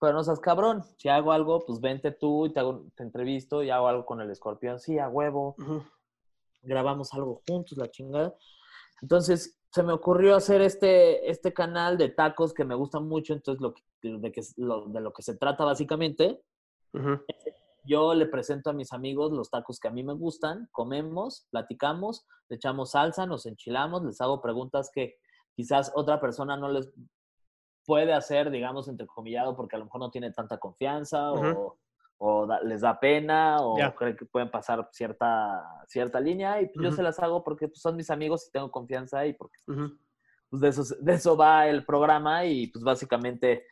Pero 0.00 0.12
no 0.12 0.22
seas 0.22 0.38
cabrón. 0.38 0.84
Si 0.98 1.08
hago 1.08 1.32
algo, 1.32 1.64
pues 1.66 1.80
vente 1.80 2.12
tú 2.12 2.46
y 2.46 2.52
te, 2.52 2.60
hago, 2.60 2.86
te 2.94 3.02
entrevisto 3.02 3.62
y 3.64 3.70
hago 3.70 3.88
algo 3.88 4.06
con 4.06 4.20
el 4.20 4.30
escorpión. 4.30 4.78
Sí, 4.78 4.98
a 5.00 5.08
huevo. 5.08 5.56
Grabamos 6.62 7.12
algo 7.12 7.42
juntos, 7.48 7.76
la 7.76 7.90
chingada. 7.90 8.36
Entonces, 9.02 9.58
se 9.70 9.82
me 9.82 9.92
ocurrió 9.92 10.36
hacer 10.36 10.60
este, 10.60 11.28
este 11.28 11.52
canal 11.52 11.98
de 11.98 12.08
tacos 12.08 12.54
que 12.54 12.64
me 12.64 12.76
gusta 12.76 13.00
mucho. 13.00 13.32
Entonces, 13.34 13.60
lo 13.60 13.74
que, 13.74 13.82
de, 14.02 14.30
que, 14.30 14.42
lo, 14.56 14.86
de 14.86 15.00
lo 15.00 15.12
que 15.12 15.22
se 15.22 15.36
trata 15.36 15.64
básicamente, 15.64 16.40
Ujú. 16.92 17.20
Yo 17.84 18.14
le 18.14 18.26
presento 18.26 18.70
a 18.70 18.72
mis 18.72 18.92
amigos 18.92 19.32
los 19.32 19.50
tacos 19.50 19.78
que 19.78 19.88
a 19.88 19.90
mí 19.92 20.02
me 20.02 20.14
gustan, 20.14 20.68
comemos, 20.72 21.46
platicamos, 21.50 22.26
le 22.48 22.56
echamos 22.56 22.92
salsa, 22.92 23.26
nos 23.26 23.46
enchilamos, 23.46 24.02
les 24.04 24.20
hago 24.20 24.40
preguntas 24.40 24.90
que 24.92 25.16
quizás 25.54 25.92
otra 25.94 26.20
persona 26.20 26.56
no 26.56 26.68
les 26.68 26.90
puede 27.86 28.12
hacer, 28.14 28.50
digamos, 28.50 28.88
entrecomillado, 28.88 29.54
porque 29.56 29.76
a 29.76 29.78
lo 29.78 29.84
mejor 29.84 30.00
no 30.00 30.10
tiene 30.10 30.32
tanta 30.32 30.58
confianza 30.58 31.32
o, 31.32 31.36
Ujú. 31.38 31.78
o 32.18 32.46
da- 32.46 32.60
les 32.62 32.80
da 32.80 32.98
pena 32.98 33.58
o 33.60 33.76
que 34.16 34.24
pueden 34.26 34.50
pasar 34.50 34.88
cierta, 34.92 35.62
cierta 35.86 36.18
línea 36.20 36.60
y 36.62 36.66
pues, 36.68 36.82
yo 36.82 36.90
se 36.92 37.02
las 37.02 37.18
hago 37.18 37.44
porque 37.44 37.68
pues, 37.68 37.80
son 37.82 37.96
mis 37.96 38.10
amigos 38.10 38.46
y 38.48 38.50
tengo 38.52 38.70
confianza 38.70 39.26
y 39.26 39.34
porque 39.34 39.58
pues, 40.48 40.60
de, 40.62 40.68
eso, 40.68 40.82
de 41.00 41.12
eso 41.12 41.36
va 41.36 41.66
el 41.68 41.84
programa 41.84 42.46
y 42.46 42.68
pues 42.68 42.82
básicamente 42.82 43.66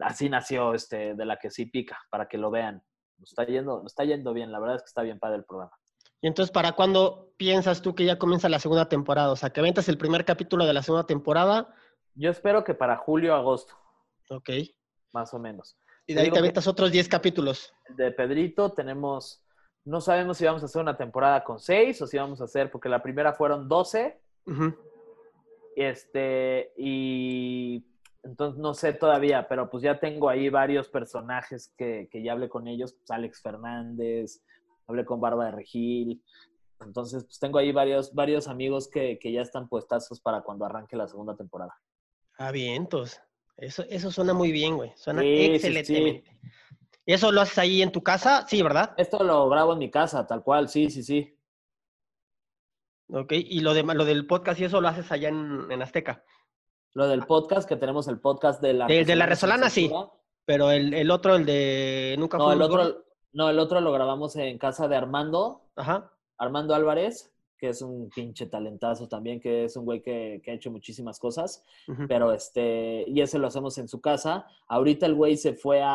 así 0.00 0.28
nació 0.30 0.72
este 0.74 1.14
de 1.14 1.24
la 1.26 1.36
que 1.38 1.50
sí 1.50 1.66
pica, 1.66 1.98
para 2.10 2.26
que 2.26 2.38
lo 2.38 2.50
vean. 2.50 2.82
Nos 3.18 3.30
está 3.30 3.44
yendo, 3.44 3.82
nos 3.82 3.92
está 3.92 4.04
yendo 4.04 4.32
bien, 4.32 4.52
la 4.52 4.60
verdad 4.60 4.76
es 4.76 4.82
que 4.82 4.86
está 4.88 5.02
bien 5.02 5.18
padre 5.18 5.36
el 5.38 5.44
programa. 5.44 5.72
Y 6.20 6.26
entonces, 6.26 6.50
¿para 6.52 6.72
cuándo 6.72 7.32
piensas 7.36 7.80
tú 7.82 7.94
que 7.94 8.04
ya 8.04 8.18
comienza 8.18 8.48
la 8.48 8.58
segunda 8.58 8.88
temporada? 8.88 9.30
O 9.30 9.36
sea, 9.36 9.50
que 9.50 9.60
aventas 9.60 9.88
el 9.88 9.98
primer 9.98 10.24
capítulo 10.24 10.66
de 10.66 10.72
la 10.72 10.82
segunda 10.82 11.06
temporada. 11.06 11.72
Yo 12.14 12.30
espero 12.30 12.64
que 12.64 12.74
para 12.74 12.96
julio, 12.96 13.34
agosto, 13.34 13.74
Ok. 14.30 14.50
más 15.12 15.32
o 15.34 15.38
menos. 15.38 15.78
Y 16.06 16.14
de 16.14 16.22
ahí 16.22 16.30
te 16.30 16.38
aventas 16.38 16.66
otros 16.66 16.90
10 16.90 17.08
capítulos. 17.08 17.72
De 17.90 18.10
Pedrito 18.10 18.72
tenemos, 18.72 19.44
no 19.84 20.00
sabemos 20.00 20.38
si 20.38 20.44
vamos 20.46 20.62
a 20.62 20.66
hacer 20.66 20.80
una 20.82 20.96
temporada 20.96 21.44
con 21.44 21.58
seis 21.60 22.00
o 22.02 22.06
si 22.06 22.16
vamos 22.16 22.40
a 22.40 22.44
hacer, 22.44 22.70
porque 22.70 22.88
la 22.88 23.02
primera 23.02 23.32
fueron 23.34 23.68
12, 23.68 24.20
Ujú. 24.46 24.74
este, 25.76 26.72
y 26.76 27.84
entonces 28.22 28.58
no 28.58 28.74
sé 28.74 28.92
todavía, 28.92 29.48
pero 29.48 29.70
pues 29.70 29.82
ya 29.82 29.98
tengo 30.00 30.28
ahí 30.28 30.48
varios 30.48 30.88
personajes 30.88 31.72
que, 31.76 32.08
que 32.10 32.22
ya 32.22 32.32
hablé 32.32 32.48
con 32.48 32.68
ellos, 32.68 32.94
pues 32.94 33.10
Alex 33.10 33.42
Fernández, 33.42 34.42
hablé 34.86 35.04
con 35.04 35.20
Barba 35.20 35.46
de 35.46 35.52
Regil, 35.52 36.22
entonces 36.80 37.24
pues 37.24 37.38
tengo 37.38 37.58
ahí 37.58 37.72
varios, 37.72 38.14
varios 38.14 38.48
amigos 38.48 38.88
que, 38.88 39.18
que 39.18 39.32
ya 39.32 39.42
están 39.42 39.68
puestazos 39.68 40.20
para 40.20 40.42
cuando 40.42 40.64
arranque 40.64 40.96
la 40.96 41.08
segunda 41.08 41.36
temporada. 41.36 41.74
Ah, 42.38 42.52
bien, 42.52 42.74
entonces. 42.74 43.22
Eso, 43.56 43.84
eso 43.88 44.12
suena 44.12 44.34
muy 44.34 44.52
bien, 44.52 44.76
güey. 44.76 44.92
Suena 44.94 45.20
Sí, 45.22 45.26
sí, 45.28 45.46
sí. 45.46 45.54
excelentemente. 45.54 46.38
¿Y 47.04 47.12
eso 47.12 47.32
lo 47.32 47.40
haces 47.40 47.58
ahí 47.58 47.82
en 47.82 47.90
tu 47.90 48.02
casa? 48.02 48.46
Sí, 48.46 48.62
¿verdad? 48.62 48.94
Esto 48.96 49.24
lo 49.24 49.48
grabo 49.48 49.72
en 49.72 49.80
mi 49.80 49.90
casa, 49.90 50.26
tal 50.26 50.44
cual, 50.44 50.68
sí, 50.68 50.90
sí, 50.90 51.02
sí. 51.02 51.36
Ok. 53.10 53.32
Y 53.32 53.60
lo, 53.60 53.74
de, 53.74 53.82
lo 53.82 54.04
del 54.04 54.26
podcast 54.26 54.60
y 54.60 54.64
eso 54.64 54.80
lo 54.80 54.88
haces 54.88 55.10
allá 55.10 55.30
en, 55.30 55.72
en 55.72 55.82
Azteca. 55.82 56.22
Lo 56.98 57.06
del 57.06 57.26
podcast, 57.26 57.68
que 57.68 57.76
tenemos 57.76 58.08
el 58.08 58.18
podcast 58.18 58.60
de 58.60 58.72
la... 58.74 58.86
De- 58.88 59.04
de 59.04 59.14
la 59.14 59.24
Resolana 59.26 59.70
sí. 59.70 59.88
Pero 60.44 60.72
el, 60.72 60.92
el 60.94 61.12
otro, 61.12 61.36
el 61.36 61.46
de 61.46 62.16
Nunca 62.18 62.38
No, 62.38 62.50
el 62.52 62.60
otro, 62.60 63.04
no, 63.32 63.48
el 63.50 63.58
otro 63.60 63.80
lo 63.80 63.92
grabamos 63.92 64.34
en 64.34 64.58
casa 64.58 64.88
de 64.88 64.96
Armando, 64.96 65.62
Ajá. 65.76 66.10
Armando 66.38 66.74
Álvarez, 66.74 67.32
que 67.56 67.68
es 67.68 67.82
un 67.82 68.10
pinche 68.10 68.46
talentazo 68.46 69.06
también, 69.06 69.40
que 69.40 69.62
es 69.62 69.76
un 69.76 69.84
güey 69.84 70.02
que, 70.02 70.40
que 70.42 70.50
ha 70.50 70.54
hecho 70.54 70.72
muchísimas 70.72 71.20
cosas, 71.20 71.62
pero 72.08 72.32
este, 72.32 73.04
y 73.06 73.20
ese 73.20 73.38
lo 73.38 73.46
hacemos 73.46 73.78
en 73.78 73.86
su 73.86 74.00
casa. 74.00 74.46
Ahorita 74.66 75.06
el 75.06 75.14
güey 75.14 75.36
se 75.36 75.52
fue 75.54 75.80
a, 75.80 75.90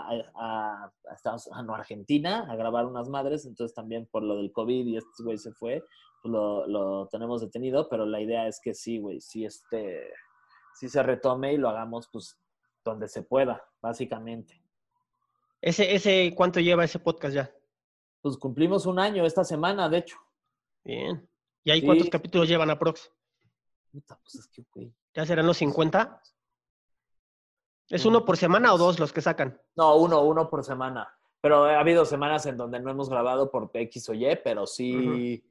a, 0.00 0.10
a- 0.34 0.92
a 1.08 1.14
Estados- 1.14 1.48
a 1.52 1.62
no, 1.62 1.72
Argentina 1.74 2.46
a 2.50 2.56
grabar 2.56 2.84
unas 2.84 3.08
madres, 3.08 3.46
entonces 3.46 3.74
también 3.76 4.08
por 4.10 4.24
lo 4.24 4.34
del 4.36 4.50
COVID 4.50 4.86
y 4.88 4.96
este 4.96 5.22
güey 5.22 5.38
se 5.38 5.52
fue, 5.52 5.84
pues 6.20 6.32
lo, 6.32 6.66
lo 6.66 7.06
tenemos 7.12 7.42
detenido, 7.42 7.88
pero 7.88 8.06
la 8.06 8.20
idea 8.20 8.48
es 8.48 8.60
que 8.60 8.74
sí, 8.74 8.98
güey, 8.98 9.20
sí, 9.20 9.44
este, 9.44 10.08
sí 10.78 10.88
se 10.88 11.02
retome 11.02 11.52
y 11.52 11.56
lo 11.56 11.68
hagamos 11.68 12.08
pues 12.12 12.38
donde 12.84 13.08
se 13.08 13.22
pueda, 13.22 13.62
básicamente. 13.80 14.62
Ese, 15.60 15.94
ese, 15.94 16.32
¿cuánto 16.36 16.60
lleva 16.60 16.84
ese 16.84 17.00
podcast 17.00 17.34
ya? 17.34 17.52
Pues 18.20 18.36
cumplimos 18.36 18.86
un 18.86 18.98
año 18.98 19.26
esta 19.26 19.42
semana, 19.44 19.88
de 19.88 19.98
hecho. 19.98 20.16
Bien. 20.84 21.28
¿Y 21.64 21.70
ahí 21.70 21.80
Sí. 21.80 21.86
cuántos 21.86 22.08
capítulos 22.08 22.48
llevan 22.48 22.70
aprox? 22.70 23.10
Puta, 23.90 24.18
pues 24.22 24.36
es 24.36 24.46
que, 24.48 24.64
güey. 24.72 24.92
¿Ya 25.14 25.26
serán 25.26 25.46
los 25.46 25.56
50? 25.56 26.22
¿Es 27.88 28.04
uno 28.04 28.24
por 28.24 28.36
semana 28.36 28.72
o 28.72 28.78
dos 28.78 29.00
los 29.00 29.12
que 29.12 29.20
sacan? 29.20 29.60
No, 29.74 29.96
uno, 29.96 30.22
uno 30.22 30.48
por 30.48 30.62
semana. 30.64 31.08
Pero 31.40 31.64
ha 31.64 31.80
habido 31.80 32.04
semanas 32.04 32.46
en 32.46 32.56
donde 32.56 32.78
no 32.80 32.90
hemos 32.90 33.08
grabado 33.08 33.50
por 33.50 33.70
X 33.72 34.08
o 34.10 34.14
Y, 34.14 34.36
pero 34.44 34.66
sí. 34.66 35.42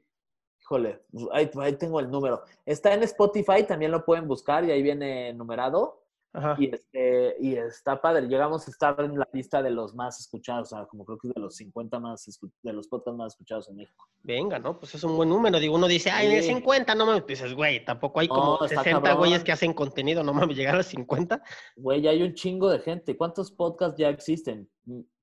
Híjole, 0.68 1.00
pues, 1.12 1.26
ahí, 1.32 1.50
ahí 1.62 1.74
tengo 1.78 2.00
el 2.02 2.12
número. 2.12 2.42
Está 2.66 2.94
en 2.94 3.02
Spotify, 3.04 3.64
también 3.66 3.90
lo 3.90 4.04
pueden 4.04 4.28
buscar 4.28 4.66
y 4.66 4.72
ahí 4.72 4.84
viene 4.84 5.34
numerado. 5.34 6.04
Ajá. 6.34 6.58
Y, 6.60 6.66
este, 6.76 7.38
y 7.40 7.56
está 7.56 8.02
padre. 8.02 8.28
Llegamos 8.28 8.68
a 8.68 8.72
estar 8.72 9.00
en 9.00 9.18
la 9.18 9.28
lista 9.32 9.64
de 9.64 9.72
los 9.72 9.96
más 9.96 10.20
escuchados, 10.20 10.74
o 10.74 10.76
sea, 10.76 10.86
como 10.86 11.06
creo 11.06 11.18
que 11.18 11.30
de 11.30 11.40
los 11.40 11.56
50 11.56 12.00
más, 12.02 12.26
de 12.62 12.74
los 12.74 12.90
podcasts 12.90 13.18
más 13.18 13.34
escuchados 13.34 13.70
en 13.70 13.78
México. 13.78 14.06
Venga, 14.24 14.60
¿no? 14.60 14.78
Pues 14.78 14.94
es 14.94 15.04
un 15.06 15.16
buen 15.16 15.30
número. 15.30 15.58
Digo, 15.58 15.74
uno 15.76 15.88
dice, 15.88 16.12
ay, 16.12 16.28
de 16.28 16.42
Sí. 16.42 16.50
50, 16.50 16.94
no 16.96 17.06
mames. 17.06 17.26
Dices, 17.26 17.54
güey, 17.54 17.84
tampoco 17.86 18.20
hay 18.20 18.28
como 18.28 18.58
No, 18.60 18.66
está 18.66 18.84
60 18.84 19.02
cabrón. 19.02 19.18
güeyes 19.20 19.44
que 19.46 19.54
hacen 19.54 19.74
contenido, 19.74 20.22
no 20.22 20.34
mames, 20.34 20.58
llegar 20.58 20.74
a 20.76 20.80
los 20.80 20.88
50. 20.88 21.42
Güey, 21.78 22.02
ya 22.02 22.10
hay 22.10 22.22
un 22.22 22.34
chingo 22.34 22.70
de 22.70 22.80
gente. 22.80 23.16
¿Cuántos 23.16 23.52
podcasts 23.52 23.98
ya 23.98 24.10
existen? 24.10 24.70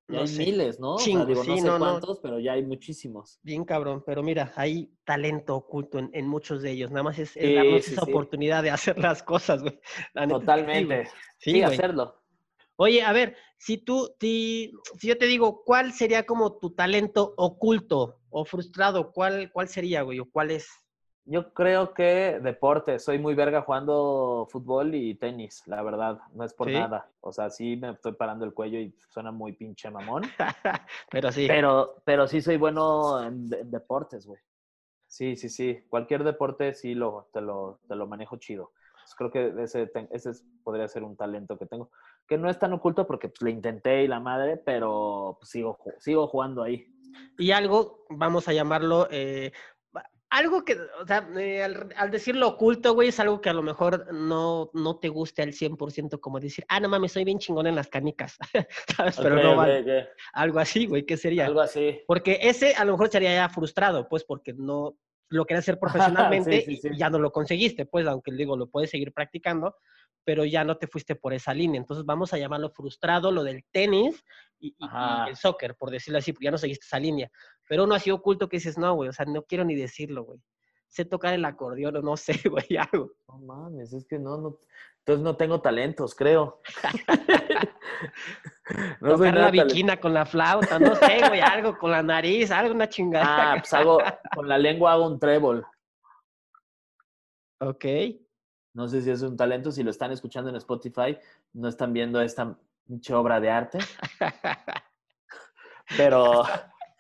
Ya 0.08 0.16
No 0.16 0.20
hay 0.22 0.28
sé. 0.28 0.44
miles, 0.44 0.78
¿no? 0.78 0.94
O 0.94 0.98
sea, 0.98 1.06
Chingo, 1.06 1.42
sí, 1.42 1.50
no 1.50 1.56
sé 1.56 1.66
no, 1.66 1.78
no. 1.78 1.78
cuántos, 1.78 2.20
pero 2.20 2.38
ya 2.38 2.52
hay 2.52 2.62
muchísimos. 2.62 3.40
Bien 3.42 3.64
cabrón, 3.64 4.02
pero 4.04 4.22
mira, 4.22 4.52
hay 4.54 4.92
talento 5.04 5.56
oculto 5.56 5.98
en, 5.98 6.10
en 6.12 6.28
muchos 6.28 6.60
de 6.62 6.72
ellos. 6.72 6.90
Nada 6.90 7.04
más 7.04 7.18
es, 7.18 7.36
es 7.36 7.42
Sí, 7.42 7.54
darnos 7.54 7.84
sí, 7.84 7.92
esa 7.94 8.02
oportunidad 8.02 8.62
de 8.62 8.70
hacer 8.70 8.98
las 8.98 9.22
cosas, 9.22 9.62
güey. 9.62 9.80
La. 10.12 10.26
Totalmente. 10.28 11.08
Sí, 11.38 11.62
hacerlo. 11.62 12.20
Oye, 12.76 13.02
a 13.02 13.12
ver, 13.12 13.36
si 13.56 13.78
tú, 13.78 14.14
ti- 14.18 14.72
si 14.98 15.06
yo 15.08 15.16
te 15.16 15.26
digo, 15.26 15.62
¿cuál 15.64 15.92
sería 15.92 16.26
como 16.26 16.58
tu 16.58 16.74
talento 16.74 17.32
oculto 17.36 18.20
o 18.30 18.44
frustrado? 18.44 19.12
¿Cuál, 19.12 19.50
cuál 19.52 19.68
sería, 19.68 20.02
güey? 20.02 20.18
¿O 20.20 20.28
cuál 20.30 20.50
es? 20.50 20.68
Yo 21.26 21.54
creo 21.54 21.94
que 21.94 22.38
deporte. 22.42 22.98
Soy 22.98 23.18
muy 23.18 23.34
verga 23.34 23.62
jugando 23.62 24.46
fútbol 24.50 24.94
y 24.94 25.14
tenis, 25.14 25.62
la 25.66 25.82
verdad. 25.82 26.18
No 26.34 26.44
es 26.44 26.52
por 26.52 26.68
¿Sí? 26.68 26.74
nada. 26.74 27.08
O 27.20 27.32
sea, 27.32 27.48
sí 27.50 27.76
me 27.76 27.90
estoy 27.92 28.12
parando 28.12 28.44
el 28.44 28.52
cuello 28.52 28.78
y 28.78 28.94
suena 29.08 29.30
muy 29.32 29.52
pinche 29.52 29.90
mamón. 29.90 30.22
Pero 31.10 31.32
sí. 31.32 31.46
Pero, 31.46 32.02
pero 32.04 32.26
sí 32.28 32.40
soy 32.42 32.56
bueno 32.56 33.22
en, 33.22 33.48
de- 33.48 33.60
en 33.60 33.70
deportes, 33.70 34.26
güey. 34.26 34.40
Sí, 35.06 35.36
sí, 35.36 35.48
sí. 35.48 35.78
Cualquier 35.88 36.24
deporte 36.24 36.74
sí 36.74 36.94
lo, 36.94 37.28
te, 37.32 37.40
lo, 37.40 37.80
te 37.88 37.94
lo 37.96 38.06
manejo 38.06 38.36
chido. 38.36 38.72
Pues 39.02 39.14
creo 39.16 39.30
que 39.30 39.62
ese, 39.62 39.90
ese 40.10 40.30
es- 40.30 40.44
podría 40.62 40.88
ser 40.88 41.04
un 41.04 41.16
talento 41.16 41.56
que 41.58 41.66
tengo. 41.66 41.90
Que 42.26 42.36
no 42.38 42.50
es 42.50 42.58
tan 42.58 42.72
oculto 42.72 43.06
porque 43.06 43.28
pues, 43.28 43.42
le 43.42 43.50
intenté 43.50 44.02
y 44.02 44.08
la 44.08 44.20
madre, 44.20 44.56
pero 44.56 45.36
pues, 45.40 45.50
sigo, 45.50 45.78
sigo 46.00 46.26
jugando 46.26 46.62
ahí. 46.62 46.86
Y 47.38 47.50
algo, 47.52 48.04
vamos 48.10 48.48
a 48.48 48.52
llamarlo, 48.52 49.08
eh, 49.10 49.52
algo 50.34 50.64
que, 50.64 50.76
o 51.00 51.06
sea, 51.06 51.28
eh, 51.36 51.62
al, 51.62 51.88
al 51.96 52.10
decirlo 52.10 52.48
oculto, 52.48 52.92
güey, 52.92 53.10
es 53.10 53.20
algo 53.20 53.40
que 53.40 53.50
a 53.50 53.52
lo 53.52 53.62
mejor 53.62 54.12
no, 54.12 54.68
no 54.74 54.96
te 54.96 55.08
guste 55.08 55.42
al 55.42 55.52
100%, 55.52 56.18
como 56.18 56.40
decir, 56.40 56.64
ah, 56.68 56.80
no 56.80 56.88
mames, 56.88 57.12
soy 57.12 57.22
bien 57.22 57.38
chingón 57.38 57.68
en 57.68 57.76
las 57.76 57.86
canicas, 57.86 58.36
¿sabes? 58.96 59.16
Pero 59.16 59.36
no. 59.36 59.64
Algo 60.32 60.58
así, 60.58 60.86
güey, 60.86 61.06
¿qué 61.06 61.16
sería? 61.16 61.46
Algo 61.46 61.60
así. 61.60 62.00
Porque 62.08 62.40
ese 62.42 62.74
a 62.74 62.84
lo 62.84 62.92
mejor 62.92 63.10
sería 63.10 63.32
ya 63.32 63.48
frustrado, 63.48 64.08
pues, 64.08 64.24
porque 64.24 64.52
no 64.52 64.96
lo 65.28 65.44
querías 65.44 65.64
hacer 65.64 65.78
profesionalmente 66.32 66.62
sí, 66.62 66.76
sí. 66.78 66.88
y 66.92 66.98
ya 66.98 67.10
no 67.10 67.20
lo 67.20 67.30
conseguiste, 67.30 67.86
pues, 67.86 68.04
aunque 68.08 68.32
digo, 68.32 68.56
lo 68.56 68.66
puedes 68.66 68.90
seguir 68.90 69.12
practicando, 69.12 69.76
pero 70.24 70.44
ya 70.44 70.64
no 70.64 70.76
te 70.76 70.86
fuiste 70.86 71.14
por 71.14 71.34
esa 71.34 71.54
línea. 71.54 71.78
Entonces, 71.78 72.04
vamos 72.04 72.32
a 72.32 72.38
llamarlo 72.38 72.70
frustrado, 72.70 73.30
lo 73.30 73.44
del 73.44 73.64
tenis 73.70 74.24
y, 74.58 74.74
el 75.28 75.36
soccer, 75.36 75.76
por 75.76 75.90
decirlo 75.90 76.18
así, 76.18 76.32
porque 76.32 76.46
ya 76.46 76.50
no 76.50 76.58
seguiste 76.58 76.86
esa 76.86 76.98
línea. 76.98 77.30
Pero 77.68 77.84
uno 77.84 77.94
así 77.94 78.10
oculto 78.10 78.48
que 78.48 78.56
dices, 78.56 78.78
no, 78.78 78.94
güey, 78.94 79.10
o 79.10 79.12
sea, 79.12 79.26
no 79.26 79.44
quiero 79.44 79.64
ni 79.64 79.74
decirlo, 79.74 80.24
güey. 80.24 80.40
Sé 80.88 81.04
tocar 81.04 81.34
el 81.34 81.44
acordeón 81.44 81.96
o 81.96 82.02
no 82.02 82.16
sé, 82.16 82.34
güey, 82.48 82.66
algo. 82.78 83.12
No 83.28 83.38
mames, 83.38 83.92
es 83.92 84.06
que 84.06 84.18
no, 84.18 84.38
no. 84.38 84.58
Entonces 85.00 85.22
no 85.22 85.36
tengo 85.36 85.60
talentos, 85.60 86.14
creo. 86.14 86.62
no 89.00 89.16
Tocar 89.16 89.34
la 89.34 89.50
viquina 89.50 89.98
con 89.98 90.14
la 90.14 90.24
flauta, 90.24 90.78
no 90.78 90.94
sé, 90.94 91.20
güey, 91.28 91.40
algo 91.40 91.76
con 91.76 91.90
la 91.90 92.02
nariz, 92.02 92.50
algo, 92.50 92.74
una 92.74 92.88
chingada. 92.88 93.52
Ah, 93.52 93.56
pues 93.58 93.74
hago, 93.74 93.98
con 94.34 94.48
la 94.48 94.56
lengua 94.56 94.92
hago 94.92 95.06
un 95.06 95.18
trébol. 95.18 95.66
Ok. 97.60 97.84
No 98.74 98.88
sé 98.88 99.02
si 99.02 99.10
es 99.10 99.22
un 99.22 99.36
talento, 99.36 99.70
si 99.72 99.82
lo 99.82 99.90
están 99.90 100.12
escuchando 100.12 100.50
en 100.50 100.56
Spotify, 100.56 101.16
no 101.52 101.68
están 101.68 101.92
viendo 101.92 102.20
esta 102.20 102.56
obra 103.12 103.40
de 103.40 103.50
arte, 103.50 103.78
pero, 105.96 106.42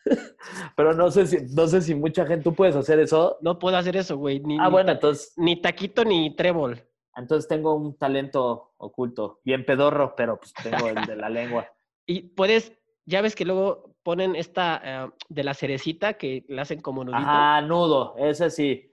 pero 0.76 0.92
no 0.94 1.10
sé 1.10 1.26
si, 1.26 1.38
no 1.54 1.66
sé 1.66 1.82
si 1.82 1.94
mucha 1.94 2.26
gente, 2.26 2.44
¿tú 2.44 2.54
puedes 2.54 2.76
hacer 2.76 2.98
eso? 3.00 3.38
No 3.40 3.58
puedo 3.58 3.76
hacer 3.76 3.96
eso, 3.96 4.16
güey. 4.16 4.40
Ni, 4.40 4.58
Ah, 4.58 4.66
ni 4.66 4.70
bueno, 4.70 4.92
entonces, 4.92 5.32
ni 5.36 5.60
taquito 5.60 6.04
ni 6.04 6.34
trébol. 6.36 6.82
entonces 7.16 7.48
tengo 7.48 7.74
un 7.74 7.96
talento 7.96 8.72
oculto, 8.78 9.40
bien 9.44 9.64
pedorro, 9.64 10.14
pero 10.16 10.38
pues 10.38 10.52
tengo 10.54 10.88
el 10.88 11.06
de 11.06 11.16
la 11.16 11.28
lengua. 11.28 11.66
Y 12.06 12.22
puedes, 12.22 12.72
ya 13.06 13.22
ves 13.22 13.34
que 13.34 13.44
luego 13.44 13.94
ponen 14.02 14.36
esta 14.36 15.04
eh, 15.06 15.10
de 15.28 15.44
la 15.44 15.54
cerecita 15.54 16.14
que 16.14 16.44
le 16.48 16.60
hacen 16.60 16.80
como 16.80 17.04
nudito. 17.04 17.18
Ajá, 17.18 17.60
nudo, 17.62 18.14
ese 18.18 18.50
sí, 18.50 18.92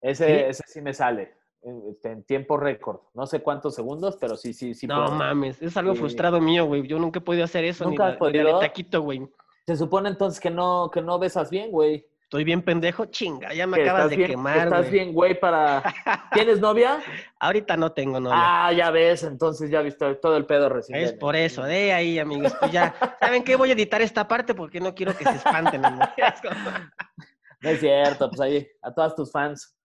ese 0.00 0.26
¿Sí? 0.26 0.32
ese 0.48 0.62
sí 0.66 0.80
me 0.80 0.92
sale, 0.92 1.34
en, 1.62 1.82
este, 1.90 2.10
en 2.10 2.22
tiempo 2.24 2.56
récord, 2.56 3.00
no 3.14 3.26
sé 3.26 3.40
cuántos 3.40 3.74
segundos, 3.74 4.16
pero 4.20 4.36
sí, 4.36 4.52
sí, 4.52 4.74
sí. 4.74 4.86
no 4.86 5.04
puedo. 5.04 5.16
mames, 5.16 5.60
es 5.62 5.76
algo 5.76 5.92
Sí. 5.94 6.00
frustrado 6.00 6.40
mío, 6.40 6.66
güey. 6.66 6.86
Yo 6.86 6.98
nunca 6.98 7.18
he 7.20 7.22
podido 7.22 7.44
hacer 7.44 7.64
eso. 7.64 7.84
¿Nunca 7.84 8.06
ni 8.08 8.12
has 8.14 8.20
la- 8.20 8.26
ni 8.28 8.32
la 8.32 8.38
de 8.38 8.44
podido? 8.44 8.58
taquito, 8.60 9.02
güey. 9.02 9.28
Se 9.66 9.76
supone 9.76 10.08
entonces 10.08 10.40
que 10.40 10.50
no, 10.50 10.90
que 10.92 11.00
no 11.00 11.18
besas 11.18 11.50
bien, 11.50 11.70
güey. 11.70 12.04
Estoy 12.24 12.44
bien 12.44 12.62
pendejo, 12.62 13.04
chinga, 13.04 13.52
ya 13.52 13.66
me 13.66 13.82
acabas 13.82 14.08
de 14.08 14.16
bien, 14.16 14.30
quemar, 14.30 14.56
Estás 14.56 14.80
güey. 14.80 14.90
bien, 14.90 15.12
güey, 15.12 15.38
para... 15.38 15.82
¿Tienes 16.32 16.60
novia? 16.60 16.98
Ahorita 17.38 17.76
no 17.76 17.92
tengo 17.92 18.18
novia. 18.18 18.38
Ah, 18.40 18.72
ya 18.72 18.90
ves, 18.90 19.22
entonces 19.22 19.70
ya 19.70 19.82
viste 19.82 20.14
todo 20.14 20.38
el 20.38 20.46
pedo 20.46 20.70
recién. 20.70 20.98
es 20.98 21.12
por 21.12 21.36
eso, 21.36 21.62
de 21.62 21.92
ahí, 21.92 22.18
amigos. 22.18 22.54
Pues 22.58 22.72
ya, 22.72 22.94
¿saben 23.20 23.44
qué? 23.44 23.54
Voy 23.54 23.68
a 23.68 23.74
editar 23.74 24.00
esta 24.00 24.26
parte 24.26 24.54
porque 24.54 24.80
no 24.80 24.94
quiero 24.94 25.14
que 25.14 25.24
se 25.24 25.36
espanten. 25.36 25.84
amigos. 25.84 26.08
Es 26.16 26.40
como- 26.48 26.70
No 27.60 27.68
es 27.68 27.80
cierto, 27.80 28.28
pues 28.30 28.40
ahí, 28.40 28.66
a 28.80 28.92
todas 28.94 29.14
tus 29.14 29.30
fans, 29.30 29.76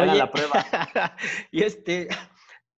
que 0.00 0.18
la 0.18 0.30
prueba. 0.30 0.52
y 1.50 1.62
este, 1.62 2.08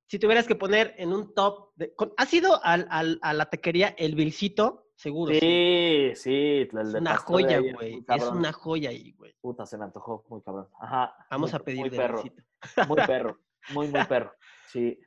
si 0.07 0.19
tuvieras 0.19 0.47
que 0.47 0.55
poner 0.55 0.95
en 0.99 1.13
un 1.13 1.35
top, 1.35 1.71
de, 1.77 1.95
con- 1.95 2.13
¿has 2.17 2.33
ido 2.35 2.61
al, 2.65 2.87
al- 2.91 3.19
a 3.23 3.33
la 3.33 3.47
taquería 3.51 3.89
El 3.99 4.15
Vilcito? 4.15 4.85
Seguro. 4.99 5.35
sí. 5.35 5.41
Sí, 5.41 6.13
sí, 6.15 6.69
el 6.73 6.93
de 6.93 6.99
una 7.01 7.17
joya, 7.19 7.61
güey. 7.61 8.03
Es 8.09 8.23
una 8.25 8.51
joya 8.53 8.89
ahí, 8.91 9.13
güey. 9.13 9.35
Puta, 9.43 9.67
se 9.67 9.77
me 9.77 9.85
antojó, 9.85 10.25
muy 10.31 10.41
cabrón. 10.43 10.69
Ajá. 10.81 11.15
Vamos 11.31 11.53
muy- 11.53 11.61
a 11.61 11.63
pedir 11.65 11.81
Muy 11.81 11.91
de 11.91 11.97
perro, 11.99 12.23
Vilcito. 12.23 12.43
muy 12.89 12.97
perro, 13.07 13.41
muy, 13.75 13.89
muy 13.89 14.05
perro. 14.07 14.33
Sí, 14.69 14.99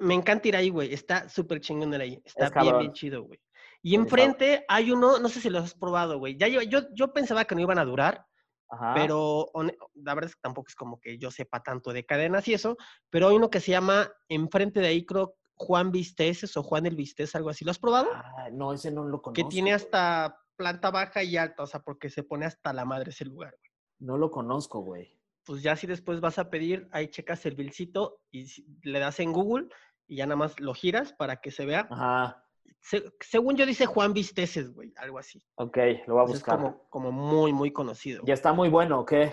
Me 0.00 0.14
encanta 0.14 0.48
ir 0.48 0.56
ahí, 0.56 0.70
güey. 0.70 0.92
Está 0.94 1.28
súper 1.28 1.60
chingón 1.60 1.92
el 1.92 2.00
ahí. 2.00 2.22
Está 2.24 2.46
Es 2.46 2.50
bien, 2.52 2.64
cabrón. 2.64 2.80
bien 2.80 2.92
chido, 2.94 3.22
güey. 3.24 3.38
Y 3.82 3.96
enfrente 3.96 4.64
hay 4.68 4.92
uno, 4.92 5.18
no 5.18 5.28
sé 5.28 5.40
si 5.40 5.50
lo 5.50 5.58
has 5.58 5.74
probado, 5.74 6.18
güey. 6.18 6.36
Ya 6.38 6.46
yo, 6.48 6.62
yo, 6.62 6.80
yo 6.94 7.12
pensaba 7.12 7.44
que 7.44 7.54
no 7.54 7.60
iban 7.60 7.78
a 7.78 7.84
durar, 7.84 8.24
ajá. 8.72 8.94
pero 8.94 9.50
la 9.94 10.14
verdad 10.14 10.30
es 10.30 10.34
que 10.34 10.42
tampoco 10.42 10.68
es 10.68 10.74
como 10.74 10.98
que 10.98 11.18
yo 11.18 11.30
sepa 11.30 11.62
tanto 11.62 11.92
de 11.92 12.04
cadenas 12.04 12.48
y 12.48 12.54
eso, 12.54 12.76
pero 13.10 13.28
hay 13.28 13.36
uno 13.36 13.50
que 13.50 13.60
se 13.60 13.70
llama, 13.70 14.10
enfrente 14.28 14.80
de 14.80 14.88
ahí 14.88 15.06
creo, 15.06 15.36
Juan 15.54 15.92
Visteces 15.92 16.56
o 16.56 16.62
Juan 16.62 16.86
el 16.86 16.96
Vistés, 16.96 17.34
algo 17.36 17.50
así. 17.50 17.64
¿Lo 17.64 17.70
has 17.70 17.78
probado? 17.78 18.08
Ah, 18.12 18.48
no, 18.50 18.72
ese 18.72 18.90
no 18.90 19.04
lo 19.04 19.22
conozco. 19.22 19.32
que 19.32 19.44
tiene 19.44 19.72
hasta 19.72 20.36
planta 20.56 20.90
baja 20.90 21.22
y 21.22 21.36
alta, 21.36 21.62
o 21.62 21.66
sea, 21.66 21.80
porque 21.80 22.10
se 22.10 22.24
pone 22.24 22.46
hasta 22.46 22.72
la 22.72 22.84
madre 22.84 23.10
ese 23.10 23.24
lugar. 23.24 23.54
güey. 23.58 23.70
No 24.00 24.18
lo 24.18 24.30
conozco, 24.30 24.80
güey. 24.80 25.20
Pues 25.44 25.62
ya 25.62 25.76
si 25.76 25.86
después 25.86 26.20
vas 26.20 26.38
a 26.38 26.50
pedir, 26.50 26.88
ahí 26.92 27.08
checas 27.08 27.44
el 27.46 27.54
bilcito 27.54 28.20
y 28.30 28.46
le 28.82 28.98
das 28.98 29.20
en 29.20 29.32
Google 29.32 29.68
y 30.06 30.16
ya 30.16 30.26
nada 30.26 30.36
más 30.36 30.58
lo 30.58 30.74
giras 30.74 31.12
para 31.12 31.36
que 31.40 31.50
se 31.50 31.66
vea. 31.66 31.86
Ajá. 31.90 32.44
Se- 32.82 33.12
según 33.20 33.56
yo 33.56 33.64
dice 33.64 33.86
Juan 33.86 34.12
Visteces, 34.12 34.72
güey, 34.74 34.92
algo 34.96 35.18
así. 35.18 35.40
Ok, 35.54 35.76
lo 36.06 36.14
voy 36.14 36.22
a 36.22 36.26
Pues 36.26 36.36
es 36.36 36.40
buscar. 36.42 36.56
como, 36.56 36.88
como 36.90 37.12
muy, 37.12 37.52
muy 37.52 37.72
conocido. 37.72 38.22
Ya 38.26 38.34
está 38.34 38.52
muy 38.52 38.68
bueno, 38.68 39.00
¿o 39.00 39.06
qué? 39.06 39.32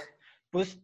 Pues, 0.51 0.79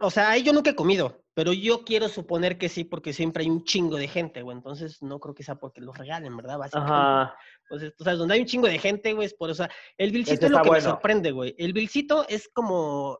o 0.00 0.10
sea, 0.10 0.30
ahí 0.30 0.42
yo 0.42 0.54
nunca 0.54 0.70
he 0.70 0.74
comido, 0.74 1.22
pero 1.34 1.52
yo 1.52 1.84
quiero 1.84 2.08
suponer 2.08 2.56
que 2.56 2.70
sí, 2.70 2.84
porque 2.84 3.12
siempre 3.12 3.42
hay 3.44 3.50
un 3.50 3.64
chingo 3.64 3.96
de 3.96 4.08
gente, 4.08 4.40
güey. 4.40 4.56
Entonces, 4.56 5.02
no 5.02 5.20
creo 5.20 5.34
que 5.34 5.42
sea 5.42 5.56
porque 5.56 5.82
los 5.82 5.96
regalen, 5.96 6.34
¿verdad? 6.38 6.56
Básicamente. 6.56 6.92
Ajá. 6.94 7.36
Entonces, 7.64 7.94
tú 7.94 8.02
sabes, 8.02 8.18
donde 8.18 8.34
hay 8.34 8.40
un 8.40 8.46
chingo 8.46 8.66
de 8.66 8.78
gente, 8.78 9.12
güey, 9.12 9.26
es 9.26 9.34
por 9.34 9.50
eso. 9.50 9.64
El 9.98 10.10
que 10.10 10.16
bilcito 10.16 10.46
es 10.46 10.52
lo 10.52 10.62
que 10.62 10.70
me 10.70 10.80
sorprende, 10.80 11.30
güey. 11.32 11.54
El 11.58 11.74
bilcito 11.74 12.26
es 12.28 12.48
como 12.48 13.18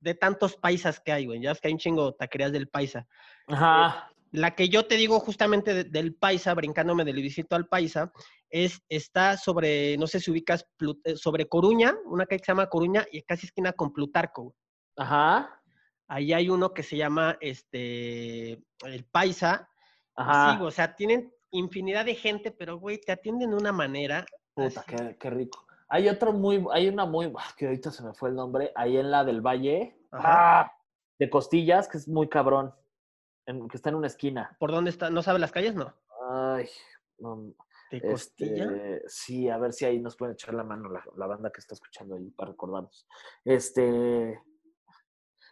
de 0.00 0.14
tantos 0.14 0.54
paisas 0.56 1.00
que 1.00 1.12
hay, 1.12 1.24
güey. 1.24 1.40
Ya 1.40 1.52
es 1.52 1.60
que 1.62 1.68
hay 1.68 1.72
un 1.74 1.78
chingo 1.80 2.10
de 2.10 2.16
taquerías 2.18 2.52
del 2.52 2.68
paisa. 2.68 3.06
Ajá. 3.48 4.12
La 4.32 4.54
que 4.54 4.68
yo 4.68 4.86
te 4.86 4.96
digo 4.96 5.18
justamente 5.20 5.74
de- 5.74 5.84
del 5.84 6.14
paisa, 6.14 6.54
brincándome 6.54 7.04
del 7.04 7.16
bilcito 7.16 7.56
al 7.56 7.66
paisa, 7.66 8.12
es, 8.48 8.80
está 8.88 9.36
sobre, 9.36 9.96
no 9.98 10.06
sé 10.06 10.20
si 10.20 10.30
ubicas, 10.30 10.66
Plu- 10.78 11.00
eh, 11.04 11.16
sobre 11.16 11.48
Coruña, 11.48 11.94
una 12.04 12.26
calle 12.26 12.38
que 12.40 12.44
se 12.46 12.52
llama 12.52 12.68
Coruña 12.68 13.04
y 13.10 13.22
casi 13.22 13.46
esquina 13.46 13.72
con 13.72 13.92
Plutarco. 13.92 14.54
Ajá. 14.96 15.60
Ahí 16.08 16.32
hay 16.32 16.48
uno 16.48 16.72
que 16.74 16.82
se 16.82 16.96
llama, 16.96 17.38
este, 17.40 18.52
el 18.84 19.04
paisa. 19.10 19.68
Ajá. 20.16 20.56
Sí, 20.58 20.62
o 20.64 20.70
sea, 20.70 20.94
tienen 20.94 21.32
infinidad 21.52 22.04
de 22.04 22.14
gente, 22.14 22.50
pero, 22.50 22.78
güey, 22.78 23.00
te 23.00 23.12
atienden 23.12 23.50
de 23.50 23.56
una 23.56 23.72
manera. 23.72 24.26
Puta, 24.54 24.84
qué, 24.86 25.16
qué 25.18 25.30
rico. 25.30 25.66
Hay 25.88 26.08
otro 26.08 26.32
muy, 26.32 26.64
hay 26.72 26.88
una 26.88 27.04
muy, 27.04 27.32
ah, 27.36 27.52
que 27.56 27.66
ahorita 27.66 27.90
se 27.90 28.02
me 28.04 28.14
fue 28.14 28.28
el 28.28 28.36
nombre, 28.36 28.70
ahí 28.76 28.96
en 28.96 29.10
la 29.10 29.24
del 29.24 29.40
Valle, 29.40 29.96
Ajá. 30.12 30.60
ah, 30.60 30.72
de 31.18 31.28
costillas, 31.30 31.88
que 31.88 31.98
es 31.98 32.06
muy 32.08 32.28
cabrón, 32.28 32.72
en- 33.50 33.68
que 33.68 33.76
está 33.76 33.90
en 33.90 33.96
una 33.96 34.06
esquina. 34.06 34.56
¿Por 34.58 34.70
dónde 34.72 34.90
está? 34.90 35.10
¿No 35.10 35.22
sabe 35.22 35.38
las 35.38 35.52
calles? 35.52 35.74
No. 35.74 35.94
Ay, 36.30 36.68
no, 37.18 37.52
¿De 37.90 38.00
costilla? 38.00 38.64
este, 38.64 39.02
sí, 39.08 39.48
a 39.48 39.58
ver 39.58 39.72
si 39.72 39.84
ahí 39.84 39.98
nos 40.00 40.16
pueden 40.16 40.34
echar 40.34 40.54
la 40.54 40.64
mano 40.64 40.88
la, 40.90 41.04
la 41.16 41.26
banda 41.26 41.50
que 41.50 41.60
está 41.60 41.74
escuchando 41.74 42.14
ahí 42.16 42.30
para 42.30 42.52
recordarnos. 42.52 43.06
Este, 43.44 44.40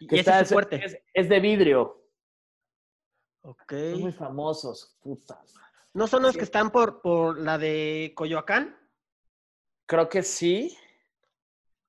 y 0.01 0.07
que 0.07 0.16
ese 0.20 0.20
está- 0.30 0.40
es 0.40 0.49
fuerte. 0.53 0.84
es, 0.84 0.99
es 1.12 1.28
de 1.28 1.40
vidrio, 1.40 2.05
Ok. 3.42 3.72
son 3.92 4.01
muy 4.01 4.12
famosos, 4.12 4.96
puta. 5.01 5.40
¿No 5.94 6.07
son 6.07 6.22
los 6.22 6.36
que 6.36 6.44
están 6.44 6.70
por, 6.70 7.01
por 7.03 7.38
la 7.38 7.59
de 7.59 8.12
Coyoacán? 8.14 8.76
Creo 9.86 10.09
que 10.09 10.22
sí, 10.22 10.76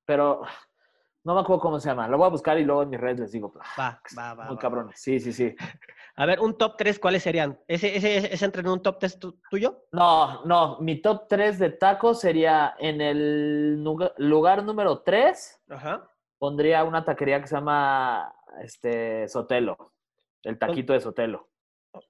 pero 0.06 0.42
no 1.30 1.36
me 1.36 1.42
acuerdo 1.42 1.62
cómo 1.62 1.80
se 1.80 1.88
llama. 1.90 2.08
Lo 2.08 2.18
voy 2.18 2.26
a 2.26 2.30
buscar 2.32 2.58
y 2.58 2.64
luego 2.66 2.82
en 2.82 2.90
mis 2.90 3.00
redes 3.00 3.20
les 3.20 3.32
digo. 3.32 3.54
Va, 3.80 4.02
va, 4.18 4.34
va. 4.34 4.46
Muy 4.46 4.56
va. 4.56 4.60
cabrones. 4.60 5.00
Sí, 5.00 5.20
sí, 5.20 5.32
sí. 5.32 5.56
A 6.16 6.26
ver, 6.26 6.40
un 6.40 6.58
top 6.58 6.76
3, 6.76 6.98
¿cuáles 6.98 7.22
serían? 7.22 7.60
¿Ese, 7.68 7.96
ese, 7.96 8.34
ese 8.34 8.46
entra 8.46 8.62
en 8.62 8.70
un 8.70 8.82
top 8.82 8.98
3 8.98 9.20
tu- 9.20 9.40
tuyo? 9.48 9.86
No, 9.92 10.44
no, 10.46 10.80
mi 10.80 11.00
top 11.04 11.28
3 11.30 11.60
de 11.60 11.70
tacos 11.70 12.20
sería 12.20 12.74
en 12.80 13.00
el 13.00 13.78
nuga- 13.84 14.14
lugar 14.18 14.64
número 14.64 15.02
3, 15.04 15.62
Ajá. 15.70 16.10
pondría 16.40 16.84
una 16.84 17.06
taquería 17.06 17.40
que 17.40 17.48
se 17.48 17.56
llama 17.56 18.34
este, 18.64 19.28
Sotelo, 19.28 19.94
el 20.42 20.58
taquito 20.58 20.94
de 20.94 21.00
Sotelo, 21.00 21.48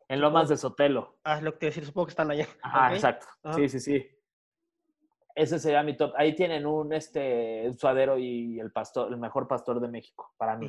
en 0.08 0.22
Lomas 0.22 0.48
de 0.48 0.56
Sotelo. 0.56 1.20
Ah, 1.26 1.42
lo 1.42 1.52
que 1.52 1.58
te 1.60 1.66
decir, 1.66 1.86
supongo 1.86 2.06
que 2.06 2.12
están 2.12 2.32
allá. 2.32 2.48
Ok. 2.64 2.94
exacto. 2.94 3.28
Ajá. 3.44 3.56
Sí, 3.58 3.68
sí, 3.68 3.80
sí. 3.82 4.10
Ese 5.40 5.58
sería 5.58 5.82
mi 5.84 5.96
top. 5.96 6.14
Ahí 6.18 6.36
tienen 6.36 6.66
un, 6.66 6.92
este, 6.92 7.72
suadero 7.74 8.18
y 8.18 8.60
el 8.60 8.72
pastor, 8.74 9.10
el 9.10 9.18
mejor 9.18 9.48
pastor 9.48 9.80
de 9.80 9.88
México, 9.88 10.34
para 10.38 10.58
mí. 10.58 10.68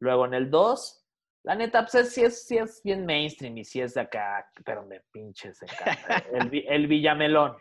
Luego 0.00 0.26
en 0.26 0.34
el 0.34 0.50
2, 0.50 1.06
la 1.44 1.54
neta, 1.54 1.82
pues 1.82 1.94
es- 1.94 2.12
sí 2.12 2.24
es, 2.24 2.44
sí 2.44 2.58
es 2.58 2.82
bien 2.82 3.06
mainstream 3.06 3.56
y 3.58 3.64
sí 3.64 3.80
es 3.80 3.94
de 3.94 4.00
acá, 4.00 4.50
pero 4.64 4.84
me 4.84 5.00
pinches 5.12 5.62
encanta. 5.62 6.24
El, 6.32 6.64
el 6.68 6.86
Villamelón. 6.88 7.52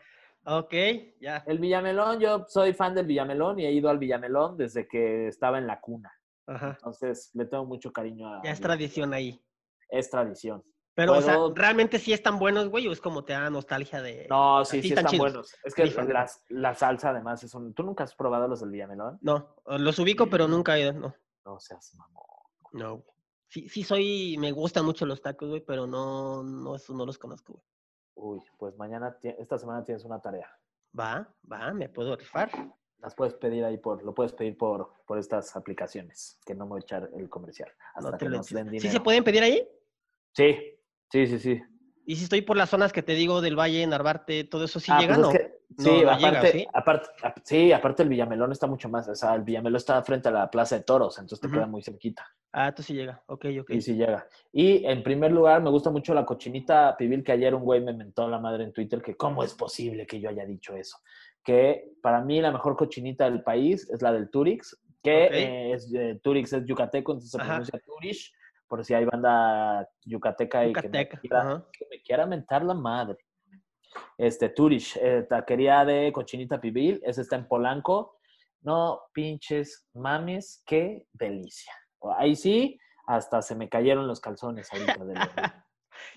Ok, 0.46 0.74
ya. 1.20 1.44
El 1.46 1.60
Villamelón, 1.60 2.20
yo 2.20 2.46
soy 2.48 2.74
fan 2.74 2.96
del 2.96 3.06
Villamelón 3.06 3.60
y 3.60 3.66
he 3.68 3.72
ido 3.72 3.88
al 3.88 4.00
Villamelón 4.00 4.58
desde 4.58 4.88
que 4.88 5.28
estaba 5.28 5.60
en 5.60 5.68
la 5.68 5.80
cuna. 5.80 6.12
Ajá. 6.48 6.70
Entonces 6.80 7.30
le 7.36 7.46
tengo 7.46 7.66
mucho 7.66 7.94
cariño 7.94 8.28
a. 8.28 8.42
Ya 8.44 8.50
es 8.52 8.60
tradición 8.60 9.14
ahí. 9.14 9.40
Es 9.88 10.10
tradición. 10.10 10.64
Pero, 10.94 11.14
o 11.14 11.22
sea, 11.22 11.38
¿realmente 11.56 12.00
sí 12.00 12.12
están 12.12 12.38
buenos, 12.38 12.68
güey? 12.68 12.88
¿O 12.88 12.92
es 12.92 13.00
como 13.00 13.24
te 13.24 13.34
da 13.34 13.50
nostalgia 13.50 14.02
de...? 14.02 14.28
No, 14.30 14.66
sí, 14.66 14.82
sí, 14.82 14.94
están 14.94 15.18
buenos. 15.18 15.56
Es 15.64 15.74
que 15.74 15.84
Rifan, 15.84 16.12
la, 16.12 16.30
la 16.50 16.76
salsa 16.76 17.12
además 17.12 17.44
es 17.44 17.54
un... 17.56 17.74
¿Tú 17.74 17.84
nunca 17.84 18.04
has 18.04 18.14
probado 18.14 18.48
los 18.48 18.60
del 18.60 18.72
Villamelón? 18.72 19.18
No, 19.22 19.56
los 19.66 20.00
ubico, 20.00 20.28
pero 20.28 20.48
nunca 20.48 20.78
he 20.78 20.82
ido, 20.82 20.94
no. 20.94 21.16
No 21.46 21.60
seas 21.60 21.96
mamón. 21.96 22.26
No, 22.74 22.98
güey. 22.98 23.18
Sí, 23.48 23.70
sí 23.70 23.84
soy... 23.84 24.36
Me 24.38 24.52
gustan 24.52 24.86
mucho 24.86 25.06
los 25.06 25.22
tacos, 25.22 25.50
güey, 25.50 25.62
pero 25.62 25.88
no, 25.88 26.44
no, 26.44 26.76
esos 26.76 26.96
no 26.96 27.06
los 27.06 27.18
conozco, 27.18 27.54
güey. 27.54 27.66
Uy, 28.14 28.44
pues 28.58 28.78
mañana, 28.78 29.18
esta 29.24 29.58
semana 29.58 29.84
tienes 29.86 30.04
una 30.04 30.20
tarea. 30.20 30.50
Va, 30.98 31.34
va, 31.50 31.74
me 31.74 31.88
puedo 31.88 32.16
rifar. 32.18 32.52
Las 33.00 33.16
puedes 33.16 33.34
pedir 33.34 33.64
ahí 33.64 33.78
por, 33.78 34.04
lo 34.04 34.14
puedes 34.14 34.34
pedir 34.34 34.58
por, 34.58 34.94
por 35.08 35.18
estas 35.18 35.56
aplicaciones, 35.56 36.38
que 36.46 36.54
no 36.54 36.66
me 36.66 36.72
voy 36.72 36.82
a 36.82 36.84
echar 36.84 37.10
el 37.16 37.30
comercial. 37.30 37.72
Hasta 37.96 38.12
No 38.12 38.18
que 38.18 38.30
nos 38.30 38.46
¿Sí 38.46 38.90
se 38.90 39.00
pueden 39.00 39.24
pedir 39.24 39.42
ahí? 39.42 39.68
Sí, 40.34 40.80
sí, 41.12 41.28
sí, 41.28 41.40
sí. 41.40 41.62
Y 42.06 42.16
si 42.16 42.24
estoy 42.24 42.42
por 42.42 42.58
las 42.58 42.70
zonas 42.70 42.92
que 42.92 43.04
te 43.04 43.14
digo 43.14 43.42
del 43.42 43.58
Valle, 43.58 43.86
Narvarte, 43.86 44.44
todo 44.44 44.64
eso 44.66 44.80
sí 44.80 44.92
Ah, 44.92 45.00
llega, 45.00 45.16
pues 45.16 45.28
¿no? 45.28 45.32
es 45.32 45.38
que- 45.40 45.62
No, 45.78 45.84
sí, 45.84 46.02
no 46.04 46.12
aparte, 46.12 46.26
llega, 46.28 46.46
¿sí? 46.48 46.68
aparte, 46.74 47.10
ap- 47.24 47.38
sí, 47.46 47.72
aparte 47.72 48.04
el 48.04 48.10
Villamelón 48.10 48.52
está 48.52 48.68
mucho 48.68 48.90
más, 48.90 49.08
o 49.08 49.16
sea, 49.16 49.34
el 49.36 49.44
Villamelón 49.44 49.78
está 49.78 50.04
frente 50.04 50.28
a 50.28 50.32
la 50.32 50.52
Plaza 50.52 50.76
de 50.78 50.84
Toros, 50.84 51.18
entonces 51.18 51.40
te 51.48 51.54
queda 51.54 51.66
muy 51.66 51.82
cerquita. 51.82 52.28
Ah, 52.52 52.74
tú 52.76 52.84
sí 52.84 52.94
llega. 52.94 53.24
Ok, 53.28 53.46
ok. 53.62 53.70
Y 53.70 53.80
sí 53.82 53.94
llega. 53.96 54.28
Y 54.52 54.84
en 54.86 55.02
primer 55.02 55.32
lugar, 55.32 55.62
me 55.62 55.70
gusta 55.70 55.90
mucho 55.90 56.14
la 56.14 56.26
cochinita 56.26 56.98
pibil 56.98 57.24
que 57.24 57.32
ayer 57.32 57.56
un 57.56 57.64
güey 57.64 57.80
me 57.80 57.94
mentó 57.94 58.28
la 58.28 58.38
madre 58.40 58.66
en 58.66 58.74
Twitter 58.74 59.02
que 59.02 59.16
cómo 59.16 59.44
es 59.46 59.54
posible 59.54 60.06
que 60.06 60.20
yo 60.20 60.28
haya 60.30 60.46
dicho 60.46 60.76
eso. 60.76 60.98
Que 61.42 61.94
para 62.02 62.20
mí 62.22 62.42
la 62.42 62.52
mejor 62.52 62.76
cochinita 62.76 63.30
del 63.30 63.42
país 63.44 63.90
es 63.90 64.02
la 64.02 64.12
del 64.12 64.30
Turix, 64.30 64.78
que 65.02 65.30
eh, 65.32 65.74
es, 65.74 65.90
eh, 65.96 66.20
Turix 66.22 66.52
es 66.52 66.66
yucateco, 66.66 67.14
entonces 67.14 67.32
se 67.32 67.38
Ajá. 67.38 67.48
pronuncia 67.48 67.80
Turish, 67.80 68.34
por 68.72 68.86
si 68.86 68.94
hay 68.94 69.04
banda 69.04 69.86
yucateca 70.06 70.66
y 70.66 70.72
que 70.72 70.88
me, 70.88 71.10
quiera, 71.10 71.68
que 71.74 71.86
me 71.92 72.02
quiera 72.02 72.26
mentar 72.26 72.64
la 72.64 72.74
madre. 72.74 73.18
Este, 74.18 74.48
Turish, 74.48 74.98
eh, 75.02 75.24
taquería 75.30 75.84
de 75.84 76.10
cochinita 76.14 76.62
pibil, 76.62 77.02
ese 77.04 77.24
está 77.24 77.36
en 77.36 77.50
Polanco. 77.50 78.20
No 78.62 79.02
pinches 79.12 79.90
mames, 79.94 80.64
qué 80.66 81.06
delicia. 81.12 81.74
Ahí 82.18 82.34
sí, 82.34 82.80
hasta 83.08 83.42
se 83.42 83.56
me 83.56 83.68
cayeron 83.68 84.08
los 84.08 84.22
calzones 84.22 84.72
ahorita. 84.72 85.04
de 85.04 85.16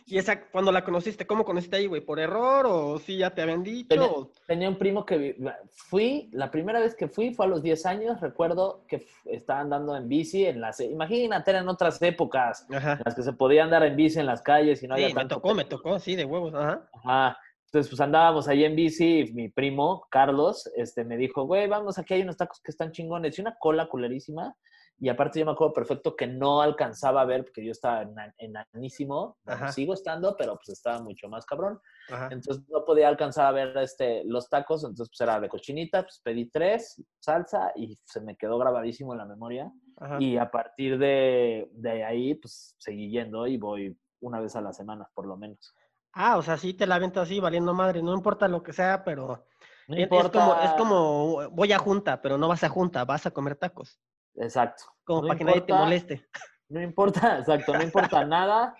¿Y 0.06 0.18
esa, 0.18 0.40
cuando 0.50 0.70
la 0.72 0.84
conociste, 0.84 1.26
cómo 1.26 1.44
conociste 1.44 1.76
ahí, 1.76 1.86
güey? 1.86 2.00
¿Por 2.02 2.20
error 2.20 2.66
o 2.66 2.98
sí 2.98 3.16
ya 3.18 3.30
te 3.34 3.42
habían 3.42 3.62
dicho? 3.62 3.88
Tenía- 3.88 4.06
o- 4.06 4.30
Tenía 4.46 4.68
un 4.68 4.76
primo 4.76 5.04
que 5.06 5.36
fui, 5.70 6.28
la 6.32 6.50
primera 6.50 6.80
vez 6.80 6.94
que 6.94 7.08
fui 7.08 7.34
fue 7.34 7.46
a 7.46 7.48
los 7.48 7.62
10 7.62 7.86
años, 7.86 8.20
recuerdo 8.20 8.84
que 8.88 9.06
estaba 9.24 9.60
andando 9.60 9.96
en 9.96 10.08
bici 10.08 10.44
en 10.46 10.60
las, 10.60 10.80
imagínate, 10.80 11.50
eran 11.50 11.68
otras 11.68 12.00
épocas 12.02 12.66
Ajá. 12.72 12.92
en 12.94 13.02
las 13.04 13.14
que 13.14 13.22
se 13.22 13.32
podía 13.32 13.64
andar 13.64 13.82
en 13.84 13.96
bici 13.96 14.18
en 14.18 14.26
las 14.26 14.42
calles 14.42 14.82
y 14.82 14.86
no 14.88 14.94
había 14.94 15.08
Sí, 15.08 15.14
me 15.14 15.20
tanto 15.20 15.36
tocó, 15.36 15.54
me 15.54 15.64
tocó, 15.64 15.98
sí, 15.98 16.14
de 16.16 16.24
huevos, 16.24 16.54
ajá. 16.54 16.88
Ajá. 17.04 17.38
Entonces, 17.66 17.90
pues 17.90 18.00
andábamos 18.02 18.46
ahí 18.46 18.64
en 18.64 18.76
bici 18.76 19.20
y 19.20 19.32
mi 19.32 19.48
primo, 19.48 20.06
Carlos, 20.08 20.70
este, 20.76 21.02
me 21.04 21.16
dijo, 21.16 21.42
güey, 21.42 21.66
vamos, 21.66 21.98
aquí 21.98 22.14
hay 22.14 22.22
unos 22.22 22.36
tacos 22.36 22.60
que 22.60 22.70
están 22.70 22.92
chingones. 22.92 23.36
Y 23.36 23.40
una 23.40 23.56
cola 23.58 23.88
culerísima. 23.88 24.54
Y 24.98 25.08
aparte 25.08 25.40
yo 25.40 25.46
me 25.46 25.52
acuerdo 25.52 25.72
perfecto 25.74 26.14
que 26.16 26.26
no 26.26 26.62
alcanzaba 26.62 27.20
a 27.20 27.24
ver 27.24 27.44
porque 27.44 27.64
yo 27.64 27.72
estaba 27.72 28.02
ena- 28.02 28.34
enanísimo. 28.38 29.38
Bueno, 29.44 29.70
sigo 29.72 29.92
estando, 29.94 30.36
pero 30.36 30.54
pues 30.56 30.68
estaba 30.70 31.00
mucho 31.02 31.28
más 31.28 31.44
cabrón. 31.44 31.80
Ajá. 32.10 32.28
Entonces 32.30 32.62
no 32.68 32.84
podía 32.84 33.08
alcanzar 33.08 33.46
a 33.46 33.50
ver 33.52 33.76
este, 33.78 34.22
los 34.24 34.48
tacos. 34.48 34.84
Entonces 34.84 35.08
pues 35.10 35.20
era 35.20 35.40
de 35.40 35.48
cochinita, 35.48 36.02
pues 36.02 36.20
pedí 36.22 36.46
tres, 36.48 37.02
salsa 37.18 37.72
y 37.74 37.98
se 38.04 38.20
me 38.20 38.36
quedó 38.36 38.56
grabadísimo 38.58 39.12
en 39.12 39.18
la 39.18 39.26
memoria. 39.26 39.70
ajá. 39.98 40.18
Y 40.20 40.36
a 40.36 40.50
partir 40.50 40.96
de, 40.98 41.68
de 41.72 42.04
ahí, 42.04 42.34
pues 42.36 42.74
seguí 42.78 43.10
yendo 43.10 43.46
y 43.46 43.56
voy 43.56 43.98
una 44.20 44.40
vez 44.40 44.54
a 44.56 44.60
la 44.60 44.72
semana, 44.72 45.10
por 45.12 45.26
lo 45.26 45.36
menos. 45.36 45.74
Ah, 46.12 46.36
o 46.38 46.42
sea, 46.42 46.56
sí 46.56 46.72
te 46.74 46.86
la 46.86 46.94
aventas 46.94 47.24
así, 47.24 47.40
valiendo 47.40 47.74
madre, 47.74 48.00
no 48.00 48.14
importa 48.14 48.46
lo 48.46 48.62
que 48.62 48.72
sea, 48.72 49.02
pero 49.04 49.46
No 49.88 49.96
es, 49.96 49.98
es 49.98 50.04
importa. 50.04 50.30
como, 50.30 50.54
es 50.54 50.70
como 50.74 51.50
voy 51.50 51.72
a 51.72 51.78
junta, 51.78 52.22
pero 52.22 52.38
no 52.38 52.46
vas 52.48 52.62
a 52.62 52.68
junta, 52.68 53.04
vas 53.04 53.26
a 53.26 53.32
comer 53.32 53.56
tacos, 53.56 53.98
Exacto. 54.36 54.84
como 55.04 55.22
No 55.22 55.28
para 55.28 55.38
que 55.38 55.44
nadie 55.44 55.60
te 55.60 55.72
importa- 55.72 55.84
moleste. 55.84 56.28
No 56.68 56.82
importa, 56.82 57.38
exacto, 57.38 57.72
no 57.74 57.82
importa 57.82 58.24
nada 58.24 58.74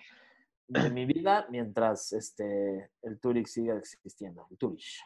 de 0.67 0.91
mi 0.91 1.05
vida 1.05 1.47
mientras 1.51 2.13
este, 2.13 2.91
el 3.03 3.21
Turix 3.21 3.53
siga 3.53 3.77
existiendo. 3.77 4.47
El 4.51 4.57
Turix. 4.59 5.01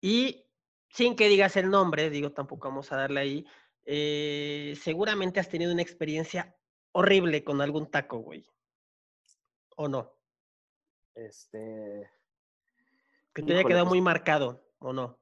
Y 0.00 0.44
sin 0.90 1.16
que 1.16 1.28
digas 1.28 1.56
el 1.56 1.70
nombre, 1.70 2.10
digo, 2.10 2.32
tampoco 2.32 2.68
vamos 2.68 2.92
a 2.92 2.96
darle 2.96 3.20
ahí, 3.20 3.46
eh, 3.84 4.74
seguramente 4.80 5.40
has 5.40 5.48
tenido 5.48 5.72
una 5.72 5.82
experiencia 5.82 6.54
horrible 6.92 7.42
con 7.42 7.60
algún 7.60 7.90
taco, 7.90 8.18
güey. 8.18 8.44
¿O 9.76 9.88
no? 9.88 10.12
Este, 11.14 12.10
Que 13.32 13.42
te 13.42 13.54
haya 13.54 13.64
quedado 13.64 13.84
pues- 13.84 13.90
muy 13.90 14.00
marcado, 14.00 14.62
¿o 14.78 14.92
no? 14.92 15.18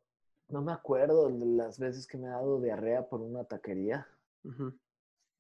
no 0.49 0.62
me 0.62 0.72
acuerdo 0.72 1.28
de 1.28 1.45
las 1.45 1.78
veces 1.78 2.07
que 2.07 2.16
me 2.18 2.28
ha 2.28 2.32
dado 2.32 2.61
diarrea 2.61 3.09
por 3.09 3.20
una 3.20 3.45
taquería. 3.45 4.07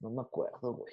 No 0.00 0.10
me 0.10 0.22
acuerdo, 0.22 0.72
güey. 0.74 0.92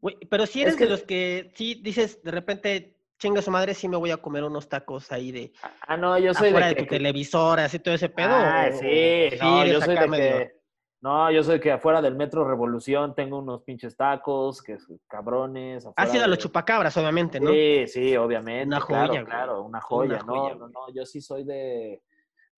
Güey, 0.00 0.16
pero 0.30 0.46
si 0.46 0.60
Es 0.60 0.66
eres 0.68 0.76
que- 0.76 0.84
de 0.84 0.90
los 0.90 1.02
que 1.02 1.52
sí 1.54 1.80
dices 1.82 2.22
de 2.22 2.30
repente, 2.30 2.96
chinga 3.18 3.42
su 3.42 3.50
madre, 3.50 3.74
sí 3.74 3.88
me 3.88 3.96
voy 3.98 4.10
a 4.10 4.16
comer 4.16 4.44
unos 4.44 4.68
tacos 4.68 5.12
ahí 5.12 5.30
de 5.30 5.52
Ah, 5.86 5.96
no, 5.96 6.18
yo 6.18 6.32
soy 6.34 6.48
afuera 6.48 6.68
de 6.68 6.74
de, 6.74 6.80
que... 6.80 6.86
tu 6.86 6.88
televisor, 6.88 7.60
así 7.60 7.78
todo 7.78 7.94
ese 7.94 8.08
pedo. 8.08 8.30
Ah, 8.32 8.70
o- 8.72 8.76
sí, 8.78 9.28
o 9.40 9.44
no, 9.44 9.66
yo 9.66 9.80
soy 9.82 9.96
de 9.98 10.08
medio- 10.08 10.38
que... 10.38 10.60
No, 11.02 11.30
yo 11.30 11.42
soy 11.42 11.60
que 11.60 11.72
afuera 11.72 12.02
del 12.02 12.14
Metro 12.14 12.46
Revolución 12.46 13.14
tengo 13.14 13.38
unos 13.38 13.62
pinches 13.62 13.96
tacos, 13.96 14.62
que 14.62 14.74
es- 14.74 14.86
cabrones. 15.06 15.84
Has 15.86 15.92
afuera 15.92 16.14
ido 16.14 16.24
a 16.24 16.28
los 16.28 16.38
de- 16.38 16.42
chupacabras, 16.42 16.96
obviamente, 16.98 17.40
¿no? 17.40 17.50
Sí, 17.50 17.84
sí, 17.86 18.16
obviamente. 18.16 18.66
Una 18.66 18.80
joya, 18.80 19.24
claro, 19.24 19.62
una 19.62 19.80
joya. 19.80 20.16
Una 20.16 20.24
no, 20.24 20.40
joya, 20.42 20.54
no, 20.56 20.68
no, 20.68 20.92
yo 20.94 21.04
sí 21.06 21.20
soy 21.22 21.44
de. 21.44 22.02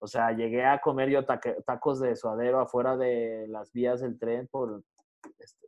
O 0.00 0.08
sea, 0.08 0.32
llegué 0.32 0.64
a 0.64 0.80
comer 0.80 1.08
yo 1.10 1.24
tacos 1.24 2.00
de 2.00 2.16
suadero 2.16 2.58
afuera 2.60 2.96
de 2.96 3.46
las 3.48 3.72
vías 3.72 4.00
del 4.00 4.18
tren 4.18 4.48
por. 4.48 4.82
Este, 5.38 5.66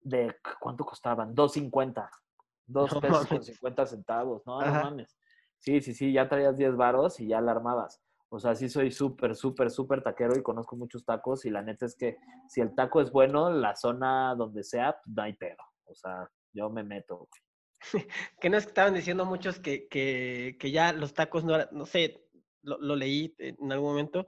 de 0.00 0.36
¿Cuánto 0.60 0.84
costaban? 0.84 1.34
2.50. 1.34 2.08
Dos 2.66 2.92
No 2.92 3.00
pesos 3.00 3.26
con 3.26 3.36
mames. 3.38 3.46
50 3.46 3.86
centavos. 3.86 4.46
No, 4.46 4.58
mames. 4.58 5.16
Sí, 5.58 5.80
sí, 5.80 5.94
sí, 5.94 6.12
ya 6.12 6.28
traías 6.28 6.56
10 6.56 6.76
varos 6.76 7.20
y 7.20 7.28
ya 7.28 7.40
la 7.40 7.52
armabas. 7.52 8.00
O 8.28 8.38
sea, 8.40 8.54
sí 8.54 8.68
soy 8.68 8.90
súper, 8.90 9.36
súper, 9.36 9.70
súper 9.70 10.02
taquero 10.02 10.36
y 10.36 10.42
conozco 10.42 10.76
muchos 10.76 11.04
tacos 11.04 11.44
y 11.44 11.50
la 11.50 11.62
neta 11.62 11.86
es 11.86 11.96
que 11.96 12.18
si 12.48 12.60
el 12.60 12.74
taco 12.74 13.00
es 13.00 13.10
bueno, 13.10 13.50
la 13.50 13.76
zona 13.76 14.34
donde 14.36 14.64
sea, 14.64 14.96
no 15.06 15.22
hay 15.22 15.34
pedo. 15.34 15.62
O 15.84 15.94
sea, 15.94 16.28
yo 16.52 16.68
me 16.70 16.82
meto. 16.82 17.28
Que 18.40 18.50
no 18.50 18.56
es 18.56 18.64
que 18.64 18.70
estaban 18.70 18.94
diciendo 18.94 19.24
muchos 19.24 19.60
que, 19.60 19.86
que, 19.88 20.56
que 20.58 20.70
ya 20.70 20.92
los 20.92 21.14
tacos 21.14 21.44
no 21.44 21.54
eran, 21.54 21.68
no 21.72 21.86
sé, 21.86 22.26
lo, 22.62 22.78
lo 22.78 22.96
leí 22.96 23.34
en 23.38 23.70
algún 23.72 23.90
momento, 23.90 24.26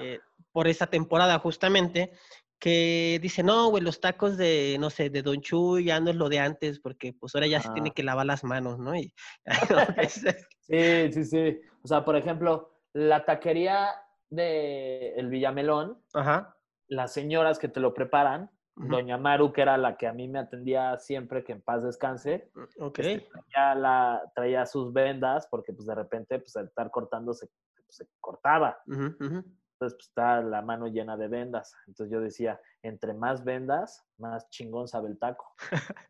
eh, 0.00 0.20
por 0.52 0.68
esa 0.68 0.86
temporada 0.86 1.38
justamente, 1.38 2.12
que 2.58 3.18
dice, 3.22 3.42
no, 3.42 3.70
güey, 3.70 3.82
los 3.82 4.00
tacos 4.00 4.36
de, 4.36 4.76
no 4.80 4.90
sé, 4.90 5.10
de 5.10 5.22
Don 5.22 5.40
Chuy 5.40 5.84
ya 5.84 6.00
no 6.00 6.10
es 6.10 6.16
lo 6.16 6.28
de 6.28 6.40
antes, 6.40 6.80
porque 6.80 7.12
pues 7.12 7.34
ahora 7.34 7.46
ya 7.46 7.60
se 7.60 7.70
tiene 7.70 7.92
que 7.92 8.02
lavar 8.02 8.26
las 8.26 8.44
manos, 8.44 8.78
¿no? 8.78 8.94
Y, 8.94 9.12
Sí, 10.60 11.12
sí, 11.12 11.24
sí. 11.24 11.60
O 11.82 11.88
sea, 11.88 12.04
por 12.04 12.14
ejemplo, 12.16 12.78
la 12.92 13.24
taquería 13.24 13.90
de 14.28 15.14
el 15.14 15.28
Villamelón, 15.28 16.02
Ajá. 16.12 16.56
las 16.88 17.12
señoras 17.12 17.58
que 17.58 17.68
te 17.68 17.80
lo 17.80 17.94
preparan, 17.94 18.50
Doña 18.76 19.18
Maru, 19.18 19.52
que 19.52 19.62
era 19.62 19.76
la 19.76 19.96
que 19.96 20.06
a 20.06 20.12
mí 20.12 20.28
me 20.28 20.38
atendía 20.38 20.98
siempre, 20.98 21.42
que 21.42 21.52
en 21.52 21.62
paz 21.62 21.82
descanse, 21.82 22.52
Ok. 22.78 22.98
este, 23.00 23.28
traía, 23.32 23.74
la, 23.74 24.32
traía 24.36 24.66
sus 24.66 24.92
vendas, 24.92 25.48
porque 25.50 25.72
pues 25.72 25.86
de 25.86 25.94
repente, 25.96 26.38
pues 26.38 26.54
al 26.56 26.66
estar 26.66 26.88
cortando 26.90 27.32
se, 27.32 27.48
pues, 27.74 27.96
se 27.96 28.06
cortaba. 28.20 28.78
ujú, 28.86 29.16
ujú. 29.18 29.44
Entonces, 29.80 29.96
pues 29.96 30.08
está 30.08 30.40
la 30.42 30.60
mano 30.60 30.88
llena 30.88 31.16
de 31.16 31.28
vendas. 31.28 31.72
Entonces 31.86 32.12
yo 32.12 32.20
decía, 32.20 32.60
entre 32.82 33.14
más 33.14 33.44
vendas, 33.44 34.04
más 34.18 34.48
chingón 34.50 34.88
sabe 34.88 35.08
el 35.08 35.18
taco. 35.20 35.54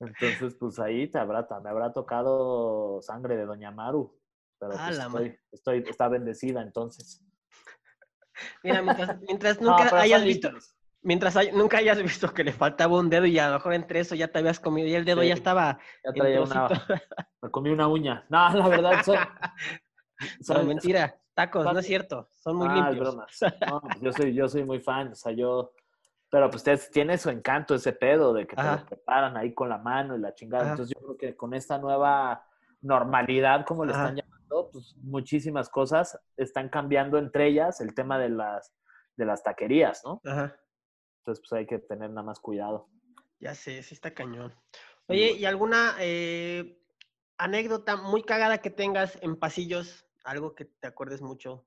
Entonces, 0.00 0.54
pues 0.54 0.78
ahí 0.78 1.08
te 1.10 1.18
habrá, 1.18 1.46
me 1.62 1.68
habrá 1.68 1.92
tocado 1.92 3.02
sangre 3.02 3.36
de 3.36 3.44
Doña 3.44 3.72
Maru. 3.72 4.16
Pero 4.60 4.74
Ah, 4.78 4.84
pues, 4.86 4.98
estoy, 5.00 5.38
estoy, 5.50 5.84
está 5.90 6.08
bendecida 6.08 6.62
entonces. 6.62 7.24
Mira, 8.62 8.82
mientras, 8.82 9.20
mientras 9.20 9.60
nunca 9.60 9.90
hayas 10.00 10.22
visto, 10.24 10.48
mientras 11.02 11.36
hay- 11.36 11.50
nunca 11.52 11.78
hayas 11.78 12.00
visto 12.00 12.32
que 12.32 12.44
le 12.44 12.52
faltaba 12.52 12.98
un 12.98 13.10
dedo 13.10 13.26
y 13.26 13.36
a 13.38 13.48
lo 13.48 13.54
mejor 13.54 13.74
entre 13.74 13.98
eso 14.00 14.14
ya 14.14 14.28
te 14.28 14.38
habías 14.38 14.60
comido 14.60 14.86
y 14.86 14.94
el 14.94 15.04
dedo 15.04 15.22
Sí. 15.22 15.28
ya 15.28 15.34
estaba 15.34 15.78
Ya 16.04 16.12
traía 16.12 16.40
una, 16.42 16.68
me 17.42 17.50
comí 17.50 17.70
una 17.70 17.88
uña. 17.88 18.24
No, 18.28 18.48
la 18.54 18.68
verdad, 18.68 19.02
soy, 19.02 19.16
No, 19.16 20.44
soy- 20.44 20.66
mentira, 20.66 21.19
tacos, 21.34 21.64
no 21.64 21.78
es 21.78 21.86
cierto, 21.86 22.28
son 22.32 22.56
muy 22.56 22.68
Ah, 22.68 22.90
limpios. 22.90 23.14
bromas. 23.14 23.38
No, 23.68 23.80
pues 23.80 24.00
yo 24.02 24.12
soy, 24.12 24.34
yo 24.34 24.48
soy 24.48 24.64
muy 24.64 24.80
fan, 24.80 25.08
o 25.12 25.14
sea, 25.14 25.32
yo, 25.32 25.72
pero 26.30 26.50
pues 26.50 26.62
te- 26.62 26.76
tiene 26.76 27.18
su 27.18 27.30
encanto 27.30 27.74
ese 27.74 27.92
pedo 27.92 28.32
de 28.32 28.46
que 28.46 28.56
te 28.56 28.62
lo 28.62 28.86
preparan 28.86 29.36
ahí 29.36 29.52
con 29.54 29.68
la 29.68 29.78
mano 29.78 30.16
y 30.16 30.20
la 30.20 30.34
chingada. 30.34 30.64
Ajá. 30.64 30.72
Entonces 30.72 30.96
yo 30.96 31.04
creo 31.06 31.16
que 31.16 31.36
con 31.36 31.54
esta 31.54 31.78
nueva 31.78 32.46
normalidad, 32.82 33.64
como 33.66 33.84
le 33.84 33.92
Ajá. 33.92 34.08
están 34.08 34.16
llamando, 34.16 34.70
pues 34.72 34.96
muchísimas 35.02 35.68
cosas 35.68 36.18
están 36.36 36.68
cambiando 36.68 37.18
entre 37.18 37.46
ellas 37.48 37.80
el 37.80 37.94
tema 37.94 38.18
de 38.18 38.30
las, 38.30 38.72
de 39.16 39.24
las 39.26 39.42
taquerías, 39.42 40.02
¿no? 40.04 40.20
Ajá, 40.24 40.56
Entonces 41.20 41.44
pues 41.48 41.52
hay 41.58 41.66
que 41.66 41.78
tener 41.78 42.10
nada 42.10 42.22
más 42.24 42.40
cuidado. 42.40 42.88
ya 43.38 43.54
sé, 43.54 43.82
sí 43.82 43.94
está 43.94 44.12
cañón. 44.14 44.54
Oye. 45.08 45.32
¿y 45.32 45.44
alguna 45.44 45.96
eh, 46.00 46.80
anécdota 47.36 47.96
muy 47.96 48.22
cagada 48.22 48.58
que 48.58 48.70
tengas 48.70 49.18
en 49.22 49.36
pasillos? 49.36 50.06
Algo 50.24 50.54
que 50.54 50.66
te 50.66 50.86
acuerdes 50.86 51.22
mucho, 51.22 51.66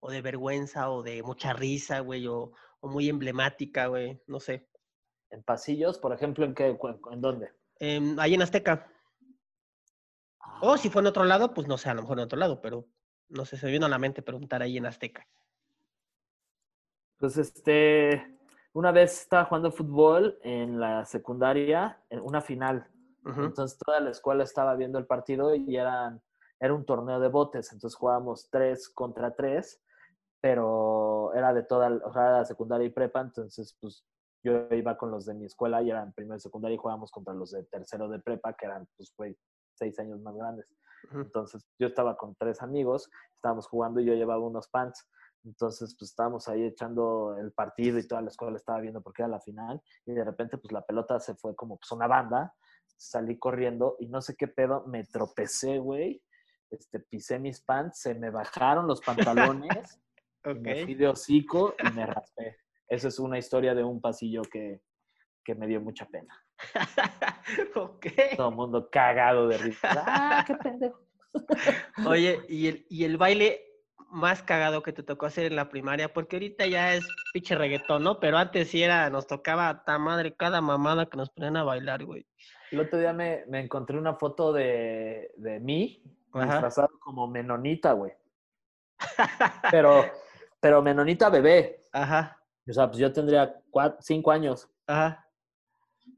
o 0.00 0.10
de 0.10 0.22
vergüenza, 0.22 0.90
o 0.90 1.02
de 1.02 1.22
mucha 1.22 1.52
risa, 1.52 2.00
güey, 2.00 2.26
o, 2.26 2.52
o 2.80 2.88
muy 2.88 3.08
emblemática, 3.08 3.86
güey, 3.86 4.22
no 4.26 4.40
sé. 4.40 4.68
En 5.30 5.42
pasillos, 5.42 5.98
por 5.98 6.12
ejemplo, 6.12 6.44
¿en 6.44 6.54
qué? 6.54 6.78
¿En 7.10 7.20
dónde? 7.20 7.52
Em, 7.78 8.18
ahí 8.18 8.34
en 8.34 8.42
Azteca. 8.42 8.90
O 10.60 10.76
si 10.76 10.90
fue 10.90 11.02
en 11.02 11.08
otro 11.08 11.24
lado, 11.24 11.54
pues 11.54 11.68
no 11.68 11.78
sé, 11.78 11.88
a 11.90 11.94
lo 11.94 12.02
mejor 12.02 12.18
en 12.18 12.24
otro 12.24 12.38
lado, 12.38 12.60
pero 12.60 12.86
no 13.28 13.44
sé, 13.44 13.56
se 13.56 13.66
me 13.66 13.72
vino 13.72 13.86
a 13.86 13.90
la 13.90 13.98
mente 13.98 14.22
preguntar 14.22 14.62
ahí 14.62 14.76
en 14.76 14.86
Azteca. 14.86 15.26
Pues 17.18 17.36
este, 17.36 18.38
una 18.72 18.92
vez 18.92 19.22
estaba 19.22 19.44
jugando 19.44 19.70
fútbol 19.70 20.38
en 20.42 20.80
la 20.80 21.04
secundaria, 21.04 22.02
en 22.10 22.20
una 22.20 22.40
final. 22.40 22.88
Entonces 23.24 23.78
toda 23.78 24.00
la 24.00 24.10
escuela 24.10 24.42
estaba 24.42 24.74
viendo 24.74 24.98
el 24.98 25.04
partido 25.04 25.54
y 25.54 25.76
eran, 25.76 26.22
era 26.60 26.74
un 26.74 26.84
torneo 26.84 27.20
de 27.20 27.28
botes. 27.28 27.72
Entonces 27.72 27.96
jugábamos 27.96 28.48
tres 28.50 28.88
contra 28.88 29.34
tres, 29.34 29.82
pero 30.40 31.32
era 31.34 31.52
de 31.52 31.62
toda 31.62 31.90
o 32.04 32.12
sea, 32.12 32.44
secundaria 32.44 32.86
y 32.86 32.90
prepa. 32.90 33.20
Entonces, 33.20 33.76
pues 33.80 34.04
yo 34.42 34.68
iba 34.70 34.96
con 34.96 35.10
los 35.10 35.26
de 35.26 35.34
mi 35.34 35.46
escuela 35.46 35.82
y 35.82 35.90
eran 35.90 36.12
primero 36.12 36.36
y 36.36 36.40
secundaria 36.40 36.74
y 36.74 36.78
jugábamos 36.78 37.10
contra 37.10 37.34
los 37.34 37.50
de 37.50 37.64
tercero 37.64 38.08
de 38.08 38.20
prepa, 38.20 38.54
que 38.54 38.66
eran, 38.66 38.86
pues, 38.96 39.12
güey, 39.16 39.36
seis 39.74 39.98
años 39.98 40.20
más 40.20 40.36
grandes. 40.36 40.66
Entonces 41.12 41.64
yo 41.78 41.86
estaba 41.86 42.16
con 42.16 42.34
tres 42.34 42.60
amigos, 42.60 43.08
estábamos 43.34 43.66
jugando 43.68 44.00
y 44.00 44.04
yo 44.04 44.14
llevaba 44.14 44.44
unos 44.44 44.68
pants. 44.68 45.08
Entonces 45.44 45.94
pues 45.98 46.10
estábamos 46.10 46.48
ahí 46.48 46.64
echando 46.64 47.36
el 47.38 47.52
partido 47.52 47.98
y 47.98 48.06
toda 48.06 48.20
la 48.20 48.28
escuela 48.28 48.56
estaba 48.56 48.80
viendo 48.80 49.00
porque 49.00 49.22
era 49.22 49.28
la 49.28 49.40
final 49.40 49.80
y 50.04 50.12
de 50.12 50.24
repente 50.24 50.58
pues 50.58 50.72
la 50.72 50.84
pelota 50.84 51.20
se 51.20 51.34
fue 51.36 51.54
como 51.54 51.78
pues 51.78 51.90
una 51.92 52.08
banda, 52.08 52.54
salí 52.96 53.38
corriendo 53.38 53.96
y 54.00 54.08
no 54.08 54.20
sé 54.20 54.34
qué 54.36 54.48
pedo, 54.48 54.84
me 54.86 55.04
tropecé, 55.04 55.78
güey, 55.78 56.22
este, 56.70 57.00
pisé 57.00 57.38
mis 57.38 57.60
pants, 57.60 58.00
se 58.00 58.14
me 58.14 58.30
bajaron 58.30 58.86
los 58.86 59.00
pantalones, 59.00 60.00
me 60.44 60.84
fui 60.84 60.94
de 60.94 61.08
hocico 61.08 61.74
y 61.78 61.92
me 61.94 62.06
raspé. 62.06 62.58
Esa 62.88 63.08
es 63.08 63.18
una 63.18 63.38
historia 63.38 63.74
de 63.74 63.84
un 63.84 64.00
pasillo 64.00 64.42
que, 64.42 64.80
que 65.44 65.54
me 65.54 65.66
dio 65.66 65.80
mucha 65.80 66.06
pena. 66.06 66.34
ok. 67.74 68.06
Todo 68.36 68.48
el 68.48 68.54
mundo 68.54 68.88
cagado 68.90 69.48
de 69.48 69.58
risa. 69.58 69.88
¡Ah, 70.06 70.44
qué 70.46 70.54
pendejo! 70.56 71.00
Oye, 72.06 72.40
¿y 72.48 72.68
el, 72.68 72.86
y 72.88 73.04
el 73.04 73.16
baile 73.16 73.64
más 74.10 74.42
cagado 74.42 74.82
que 74.82 74.92
te 74.92 75.02
tocó 75.02 75.26
hacer 75.26 75.46
en 75.46 75.56
la 75.56 75.68
primaria? 75.68 76.12
Porque 76.12 76.36
ahorita 76.36 76.66
ya 76.66 76.94
es 76.94 77.06
pinche 77.32 77.54
reggaetón, 77.54 78.02
¿no? 78.02 78.20
Pero 78.20 78.38
antes 78.38 78.68
sí 78.68 78.82
era, 78.82 79.10
nos 79.10 79.26
tocaba 79.26 79.84
ta 79.84 79.98
madre 79.98 80.34
cada 80.34 80.60
mamada 80.60 81.06
que 81.06 81.16
nos 81.16 81.30
ponían 81.30 81.56
a 81.56 81.64
bailar, 81.64 82.04
güey. 82.04 82.26
El 82.70 82.80
otro 82.80 82.98
día 82.98 83.12
me, 83.12 83.44
me 83.48 83.60
encontré 83.60 83.98
una 83.98 84.14
foto 84.14 84.52
de, 84.52 85.32
de 85.36 85.60
mí. 85.60 86.02
Disfrazado 86.34 86.90
como 87.00 87.26
menonita, 87.26 87.92
güey. 87.92 88.12
Pero, 89.70 90.04
pero 90.60 90.82
menonita 90.82 91.30
bebé. 91.30 91.80
Ajá, 91.92 92.36
O 92.68 92.72
sea, 92.72 92.88
pues 92.88 92.98
yo 92.98 93.12
tendría 93.12 93.54
cuatro, 93.70 93.98
cinco 94.02 94.30
años. 94.32 94.68
ajá. 94.86 95.24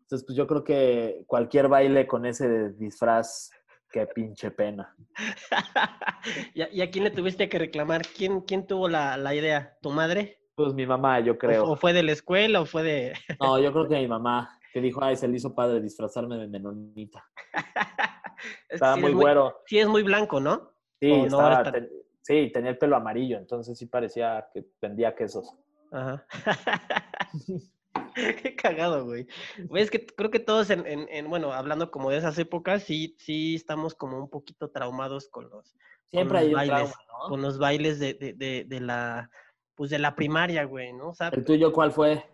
Entonces, 0.03 0.25
pues 0.27 0.37
yo 0.37 0.47
creo 0.47 0.65
que 0.65 1.25
cualquier 1.27 1.69
baile 1.69 2.07
con 2.07 2.25
ese 2.27 2.71
disfraz, 2.73 3.51
qué 3.91 4.07
pinche 4.07 4.51
pena. 4.51 4.95
¿Y, 6.55 6.63
a, 6.63 6.69
y 6.73 6.81
a 6.83 6.91
quién 6.91 7.05
le 7.05 7.11
tuviste 7.11 7.49
que 7.49 7.59
reclamar? 7.59 8.03
¿Quién, 8.17 8.41
quién 8.41 8.67
tuvo 8.67 8.89
la, 8.89 9.17
la 9.17 9.35
idea? 9.35 9.77
¿Tu 9.83 9.91
madre? 9.91 10.41
Pues 10.57 10.75
mi 10.75 10.85
mamá, 10.87 11.21
yo 11.21 11.33
¿O, 11.35 11.39
creo. 11.39 11.65
o 11.71 11.77
fue 11.77 11.93
de 11.93 12.03
la 12.03 12.13
escuela 12.13 12.61
o 12.61 12.67
fue 12.67 12.83
de...? 12.83 13.13
No, 13.41 13.59
yo 13.61 13.73
creo 13.73 13.89
que 13.89 13.97
mi 13.99 14.09
mamá, 14.09 14.59
que 14.73 14.81
dijo, 14.81 15.03
ay, 15.03 15.17
se 15.17 15.27
le 15.29 15.37
hizo 15.37 15.55
padre 15.55 15.81
disfrazarme 15.81 16.37
de 16.39 16.49
menonita. 16.49 17.25
Estaba 18.69 18.95
sí 18.95 19.01
muy 19.01 19.11
es 19.11 19.17
güero. 19.17 19.57
Sí 19.67 19.79
es 19.79 19.87
muy 19.89 20.03
blanco, 20.03 20.41
¿no? 20.41 20.73
Sí, 21.01 21.11
¿O 21.11 21.17
no 21.19 21.25
estaba- 21.25 21.73
ten- 21.73 21.91
sí, 22.23 22.51
tenía 22.53 22.71
el 22.71 22.79
pelo 22.79 22.97
amarillo, 22.97 23.37
entonces 23.39 23.77
sí 23.79 23.87
parecía 23.87 24.49
que 24.53 24.65
vendía 24.81 25.15
quesos. 25.15 25.55
Ajá. 25.93 26.27
Qué 28.15 28.55
cagado, 28.57 29.05
güey. 29.05 29.27
Güey, 29.67 29.83
es 29.83 29.91
que 29.91 30.05
creo 30.07 30.31
que 30.31 30.41
todos 30.41 30.71
en, 30.71 30.87
en- 30.87 31.09
en, 31.11 31.29
bueno, 31.29 31.53
hablando 31.53 31.91
como 31.91 32.11
de 32.11 32.19
esas 32.19 32.39
épocas, 32.39 32.83
sí, 32.85 33.17
sí 33.19 33.55
estamos 33.57 33.95
como 33.95 34.19
un 34.19 34.31
poquito 34.31 34.71
traumados 34.71 35.29
con 35.29 35.49
los, 35.51 35.75
Siempre 36.09 36.41
los 36.41 36.49
hay 36.49 36.55
bailes, 36.55 36.77
trauma, 36.77 36.95
¿no? 37.25 37.29
con 37.29 37.43
los 37.43 37.59
bailes 37.59 37.99
de, 37.99 38.15
de, 38.15 38.33
de, 38.35 38.65
de 38.67 38.81
la, 38.81 39.31
pues 39.75 39.91
de 39.91 39.99
la 39.99 40.15
primaria, 40.15 40.65
güey, 40.65 40.93
¿no? 40.93 41.11
O 41.11 41.15
sea, 41.15 41.29
¿El 41.29 41.45
tuyo 41.45 41.73
cuál 41.73 41.93
fue? 41.93 42.25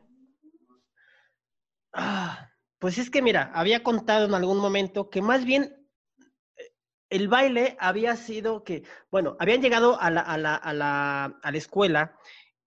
Ah, 1.97 2.51
pues 2.79 2.99
es 2.99 3.11
que 3.11 3.23
mira, 3.23 3.51
había 3.55 3.83
contado 3.83 4.27
en 4.27 4.35
algún 4.35 4.59
momento 4.59 5.11
que 5.11 5.23
más 5.23 5.45
bien 5.45 5.75
eh, 6.57 6.73
el 7.11 7.29
baile 7.29 7.77
había 7.81 8.17
sido 8.17 8.65
que, 8.65 8.85
bueno, 9.11 9.37
habían 9.41 9.63
llegado 9.63 10.01
a 10.01 10.11
la, 10.11 10.21
a 10.21 10.39
la, 10.39 10.55
a 10.55 10.73
la, 10.73 11.25
a 11.43 11.51
la 11.51 11.59
escuela 11.59 12.17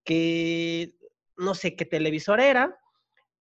que, 0.04 0.96
no 1.40 1.54
sé 1.54 1.74
qué 1.74 1.84
televisor 1.84 2.40
era, 2.40 2.78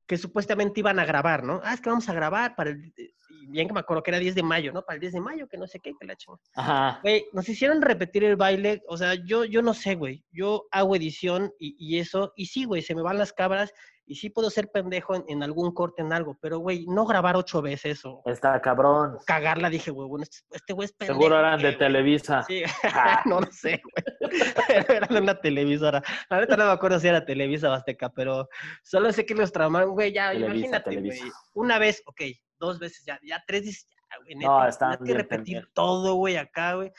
que 0.08 0.18
supuestamente 0.18 0.80
iban 0.80 1.00
a 1.00 1.06
grabar, 1.06 1.44
¿no? 1.44 1.62
Ah, 1.64 1.74
es 1.74 1.82
que 1.82 1.90
vamos 1.90 2.10
a 2.10 2.14
grabar 2.14 2.56
para 2.56 2.72
el, 2.72 2.94
y 3.30 3.48
bien 3.48 3.68
que 3.68 3.74
me 3.74 3.82
acuerdo 3.82 4.02
que 4.02 4.12
era 4.12 4.20
10 4.20 4.36
de 4.36 4.44
mayo, 4.44 4.72
¿no? 4.72 4.82
Para 4.82 4.96
el 4.96 5.02
10 5.02 5.14
de 5.14 5.22
mayo, 5.22 5.48
que 5.48 5.58
no 5.58 5.68
sé 5.68 5.80
qué, 5.80 5.94
que 6.00 6.08
la 6.08 6.16
chingada. 6.16 6.42
Ajá. 6.56 7.00
Güey, 7.04 7.26
nos 7.32 7.48
hicieron 7.48 7.82
repetir 7.82 8.24
el 8.24 8.36
baile, 8.36 8.82
o 8.88 8.98
sea, 8.98 9.14
yo, 9.14 9.46
yo 9.46 9.62
no 9.62 9.74
sé, 9.74 9.96
güey. 9.96 10.24
Yo 10.32 10.68
hago 10.72 10.96
edición 10.96 11.54
y, 11.60 11.76
y 11.78 12.00
eso, 12.00 12.34
y 12.36 12.48
sí, 12.48 12.66
güey, 12.66 12.82
se 12.82 12.96
me 12.96 13.04
van 13.04 13.20
las 13.20 13.34
cabras 13.34 13.72
y 14.10 14.16
sí 14.16 14.32
puedo 14.32 14.50
ser 14.50 14.72
pendejo 14.72 15.14
en, 15.16 15.24
en 15.28 15.44
algún 15.44 15.72
corte, 15.72 16.02
en 16.02 16.12
algo, 16.12 16.36
pero, 16.42 16.58
güey, 16.58 16.86
no 16.88 17.06
grabar 17.06 17.36
ocho 17.38 17.62
veces 17.62 18.04
o 18.06 18.24
Está 18.26 18.60
cabrón. 18.60 19.18
cagarla, 19.28 19.70
dije, 19.70 19.92
güey, 19.92 20.08
bueno, 20.10 20.24
este, 20.24 20.40
este 20.50 20.74
güey 20.74 20.86
es 20.88 20.94
pendejo. 20.94 21.20
Seguro 21.20 21.40
eran 21.40 21.62
de. 21.62 21.74
Televisa. 21.74 22.44
Sí, 22.44 22.64
Ah. 22.84 23.22
no 23.26 23.40
lo 23.42 23.52
sé, 23.52 23.80
güey. 23.84 24.32
Eran 24.90 25.10
de 25.14 25.22
una 25.22 25.40
televisora. 25.40 26.02
La 26.30 26.40
neta 26.40 26.58
no 26.58 26.66
me 26.66 26.72
acuerdo 26.72 27.00
si 27.00 27.08
era 27.08 27.24
Televisa 27.24 27.70
o 27.70 27.74
Azteca, 27.74 28.10
pero 28.10 28.50
solo 28.84 29.12
sé 29.14 29.26
que 29.26 29.36
los 29.36 29.52
traumaron, 29.52 29.92
güey, 29.92 30.12
ya, 30.12 30.32
Televisa, 30.32 30.56
imagínate, 30.56 30.90
Televisa. 30.90 31.22
güey. 31.24 31.32
Una 31.54 31.78
vez, 31.80 32.02
ok, 32.08 32.22
dos 32.60 32.80
veces 32.80 33.06
ya, 33.06 33.20
ya 33.24 33.44
tres 33.46 33.64
dices, 33.64 33.88
ya, 33.90 34.18
güey, 34.24 34.36
No, 34.36 34.66
neta, 34.66 34.78
tienes 34.98 35.00
que 35.06 35.14
repetir 35.14 35.70
todo, 35.74 36.16
güey, 36.16 36.36
acá, 36.38 36.74
güey. 36.74 36.92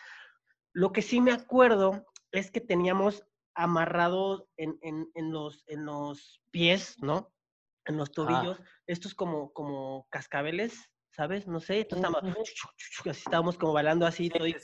Lo 0.72 0.92
que 0.92 1.02
sí 1.02 1.20
me 1.20 1.32
acuerdo 1.32 2.04
es 2.30 2.50
que 2.52 2.60
teníamos 2.60 3.24
amarrados 3.62 4.44
en, 4.56 4.78
en, 4.82 5.08
en 5.14 5.32
los, 5.32 5.64
en 5.66 5.84
los 5.84 6.42
pies, 6.50 6.96
¿no? 7.02 7.32
En 7.84 7.96
los 7.96 8.12
tobillos, 8.12 8.60
estos 8.86 9.14
como, 9.14 9.52
como 9.52 10.06
cascabeles, 10.10 10.90
¿sabes? 11.10 11.46
No 11.46 11.60
sé, 11.60 11.80
entonces 11.80 12.06
estábamos, 12.06 12.38
así 13.10 13.24
estábamos 13.24 13.58
como 13.58 13.72
bailando 13.72 14.06
así, 14.06 14.24
Sí, 14.24 14.30
todo, 14.30 14.46
y, 14.46 14.54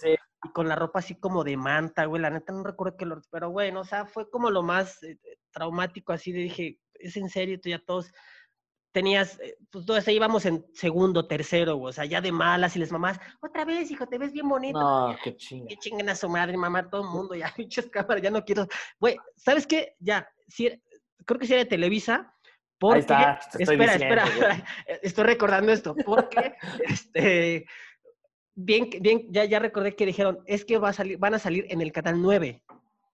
con 0.54 0.68
la 0.68 0.76
ropa 0.76 1.00
así 1.00 1.18
como 1.18 1.44
de 1.44 1.56
manta, 1.56 2.04
güey, 2.04 2.22
la 2.22 2.30
neta 2.30 2.52
no 2.52 2.62
recuerdo 2.62 2.96
qué 2.96 3.04
lo, 3.04 3.20
pero 3.30 3.50
bueno, 3.50 3.80
o 3.80 3.84
sea, 3.84 4.06
fue 4.06 4.30
como 4.30 4.50
lo 4.50 4.62
más 4.62 5.02
eh, 5.02 5.18
traumático 5.50 6.12
así 6.12 6.32
de 6.32 6.40
dije, 6.40 6.78
es 6.94 7.16
en 7.16 7.28
serio, 7.28 7.60
tú 7.60 7.68
ya 7.68 7.78
todos 7.78 8.12
tenías, 8.96 9.38
eh, 9.40 9.58
pues 9.70 9.84
todos 9.84 10.08
ahí 10.08 10.16
íbamos 10.16 10.46
en 10.46 10.64
segundo, 10.72 11.26
tercero, 11.28 11.78
o 11.78 11.92
sea, 11.92 12.06
ya 12.06 12.22
de 12.22 12.32
malas 12.32 12.76
y 12.76 12.78
les 12.78 12.90
mamás, 12.90 13.20
otra 13.42 13.66
vez, 13.66 13.90
hijo, 13.90 14.06
te 14.06 14.16
ves 14.16 14.32
bien 14.32 14.48
bonito. 14.48 14.80
No, 14.80 15.14
qué 15.22 15.36
chinga. 15.36 15.68
Que 15.68 15.76
chinguen 15.76 16.08
a 16.08 16.14
su 16.14 16.30
madre, 16.30 16.56
mamá, 16.56 16.88
todo 16.88 17.02
el 17.02 17.08
mundo, 17.10 17.34
ya, 17.34 17.52
pinches 17.54 17.90
cámaras, 17.90 18.22
ya 18.22 18.30
no 18.30 18.42
quiero. 18.42 18.66
Güey, 18.98 19.18
¿sabes 19.36 19.66
qué? 19.66 19.96
Ya, 19.98 20.26
era- 20.58 20.78
creo 21.26 21.38
que 21.38 21.46
sí 21.46 21.52
era 21.52 21.64
de 21.64 21.68
Televisa. 21.68 22.32
Porque, 22.78 22.96
Ahí 22.96 23.00
está, 23.00 23.38
te 23.52 23.62
estoy 23.64 23.74
espera, 23.76 23.92
diciendo, 23.92 24.22
espera, 24.22 24.48
güey. 24.48 24.64
estoy 25.02 25.24
recordando 25.24 25.72
esto, 25.72 25.94
porque, 26.02 26.54
este, 26.88 27.66
bien, 28.54 28.88
bien, 29.02 29.26
ya, 29.30 29.44
ya 29.44 29.58
recordé 29.58 29.94
que 29.94 30.06
dijeron, 30.06 30.38
es 30.46 30.64
que 30.64 30.78
va 30.78 30.88
a 30.88 30.94
salir, 30.94 31.18
van 31.18 31.34
a 31.34 31.38
salir 31.38 31.66
en 31.68 31.82
el 31.82 31.92
canal 31.92 32.22
9. 32.22 32.62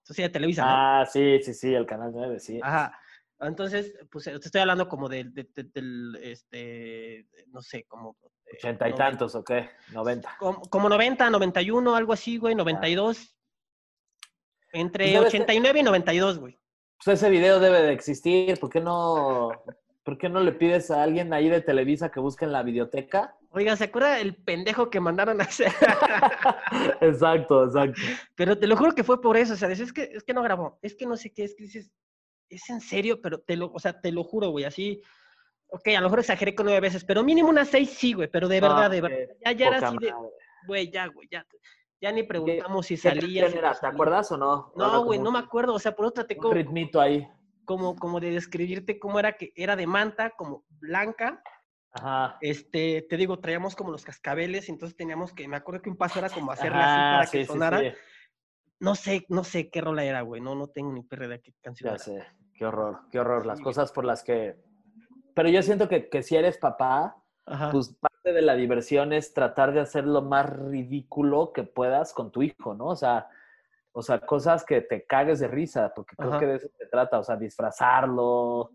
Eso 0.01 0.13
sí, 0.13 0.21
de 0.21 0.29
Televisa, 0.29 0.63
¿no? 0.63 0.71
Ah, 0.71 1.05
sí, 1.05 1.39
sí, 1.43 1.53
sí, 1.53 1.73
el 1.73 1.85
canal 1.85 2.11
9, 2.13 2.39
sí. 2.39 2.61
Ajá. 2.63 2.97
Entonces, 3.45 3.93
pues 4.11 4.25
te 4.25 4.33
estoy 4.35 4.61
hablando 4.61 4.87
como 4.87 5.07
del, 5.09 5.33
de- 5.33 5.49
de- 5.55 5.63
del, 5.73 6.15
este, 6.21 7.27
no 7.47 7.61
sé, 7.61 7.83
como... 7.85 8.17
eh, 8.45 8.55
Ochenta 8.57 8.87
y 8.89 8.93
tantos, 8.93 9.35
¿o 9.35 9.43
qué? 9.43 9.69
Noventa. 9.91 10.35
Como, 10.39 10.61
como 10.61 10.89
90, 10.89 11.29
91, 11.29 11.95
algo 11.95 12.13
así, 12.13 12.37
güey, 12.37 12.55
92. 12.55 13.35
Entre 14.71 15.05
Pues 15.05 15.13
debe 15.13 15.29
ser- 15.31 15.41
89 15.41 15.79
y 15.79 15.83
92, 15.83 16.39
güey. 16.39 16.57
Pues 17.03 17.19
ese 17.19 17.29
video 17.29 17.59
debe 17.59 17.81
de 17.81 17.93
existir. 17.93 18.59
¿Por 18.59 18.69
qué 18.69 18.79
no, 18.79 19.49
por 20.03 20.17
qué 20.17 20.29
no 20.29 20.39
le 20.39 20.51
pides 20.53 20.89
a 20.89 21.03
alguien 21.03 21.33
ahí 21.33 21.49
de 21.49 21.61
Televisa 21.61 22.09
que 22.11 22.19
busque 22.19 22.45
en 22.45 22.51
la 22.53 22.63
videoteca? 22.63 23.35
Oiga, 23.49 23.75
¿se 23.75 23.83
acuerda 23.83 24.19
el 24.19 24.35
pendejo 24.35 24.89
que 24.89 24.99
mandaron 24.99 25.39
a 25.41 25.43
hacer? 25.43 25.71
exacto, 27.01 27.65
exacto. 27.65 28.01
Pero 28.35 28.57
te 28.57 28.67
lo 28.67 28.75
juro 28.77 28.93
que 28.93 29.03
fue 29.03 29.21
por 29.21 29.37
eso, 29.37 29.53
o 29.53 29.57
sea, 29.57 29.69
es 29.69 29.93
que, 29.93 30.03
es 30.13 30.23
que 30.23 30.33
no 30.33 30.41
grabó, 30.41 30.79
es 30.81 30.95
que 30.95 31.05
no 31.05 31.15
sé 31.17 31.31
qué, 31.31 31.43
es 31.43 31.53
que 31.55 31.63
dices, 31.63 31.91
es 32.55 32.69
en 32.69 32.81
serio, 32.81 33.21
pero 33.21 33.39
te 33.39 33.55
lo, 33.57 33.71
o 33.71 33.79
sea, 33.79 33.99
te 33.99 34.11
lo 34.11 34.23
juro, 34.23 34.49
güey, 34.49 34.65
así, 34.65 35.01
ok, 35.67 35.87
a 35.89 35.99
lo 36.01 36.07
mejor 36.07 36.19
exageré 36.19 36.53
con 36.55 36.65
nueve 36.65 36.81
veces, 36.81 37.03
pero 37.03 37.23
mínimo 37.23 37.49
unas 37.49 37.67
seis 37.69 37.89
sí, 37.89 38.13
güey, 38.13 38.29
pero 38.29 38.47
de 38.47 38.61
verdad, 38.61 38.89
de 38.89 39.01
verdad, 39.01 39.17
ya, 39.45 39.51
ya 39.51 39.67
era 39.67 39.87
así 39.87 39.97
de, 39.99 40.13
güey, 40.67 40.91
ya, 40.91 41.07
güey, 41.07 41.27
ya, 41.31 41.45
ya 42.01 42.11
ni 42.11 42.23
preguntamos 42.23 42.85
si 42.85 42.95
¿Qué 42.95 43.01
salía. 43.09 43.49
si 43.49 43.55
no 43.55 43.71
¿Te 43.79 43.87
acuerdas 43.87 44.31
o 44.31 44.37
no? 44.37 44.71
No, 44.75 45.03
güey, 45.05 45.19
no 45.19 45.31
me 45.31 45.39
acuerdo, 45.39 45.73
o 45.73 45.79
sea, 45.79 45.95
por 45.95 46.05
otra 46.05 46.25
te 46.27 46.35
Un 46.35 46.41
como, 46.41 46.53
ritmito 46.53 46.99
ahí. 47.01 47.27
como, 47.65 47.95
como 47.95 48.19
de 48.19 48.31
describirte 48.31 48.99
cómo 48.99 49.19
era 49.19 49.33
que 49.33 49.51
era 49.55 49.75
de 49.75 49.87
manta, 49.87 50.31
como 50.37 50.65
blanca, 50.69 51.41
Ajá. 51.93 52.37
este, 52.41 53.05
te 53.09 53.17
digo, 53.17 53.39
traíamos 53.39 53.75
como 53.75 53.91
los 53.91 54.03
cascabeles, 54.03 54.67
entonces 54.69 54.97
teníamos 54.97 55.31
que, 55.33 55.47
me 55.47 55.55
acuerdo 55.57 55.81
que 55.81 55.89
un 55.89 55.97
paso 55.97 56.19
era 56.19 56.29
como 56.29 56.51
hacerle 56.51 56.81
así 56.83 56.99
para 56.99 57.25
sí, 57.25 57.37
que 57.37 57.45
sí, 57.45 57.51
sonara. 57.51 57.79
sí. 57.79 57.87
No 58.79 58.95
sé, 58.95 59.25
no 59.29 59.45
sé 59.45 59.69
qué 59.69 59.79
rola 59.79 60.03
era, 60.03 60.21
güey, 60.23 60.41
no, 60.41 60.55
no 60.55 60.67
tengo 60.67 60.91
ni 60.91 61.03
perra 61.03 61.27
de 61.29 61.39
qué 61.41 61.53
canción 61.61 61.87
Ya 61.89 61.95
era. 61.95 62.03
sé. 62.03 62.25
Qué 62.55 62.65
horror, 62.65 63.01
qué 63.11 63.19
horror. 63.19 63.45
Las 63.45 63.61
cosas 63.61 63.91
por 63.91 64.05
las 64.05 64.23
que... 64.23 64.57
Pero 65.33 65.49
yo 65.49 65.61
siento 65.63 65.87
que, 65.89 66.09
que 66.09 66.21
si 66.21 66.35
eres 66.35 66.57
papá, 66.57 67.17
Ajá. 67.45 67.71
pues 67.71 67.95
parte 67.99 68.33
de 68.33 68.41
la 68.41 68.55
diversión 68.55 69.13
es 69.13 69.33
tratar 69.33 69.73
de 69.73 69.79
hacer 69.79 70.05
lo 70.05 70.21
más 70.21 70.49
ridículo 70.49 71.51
que 71.53 71.63
puedas 71.63 72.13
con 72.13 72.31
tu 72.31 72.43
hijo, 72.43 72.73
¿no? 72.75 72.85
O 72.85 72.95
sea, 72.95 73.27
o 73.91 74.01
sea, 74.01 74.19
cosas 74.19 74.65
que 74.65 74.81
te 74.81 75.05
cagues 75.05 75.39
de 75.39 75.47
risa, 75.47 75.91
porque 75.95 76.15
creo 76.15 76.29
Ajá. 76.29 76.39
que 76.39 76.47
de 76.47 76.55
eso 76.55 76.67
se 76.77 76.85
trata, 76.87 77.19
o 77.19 77.23
sea, 77.23 77.35
disfrazarlo, 77.35 78.71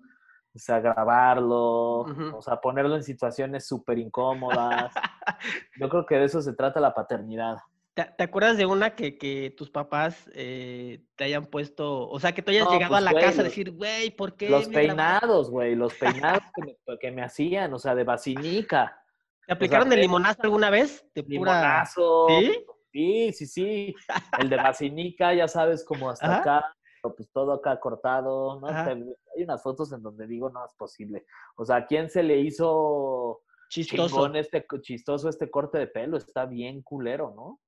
o 0.58 0.60
sea, 0.60 0.80
grabarlo, 0.80 2.00
o 2.34 2.42
sea, 2.42 2.60
ponerlo 2.60 2.96
en 2.96 3.02
situaciones 3.02 3.66
súper 3.66 3.98
incómodas. 3.98 4.92
Yo 5.78 5.88
creo 5.88 6.06
que 6.06 6.16
de 6.16 6.24
eso 6.24 6.40
se 6.40 6.52
trata 6.52 6.80
la 6.80 6.94
paternidad. 6.94 7.58
¿Te, 7.98 8.04
te 8.16 8.22
acuerdas 8.22 8.56
de 8.56 8.64
una 8.64 8.94
que, 8.94 9.18
que 9.18 9.50
tus 9.56 9.70
papás 9.70 10.30
eh, 10.32 11.02
te 11.16 11.24
hayan 11.24 11.46
puesto, 11.46 12.08
o 12.08 12.20
sea, 12.20 12.32
que 12.32 12.42
tú 12.42 12.52
hayas 12.52 12.66
No, 12.66 12.70
llegado 12.70 12.90
pues, 12.92 12.98
a 13.02 13.04
la 13.04 13.10
güey, 13.10 13.24
casa 13.24 13.40
a 13.40 13.44
decir, 13.44 13.72
güey, 13.72 14.12
¿por 14.12 14.36
qué? 14.36 14.48
Los 14.50 14.68
me 14.68 14.84
grabaste?" 14.84 15.18
peinados, 15.20 15.50
güey, 15.50 15.74
los 15.74 15.94
peinados 15.94 16.42
que 16.54 16.62
me, 16.62 16.76
que 17.00 17.10
me 17.10 17.22
hacían, 17.22 17.74
o 17.74 17.78
sea, 17.80 17.96
de 17.96 18.04
vacinica, 18.04 19.02
¿Te 19.48 19.52
aplicaron 19.54 19.88
el 19.88 19.94
fue- 19.94 20.02
limonazo 20.02 20.42
alguna 20.42 20.70
vez? 20.70 21.04
De 21.12 21.24
pura... 21.24 21.28
limonazo. 21.54 22.26
¿Sí? 22.28 22.64
Sí, 22.92 23.32
sí, 23.32 23.46
sí. 23.46 23.94
El 24.38 24.48
de 24.48 24.56
vacinica, 24.62 25.34
ya 25.34 25.48
sabes, 25.48 25.84
como 25.84 26.08
hasta 26.10 26.26
Ajá. 26.26 26.36
acá, 26.38 26.74
pero 27.02 27.16
pues 27.16 27.28
todo 27.32 27.52
acá 27.52 27.80
cortado, 27.80 28.60
¿no? 28.60 28.68
Te- 28.68 28.90
Hay 29.36 29.42
unas 29.42 29.60
fotos 29.60 29.92
en 29.92 30.02
donde 30.02 30.26
digo, 30.28 30.50
no 30.50 30.64
es 30.64 30.72
posible. 30.74 31.24
O 31.56 31.64
sea, 31.64 31.76
¿a 31.76 31.86
quién 31.86 32.08
se 32.10 32.22
le 32.22 32.38
hizo 32.38 33.40
Chistoso. 33.70 34.06
chingón 34.14 34.36
este, 34.36 34.64
chistoso 34.82 35.28
este 35.28 35.50
corte 35.50 35.78
de 35.78 35.88
pelo? 35.88 36.16
Está 36.16 36.46
bien 36.46 36.80
culero, 36.82 37.32
¿no? 37.34 37.58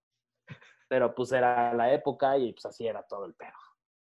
Pero 0.91 1.15
pues 1.15 1.31
era 1.31 1.73
la 1.73 1.93
época 1.93 2.37
y 2.37 2.53
pues 2.53 2.67
así 2.67 2.85
era 2.85 3.05
todo 3.05 3.25
el 3.25 3.35
pedo. 3.35 3.53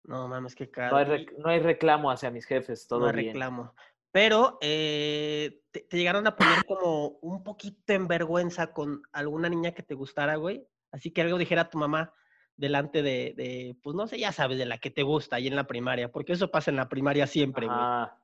No 0.05 0.29
mames, 0.29 0.55
qué 0.55 0.65
No 0.67 0.71
caro. 0.71 0.95
hay, 0.95 1.05
Y 1.05 1.09
rec- 1.09 1.37
no 1.37 1.49
hay 1.49 1.59
reclamo 1.59 2.09
hacia 2.09 2.31
mis 2.31 2.45
jefes, 2.45 2.87
todo 2.87 3.01
no 3.01 3.05
hay 3.07 3.15
bien. 3.15 3.27
reclamo. 3.33 3.73
Pero 4.13 4.57
eh, 4.61 5.61
te, 5.71 5.81
te 5.81 5.97
llegaron 5.97 6.25
a 6.25 6.37
poner 6.37 6.65
como 6.65 7.09
un 7.21 7.43
poquito 7.43 7.91
en 7.91 8.07
vergüenza 8.07 8.71
con 8.71 9.01
alguna 9.11 9.49
niña 9.49 9.73
que 9.73 9.83
te 9.83 9.93
gustara, 9.93 10.37
güey. 10.37 10.65
Así 10.93 11.11
que 11.11 11.21
algo 11.21 11.37
dijera 11.37 11.69
tu 11.69 11.77
mamá 11.77 12.13
delante 12.55 13.01
de, 13.03 13.33
de, 13.35 13.75
pues 13.83 13.93
no 13.97 14.07
sé, 14.07 14.17
ya 14.17 14.31
sabes, 14.31 14.57
de 14.57 14.65
la 14.65 14.77
que 14.77 14.89
te 14.89 15.03
gusta 15.03 15.35
ahí 15.35 15.47
en 15.47 15.57
la 15.57 15.67
primaria, 15.67 16.09
porque 16.13 16.31
eso 16.31 16.49
pasa 16.49 16.71
en 16.71 16.77
la 16.77 16.87
primaria 16.87 17.27
siempre, 17.27 17.65
güey. 17.67 17.77
Ajá. 17.77 18.23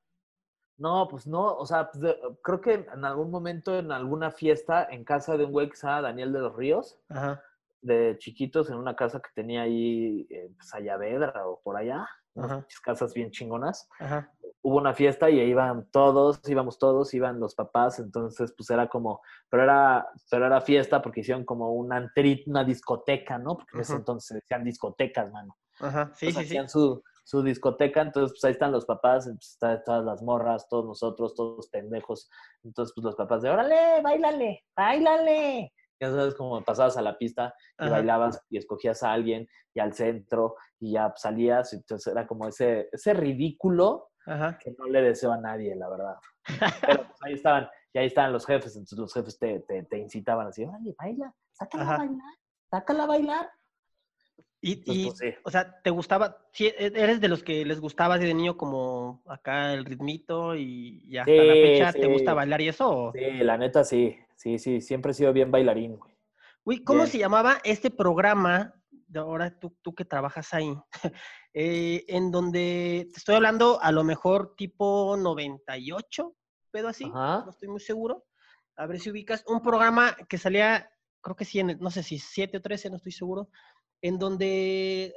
No, 0.77 1.07
pues 1.09 1.27
no, 1.27 1.55
o 1.55 1.65
sea, 1.65 1.91
pues, 1.91 2.01
de- 2.01 2.17
creo 2.41 2.61
que 2.61 2.73
en 2.73 3.03
algún 3.05 3.31
momento, 3.31 3.77
en 3.77 3.91
alguna 3.91 4.31
fiesta, 4.31 4.87
en 4.89 5.03
casa 5.03 5.37
de 5.37 5.43
un 5.45 5.51
güey 5.51 5.69
que 5.69 5.75
se 5.75 5.87
llama 5.87 6.01
Daniel 6.03 6.31
de 6.33 6.39
los 6.39 6.55
Ríos, 6.55 6.97
Ajá. 7.09 7.43
De 7.85 8.17
chiquitos, 8.19 8.69
en 8.69 8.75
una 8.77 8.95
casa 8.95 9.19
que 9.19 9.29
tenía 9.35 9.61
ahí, 9.63 10.25
eh, 10.29 10.49
pues, 10.57 10.73
Ayavedra 10.73 11.47
o 11.47 11.61
por 11.61 11.77
allá, 11.77 12.07
unas 12.33 12.65
casas 12.81 13.13
bien 13.13 13.31
chingonas. 13.31 13.87
Ajá. 13.99 14.31
Hubo 14.61 14.77
una 14.77 14.93
fiesta 14.93 15.29
y 15.29 15.39
ahí 15.39 15.49
iban 15.51 15.87
todos, 15.91 16.41
íbamos 16.49 16.77
todos, 16.79 17.13
iban 17.13 17.39
los 17.39 17.53
papás, 17.55 17.99
entonces 17.99 18.53
pues 18.57 18.69
era 18.71 18.89
como, 18.89 19.21
pero 19.49 19.63
era, 19.63 20.07
pero 20.29 20.47
era 20.47 20.59
fiesta 20.59 21.01
porque 21.01 21.21
hicieron 21.21 21.45
como 21.45 21.71
una 21.73 21.97
antrit, 21.97 22.47
una 22.47 22.63
discoteca, 22.63 23.37
¿no? 23.37 23.55
Porque 23.57 23.75
en 23.77 23.81
ese 23.81 23.93
entonces 23.95 24.35
decían 24.41 24.63
discotecas, 24.63 25.31
mano. 25.31 25.55
Ajá. 25.79 26.11
Sí, 26.15 26.25
Entonces, 26.27 26.33
sí, 26.33 26.33
sí. 26.33 26.57
hacían 26.57 26.67
su, 26.69 27.03
su 27.23 27.43
discoteca, 27.43 28.01
entonces 28.01 28.31
pues 28.33 28.43
ahí 28.45 28.51
están 28.53 28.71
los 28.71 28.85
papás, 28.85 29.25
pues, 29.25 29.51
está- 29.51 29.83
todas 29.83 30.03
las 30.03 30.21
morras, 30.23 30.67
todos 30.67 30.85
nosotros, 30.85 31.35
todos 31.35 31.57
los 31.57 31.69
pendejos. 31.69 32.29
Entonces 32.63 32.91
pues 32.95 33.05
los 33.05 33.15
papás 33.15 33.43
de, 33.43 33.51
órale, 33.51 34.01
bailale, 34.01 34.65
bailale. 34.75 35.71
Ya 35.99 36.11
sabes, 36.11 36.35
como 36.35 36.61
pasabas 36.63 36.97
a 36.97 37.01
la 37.01 37.17
pista 37.17 37.53
y 37.79 37.83
Ajá. 37.85 37.91
bailabas 37.91 38.41
y 38.49 38.57
escogías 38.57 39.01
a 39.03 39.13
alguien 39.13 39.47
y 39.73 39.79
al 39.79 39.93
centro 39.93 40.55
y 40.79 40.93
ya 40.93 41.09
pues, 41.09 41.21
salías, 41.21 41.71
entonces 41.73 42.11
era 42.11 42.27
como 42.27 42.47
ese, 42.47 42.89
ese 42.91 43.13
ridículo 43.13 44.09
Ajá. 44.25 44.57
que 44.59 44.73
no 44.77 44.85
le 44.87 45.01
deseo 45.01 45.31
a 45.31 45.37
nadie, 45.37 45.75
la 45.75 45.89
verdad. 45.89 46.15
Pero 46.85 47.07
pues 47.07 47.19
ahí 47.23 47.33
estaban, 47.33 47.69
y 47.93 47.99
ahí 47.99 48.07
estaban 48.07 48.33
los 48.33 48.45
jefes, 48.45 48.75
entonces 48.75 48.99
los 48.99 49.13
jefes 49.13 49.39
te, 49.39 49.59
te, 49.61 49.83
te 49.83 49.97
incitaban 49.97 50.47
así, 50.47 50.63
órale, 50.65 50.93
baila, 50.97 51.33
sácala 51.51 51.83
Ajá. 51.83 51.95
a 51.95 51.97
bailar, 51.99 52.33
sácala 52.69 53.03
a 53.03 53.07
bailar. 53.07 53.49
Y, 54.61 54.73
Entonces, 54.79 54.95
y 54.95 55.05
pues, 55.07 55.17
sí. 55.19 55.39
o 55.43 55.51
sea, 55.51 55.81
¿te 55.81 55.89
gustaba? 55.91 56.37
Sí, 56.51 56.65
e- 56.67 56.91
eres 56.95 57.21
de 57.21 57.27
los 57.27 57.43
que 57.43 57.63
les 57.65 57.79
gustaba 57.79 58.15
así 58.15 58.25
de 58.25 58.33
niño 58.33 58.57
como 58.57 59.21
acá 59.27 59.73
el 59.73 59.85
ritmito 59.85 60.55
y, 60.55 61.03
y 61.05 61.17
hasta 61.17 61.43
la 61.43 61.53
Sí, 61.53 61.61
fecha 61.61 61.93
te 61.93 62.07
gusta 62.07 62.33
bailar 62.33 62.61
y 62.61 62.67
eso? 62.69 62.89
o? 62.89 63.11
Sí, 63.13 63.19
la 63.43 63.57
neta 63.57 63.83
sí, 63.83 64.17
sí, 64.35 64.59
sí, 64.59 64.81
siempre 64.81 65.11
he 65.11 65.15
sido 65.15 65.33
bien 65.33 65.51
bailarín, 65.51 65.97
güey. 65.97 66.15
Uy, 66.63 66.83
¿cómo 66.83 67.01
Bien. 67.01 67.11
se 67.11 67.19
llamaba 67.19 67.59
este 67.63 67.91
programa? 67.91 68.73
De 68.89 69.19
ahora 69.19 69.59
tú, 69.59 69.77
tú 69.83 69.93
que 69.93 70.03
trabajas 70.03 70.51
ahí, 70.53 70.75
eh, 71.53 72.03
en 72.07 72.31
donde 72.31 73.07
te 73.13 73.19
estoy 73.19 73.35
hablando 73.35 73.79
a 73.81 73.91
lo 73.91 74.03
mejor 74.03 74.55
tipo 74.57 75.15
98, 75.15 76.35
pedo 76.71 76.87
así, 76.87 77.05
Ajá. 77.05 77.43
no 77.45 77.51
estoy 77.51 77.67
muy 77.69 77.79
seguro. 77.79 78.25
A 78.77 78.87
ver 78.87 78.99
si 78.99 79.11
ubicas 79.11 79.43
un 79.47 79.61
programa 79.61 80.15
que 80.27 80.39
salía, 80.39 80.89
creo 81.21 81.35
que 81.35 81.45
sí, 81.45 81.59
en 81.59 81.77
no 81.79 81.91
sé 81.91 82.01
si 82.01 82.17
7 82.17 82.57
o 82.57 82.61
13, 82.61 82.89
no 82.89 82.97
estoy 82.97 83.11
seguro, 83.11 83.49
en 84.01 84.17
donde 84.17 85.13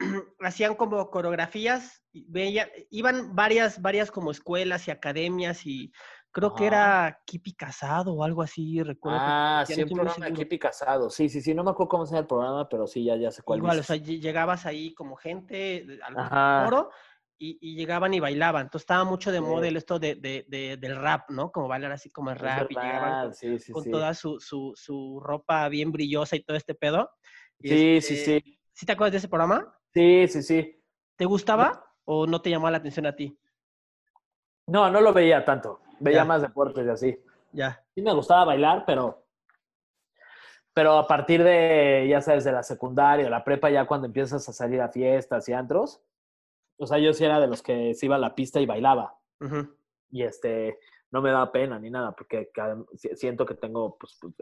hacían 0.40 0.74
como 0.74 1.08
coreografías, 1.08 2.02
veía, 2.12 2.68
iban 2.90 3.34
varias, 3.34 3.80
varias 3.80 4.10
como 4.10 4.32
escuelas 4.32 4.88
y 4.88 4.90
academias 4.90 5.64
y 5.66 5.92
creo 6.34 6.52
que 6.52 6.66
era 6.66 7.20
Kipi 7.24 7.54
Casado 7.54 8.12
o 8.12 8.24
algo 8.24 8.42
así, 8.42 8.82
recuerdo. 8.82 9.18
Ah, 9.22 9.64
sí, 9.66 9.80
un 9.82 9.88
programa 9.88 10.26
de. 10.26 10.32
Kipi 10.32 10.58
Casado. 10.58 11.08
Sí, 11.08 11.28
sí, 11.28 11.40
sí, 11.40 11.54
no 11.54 11.62
me 11.62 11.70
acuerdo 11.70 11.88
cómo 11.88 12.04
se 12.06 12.18
el 12.18 12.26
programa, 12.26 12.68
pero 12.68 12.86
sí, 12.86 13.04
ya, 13.04 13.16
ya 13.16 13.30
sé 13.30 13.42
cuál 13.42 13.58
Igual, 13.60 13.78
o 13.78 13.82
sea, 13.84 13.96
lle- 13.96 14.20
llegabas 14.20 14.66
ahí 14.66 14.92
como 14.94 15.14
gente 15.16 15.86
al 16.02 16.14
foro 16.64 16.90
y, 17.38 17.56
y 17.60 17.76
llegaban 17.76 18.12
y 18.14 18.20
bailaban. 18.20 18.62
Entonces 18.62 18.82
estaba 18.82 19.04
mucho 19.04 19.30
de 19.30 19.38
Sí. 19.38 19.44
moda 19.44 19.68
el 19.68 19.76
esto 19.76 19.98
de, 20.00 20.16
de- 20.16 20.44
de- 20.48 20.76
del 20.76 20.96
rap, 20.96 21.30
¿no? 21.30 21.52
Como 21.52 21.68
bailar 21.68 21.92
así 21.92 22.10
como 22.10 22.30
el 22.30 22.36
rap 22.38 22.70
y 22.70 22.74
llegaban 22.74 23.26
con, 23.26 23.34
sí, 23.34 23.58
sí, 23.60 23.72
con 23.72 23.84
sí. 23.84 23.90
toda 23.90 24.12
su, 24.14 24.40
su, 24.40 24.72
su 24.74 25.20
ropa 25.22 25.68
bien 25.68 25.92
brillosa 25.92 26.34
y 26.36 26.42
todo 26.42 26.56
este 26.56 26.74
pedo. 26.74 27.10
Y 27.60 27.68
Sí, 27.68 27.96
este, 27.96 28.16
sí, 28.16 28.40
sí. 28.40 28.58
¿Sí 28.72 28.86
te 28.86 28.92
acuerdas 28.92 29.12
de 29.12 29.18
ese 29.18 29.28
programa? 29.28 29.72
Sí, 29.92 30.26
sí, 30.26 30.42
sí. 30.42 30.82
¿Te 31.16 31.24
gustaba 31.26 31.86
o 32.04 32.26
no 32.26 32.42
te 32.42 32.50
llamaba 32.50 32.72
la 32.72 32.78
atención 32.78 33.06
a 33.06 33.14
ti? 33.14 33.38
No, 34.66 34.90
no 34.90 35.00
lo 35.00 35.12
veía 35.12 35.44
tanto. 35.44 35.80
Veía 36.00 36.18
Ya. 36.18 36.24
más 36.24 36.42
deportes 36.42 36.86
y 36.86 36.90
así. 36.90 37.18
Ya. 37.52 37.82
Sí 37.94 38.02
me 38.02 38.12
gustaba 38.12 38.44
bailar, 38.46 38.84
pero... 38.86 39.20
Pero 40.72 40.98
a 40.98 41.06
partir 41.06 41.44
de, 41.44 42.04
ya 42.10 42.20
sabes, 42.20 42.42
de 42.42 42.50
la 42.50 42.64
secundaria, 42.64 43.30
la 43.30 43.44
prepa, 43.44 43.70
ya 43.70 43.86
cuando 43.86 44.08
empiezas 44.08 44.48
a 44.48 44.52
salir 44.52 44.80
a 44.80 44.88
fiestas 44.88 45.48
y 45.48 45.52
antros, 45.52 46.02
o 46.76 46.86
sea, 46.86 46.98
yo 46.98 47.12
sí 47.12 47.24
era 47.24 47.38
de 47.38 47.46
los 47.46 47.62
que 47.62 47.94
se 47.94 48.06
iba 48.06 48.16
a 48.16 48.18
la 48.18 48.34
pista 48.34 48.58
y 48.60 48.66
bailaba. 48.66 49.16
Y 50.10 50.22
este 50.24 50.80
no 51.12 51.22
me 51.22 51.30
da 51.30 51.52
pena 51.52 51.78
ni 51.78 51.90
nada 51.90 52.10
porque 52.10 52.50
siento 53.14 53.46
que 53.46 53.54
tengo 53.54 53.96
pues, 53.96 54.18
pues, 54.20 54.34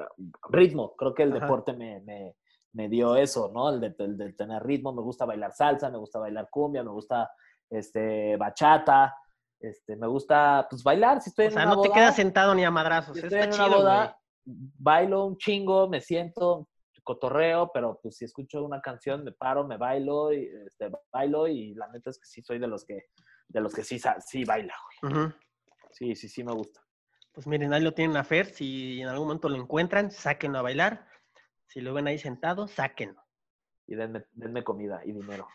ritmo 0.49 0.95
creo 0.97 1.13
que 1.13 1.25
el 1.25 1.33
Ajá. 1.33 1.41
deporte 1.41 1.75
me, 1.75 2.01
me, 2.01 2.35
me 2.73 2.89
dio 2.89 3.15
eso 3.17 3.51
no 3.53 3.69
el 3.69 3.79
de, 3.81 3.95
el 3.99 4.17
de 4.17 4.33
tener 4.33 4.63
ritmo 4.63 4.91
me 4.95 5.03
gusta 5.03 5.27
bailar 5.27 5.53
salsa 5.53 5.91
me 5.91 5.99
gusta 5.99 6.19
bailar 6.19 6.49
cumbia 6.51 6.83
me 6.83 6.89
gusta 6.91 7.31
este 7.69 8.39
bachata 8.39 9.15
este 9.63 9.97
me 9.97 10.07
gusta 10.07 10.67
pues 10.69 10.83
bailar 10.83 11.21
si 11.21 11.31
estoy 11.31 11.47
O 11.47 11.49
en 11.49 11.55
sea, 11.55 11.67
una 11.67 11.75
no 11.77 11.81
te 11.83 11.91
quedas 11.91 12.17
sentado 12.17 12.55
ni 12.55 12.65
a 12.65 12.71
madrazos. 12.71 13.17
si 13.17 13.25
Está 13.25 13.39
estoy 13.41 13.41
en 13.53 13.55
una 13.55 13.65
chido, 13.67 13.79
boda 13.79 14.05
güey. 14.45 14.57
bailo 14.79 15.25
un 15.27 15.37
chingo 15.39 15.89
me 15.89 16.01
siento 16.01 16.69
cotorreo 17.05 17.71
pero 17.75 17.99
pues 18.01 18.17
si 18.17 18.25
escucho 18.25 18.63
una 18.65 18.81
canción 18.81 19.25
me 19.25 19.33
paro 19.33 19.67
me 19.67 19.77
bailo 19.77 20.33
y 20.33 20.49
este, 20.67 20.91
bailo 21.13 21.49
y 21.49 21.75
la 21.75 21.89
neta 21.89 22.11
es 22.11 22.19
que 22.19 22.27
sí 22.27 22.43
soy 22.43 22.59
de 22.61 22.69
los 22.69 22.85
que 22.85 23.07
de 23.49 23.61
los 23.61 23.75
que 23.75 23.85
sí, 23.85 24.01
sí 24.27 24.45
baila, 24.45 24.75
güey. 25.03 25.31
Sí, 25.91 26.15
sí, 26.15 26.27
sí 26.29 26.43
me 26.43 26.53
gusta. 26.53 26.81
Pues 27.33 27.47
miren, 27.47 27.75
ahí 27.75 27.83
lo 27.83 27.93
tienen 27.93 28.17
a 28.17 28.25
Fer. 28.25 28.47
Si 28.47 29.01
en 29.03 29.09
algún 29.09 29.27
momento 29.27 29.51
lo 29.51 29.57
encuentran, 29.57 30.11
sáquenlo 30.11 30.59
a 30.59 30.63
bailar. 30.63 31.07
Si 31.67 31.83
lo 31.83 31.93
ven 31.93 32.07
ahí 32.07 32.17
sentado, 32.19 32.67
sáquenlo. 32.67 33.23
Y 33.87 33.95
denme, 33.95 34.25
denme 34.33 34.65
comida 34.65 35.03
y 35.05 35.13
dinero. 35.13 35.47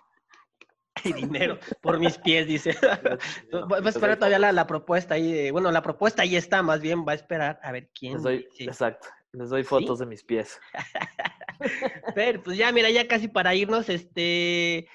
Y 1.09 1.13
dinero 1.13 1.59
por 1.81 1.99
mis 1.99 2.17
pies, 2.17 2.47
dice. 2.47 2.71
Va 3.53 3.77
a 3.77 3.89
esperar 3.89 4.17
todavía 4.17 4.39
la, 4.39 4.67
propuesta 4.67 5.15
ahí. 5.15 5.31
de- 5.31 5.51
bueno, 5.51 5.71
la 5.71 5.81
propuesta 5.81 6.23
ahí 6.23 6.35
está, 6.35 6.61
más 6.61 6.81
bien 6.81 7.05
va 7.07 7.13
a 7.13 7.15
esperar 7.15 7.59
a 7.63 7.71
ver 7.71 7.89
quién. 7.93 8.13
Les 8.13 8.23
doy, 8.23 8.47
dice. 8.51 8.63
exacto. 8.65 9.07
Les 9.33 9.49
doy 9.49 9.63
fotos 9.63 9.99
de 9.99 10.05
mis 10.05 10.23
pies. 10.23 10.59
Fer, 12.15 12.41
pues 12.41 12.57
ya, 12.57 12.71
mira, 12.71 12.89
ya 12.89 13.07
casi 13.07 13.27
para 13.27 13.53
irnos, 13.53 13.89
este, 13.89 14.87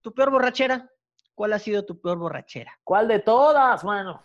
tu 0.00 0.14
peor 0.14 0.30
borrachera. 0.30 0.90
¿Cuál 1.34 1.54
ha 1.54 1.58
sido 1.58 1.84
tu 1.84 2.00
peor 2.00 2.18
borrachera? 2.18 2.78
¿Cuál 2.84 3.08
de 3.08 3.18
todas, 3.18 3.82
mano? 3.84 4.22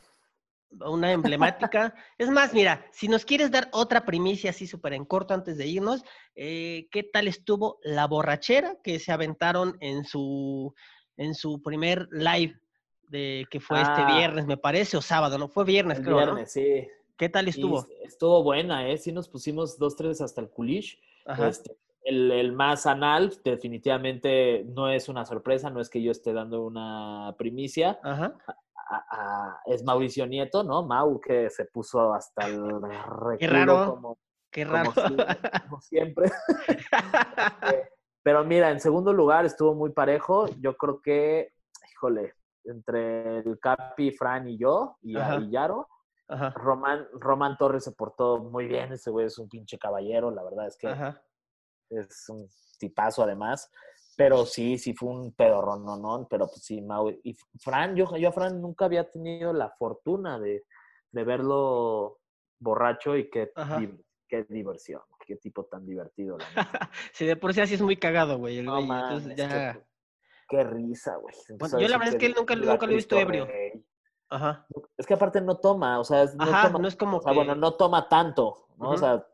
Una 0.82 1.12
emblemática. 1.12 1.94
es 2.18 2.30
más, 2.30 2.54
mira, 2.54 2.86
si 2.92 3.08
nos 3.08 3.24
quieres 3.24 3.52
dar 3.52 3.70
otra 3.72 4.04
primicia 4.04 4.50
así 4.50 4.68
súper 4.68 4.94
en 4.94 5.06
corto 5.06 5.34
antes 5.34 5.58
de 5.58 5.68
irnos, 5.68 6.04
eh, 6.36 6.90
¿qué 6.92 7.04
tal 7.04 7.28
estuvo 7.28 7.80
la 7.84 8.08
borrachera 8.08 8.78
que 8.84 9.00
se 9.00 9.14
aventaron 9.14 9.78
en 9.80 10.04
su, 10.04 10.74
en 11.18 11.34
su 11.36 11.62
primer 11.62 12.08
live 12.12 12.60
de 13.10 13.46
que 13.52 13.60
fue 13.60 13.82
este 13.82 14.02
Ah. 14.02 14.16
viernes, 14.16 14.46
me 14.48 14.58
parece, 14.58 14.98
o 14.98 15.02
sábado, 15.02 15.38
¿no? 15.38 15.48
Fue 15.48 15.64
viernes, 15.64 16.00
creo, 16.00 16.12
¿no? 16.12 16.18
viernes, 16.18 16.52
sí. 16.52 16.88
¿Qué 17.18 17.30
tal 17.30 17.46
Y 17.48 17.52
estuvo? 17.52 17.86
estuvo 18.04 18.44
buena, 18.44 18.90
¿eh? 18.90 18.98
Sí 18.98 19.12
nos 19.14 19.30
pusimos 19.30 19.78
dos, 19.78 19.96
tres 19.96 20.20
hasta 20.22 20.42
el 20.42 20.50
culish. 20.50 21.00
Este, 21.48 21.78
el, 22.04 22.32
el 22.32 22.52
más 22.52 22.86
anal 22.86 23.34
definitivamente 23.44 24.64
no 24.66 24.90
es 24.90 25.08
una 25.10 25.26
sorpresa, 25.26 25.70
no 25.70 25.80
es 25.80 25.90
que 25.90 26.02
yo 26.04 26.12
esté 26.12 26.34
dando 26.34 26.66
una 26.66 27.34
primicia. 27.38 28.00
Ajá. 28.04 28.36
A- 28.88 29.06
a- 29.12 29.62
es 29.66 29.84
Mauricio 29.84 30.28
Nieto, 30.28 30.64
¿no? 30.64 30.84
Mau, 30.86 31.20
que 31.20 31.50
se 31.50 31.66
puso 31.66 32.14
hasta 32.14 32.46
el 32.48 32.62
reculo 32.82 33.38
raro. 33.40 33.86
como, 33.96 34.18
Qué 34.52 34.64
como 34.66 34.76
raro. 34.76 34.92
si- 34.94 35.62
como 35.68 35.82
siempre. 35.82 36.32
Pero 38.26 38.44
mira, 38.44 38.72
en 38.72 38.80
segundo 38.80 39.14
lugar 39.14 39.46
estuvo 39.46 39.76
muy 39.76 39.92
parejo. 39.92 40.48
Yo 40.60 40.76
creo 40.76 41.00
que, 41.00 41.54
híjole, 41.92 42.34
entre 42.64 43.38
el 43.38 43.60
Capi, 43.60 44.10
Fran 44.10 44.50
y 44.50 44.58
yo, 44.58 44.98
y, 45.04 45.16
Ajá. 45.16 45.36
y 45.36 45.52
Yaro, 45.52 45.88
Ajá. 46.28 46.50
Román, 46.56 47.08
Román 47.14 47.56
Torres 47.56 47.84
se 47.84 47.92
portó 47.92 48.40
muy 48.40 48.66
bien. 48.66 48.92
Ese 48.92 49.12
güey 49.12 49.28
es 49.28 49.38
un 49.38 49.48
pinche 49.48 49.78
caballero, 49.78 50.32
la 50.32 50.42
verdad 50.44 50.66
es 50.66 50.76
que 50.76 50.88
Ajá. 50.88 51.22
es 51.92 52.28
un 52.30 52.50
tipazo 52.80 53.22
además. 53.22 53.72
Pero 54.18 54.48
sí, 54.48 54.80
sí 54.80 54.96
fue 54.96 55.10
un 55.10 55.32
pedorrón, 55.32 55.86
¿no? 55.86 55.96
¿no? 55.96 56.28
Pero 56.28 56.48
pues 56.48 56.64
sí, 56.64 56.82
Mau. 56.82 57.12
Y 57.24 57.38
Fran, 57.60 57.96
yo, 57.96 58.18
yo 58.18 58.30
a 58.30 58.32
Fran 58.32 58.60
nunca 58.60 58.86
había 58.86 59.08
tenido 59.08 59.54
la 59.54 59.70
fortuna 59.70 60.40
de, 60.40 60.66
de 61.12 61.24
verlo 61.24 62.18
borracho 62.58 63.16
y 63.18 63.30
qué, 63.30 63.52
qué 64.28 64.46
diversión, 64.46 65.04
qué 65.26 65.36
tipo 65.36 65.66
tan 65.66 65.86
divertido. 65.86 66.38
La. 66.38 66.46
Sí, 67.14 67.26
de 67.26 67.36
por 67.36 67.54
sí 67.54 67.62
así 67.62 67.74
es 67.74 67.82
muy 67.82 67.98
cagado, 67.98 68.38
güey. 68.38 68.60
el 68.60 68.66
No 68.66 68.74
güey, 68.86 69.00
entonces 69.00 69.30
qué- 69.36 69.42
ya. 69.42 69.80
qué, 70.48 70.64
risa, 70.64 71.16
güey. 71.18 71.36
Yo 71.80 71.88
la 71.88 71.98
verdad 71.98 72.14
es 72.14 72.20
que 72.20 72.28
él 72.28 72.36
nunca- 72.38 72.56
nunca 72.56 72.86
lo 72.86 72.92
he 72.92 72.96
visto 72.96 73.18
ebrio. 73.18 73.46
Rey. 73.46 73.84
Ajá. 74.30 74.66
Es 74.98 75.06
que 75.06 75.14
aparte 75.14 75.40
no 75.42 75.58
toma, 75.58 76.00
o 76.00 76.04
sea, 76.04 76.24
es- 76.24 76.36
no 76.36 76.44
Ajá, 76.46 76.68
toma 76.68 76.80
no 76.80 76.88
es 76.88 76.96
como 76.96 77.18
o 77.18 77.22
sea, 77.22 77.32
que. 77.32 77.36
bueno, 77.38 77.56
no 77.56 77.74
toma 77.76 78.08
tanto, 78.10 78.68
¿no? 78.78 78.90
O 78.92 78.98
sea, 78.98 79.26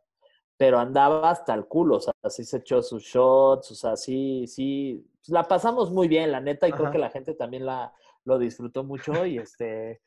pero 0.58 0.78
andaba 0.80 1.30
hasta 1.32 1.54
el 1.54 1.66
culo, 1.66 1.96
o 1.98 2.00
sea, 2.02 2.14
así 2.22 2.44
se 2.44 2.58
echó 2.58 2.82
sus 2.84 3.02
shots, 3.04 3.72
o 3.72 3.76
sea, 3.76 3.96
sí, 3.96 4.46
sí, 4.48 5.04
pues, 5.16 5.30
la 5.30 5.44
pasamos 5.48 5.92
muy 5.92 6.08
bien, 6.08 6.32
la 6.32 6.40
neta, 6.40 6.68
y 6.68 6.72
creo 6.72 6.92
que 6.92 6.98
la 7.00 7.10
gente 7.10 7.34
también 7.34 7.66
la, 7.66 7.94
lo 8.26 8.38
disfrutó 8.38 8.84
mucho 8.84 9.26
y 9.26 9.38
este, 9.40 10.02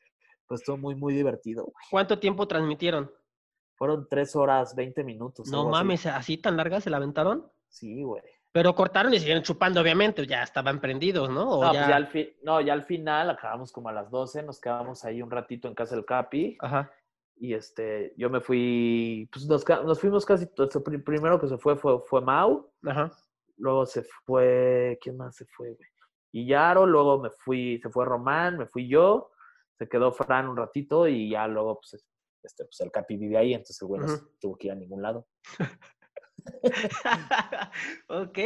pues 0.47 0.61
estuvo 0.61 0.77
muy, 0.77 0.95
muy 0.95 1.13
divertido. 1.13 1.63
güey. 1.63 1.75
¿Cuánto 1.91 2.19
tiempo 2.19 2.47
transmitieron? 2.47 3.11
Fueron 3.75 4.07
tres 4.09 4.35
horas, 4.35 4.73
20 4.75 5.03
minutos. 5.03 5.47
No 5.49 5.61
así. 5.61 5.69
mames, 5.69 6.05
así 6.05 6.37
tan 6.37 6.57
largas 6.57 6.83
se 6.83 6.89
la 6.89 6.97
aventaron. 6.97 7.49
Sí, 7.67 8.03
güey. 8.03 8.23
Pero 8.51 8.73
cortaron 8.73 9.13
y 9.13 9.19
siguieron 9.19 9.43
chupando, 9.43 9.81
obviamente, 9.81 10.25
ya 10.25 10.41
estaban 10.41 10.79
prendidos, 10.79 11.29
¿no? 11.29 11.59
O 11.59 11.63
No, 11.65 11.73
ya... 11.73 11.79
pues 11.79 11.89
ya 11.89 11.95
al 11.97 12.07
fin, 12.07 12.29
no, 12.43 12.61
ya 12.61 12.71
al 12.71 12.83
final 12.83 13.29
acabamos 13.29 13.71
como 13.73 13.89
a 13.89 13.91
las 13.93 14.09
12, 14.09 14.43
nos 14.43 14.61
quedamos 14.61 15.03
ahí 15.03 15.21
un 15.21 15.29
ratito 15.29 15.67
en 15.67 15.73
casa 15.75 15.95
del 15.95 16.05
Capi. 16.05 16.57
Ajá. 16.61 16.89
Y 17.37 17.53
este, 17.53 18.13
yo 18.15 18.29
me 18.29 18.39
fui, 18.39 19.27
pues 19.29 19.45
nos, 19.45 19.67
nos 19.67 19.99
fuimos 19.99 20.25
casi, 20.25 20.45
el 20.57 20.83
pri- 20.83 20.99
primero 21.03 21.37
que 21.37 21.49
se 21.49 21.57
fue 21.57 21.75
fue, 21.75 21.99
fue 22.05 22.21
Mau, 22.21 22.71
Ajá. 22.85 23.11
luego 23.57 23.85
se 23.85 24.03
fue, 24.25 24.97
¿quién 25.01 25.17
más 25.17 25.35
se 25.35 25.45
fue, 25.47 25.73
güey? 25.73 25.89
Y 26.31 26.47
Yaro, 26.47 26.85
luego 26.85 27.19
me 27.19 27.29
fui, 27.31 27.77
se 27.81 27.89
fue 27.89 28.05
Román, 28.05 28.57
me 28.57 28.67
fui 28.67 28.87
yo, 28.87 29.31
se 29.77 29.89
quedó 29.89 30.13
Fran 30.13 30.47
un 30.47 30.55
ratito 30.55 31.09
y 31.09 31.29
ya 31.29 31.45
luego, 31.47 31.81
pues, 31.81 32.05
este, 32.45 32.65
pues 32.65 32.79
el 32.81 32.91
Capi 32.91 33.17
vive 33.17 33.37
ahí, 33.37 33.53
entonces 33.53 33.81
el 33.81 33.87
güey 33.87 34.01
no 34.01 34.07
tuvo 34.39 34.57
que 34.57 34.67
ir 34.67 34.73
a 34.73 34.75
ningún 34.75 35.01
lado. 35.01 35.27
ok, 38.07 38.39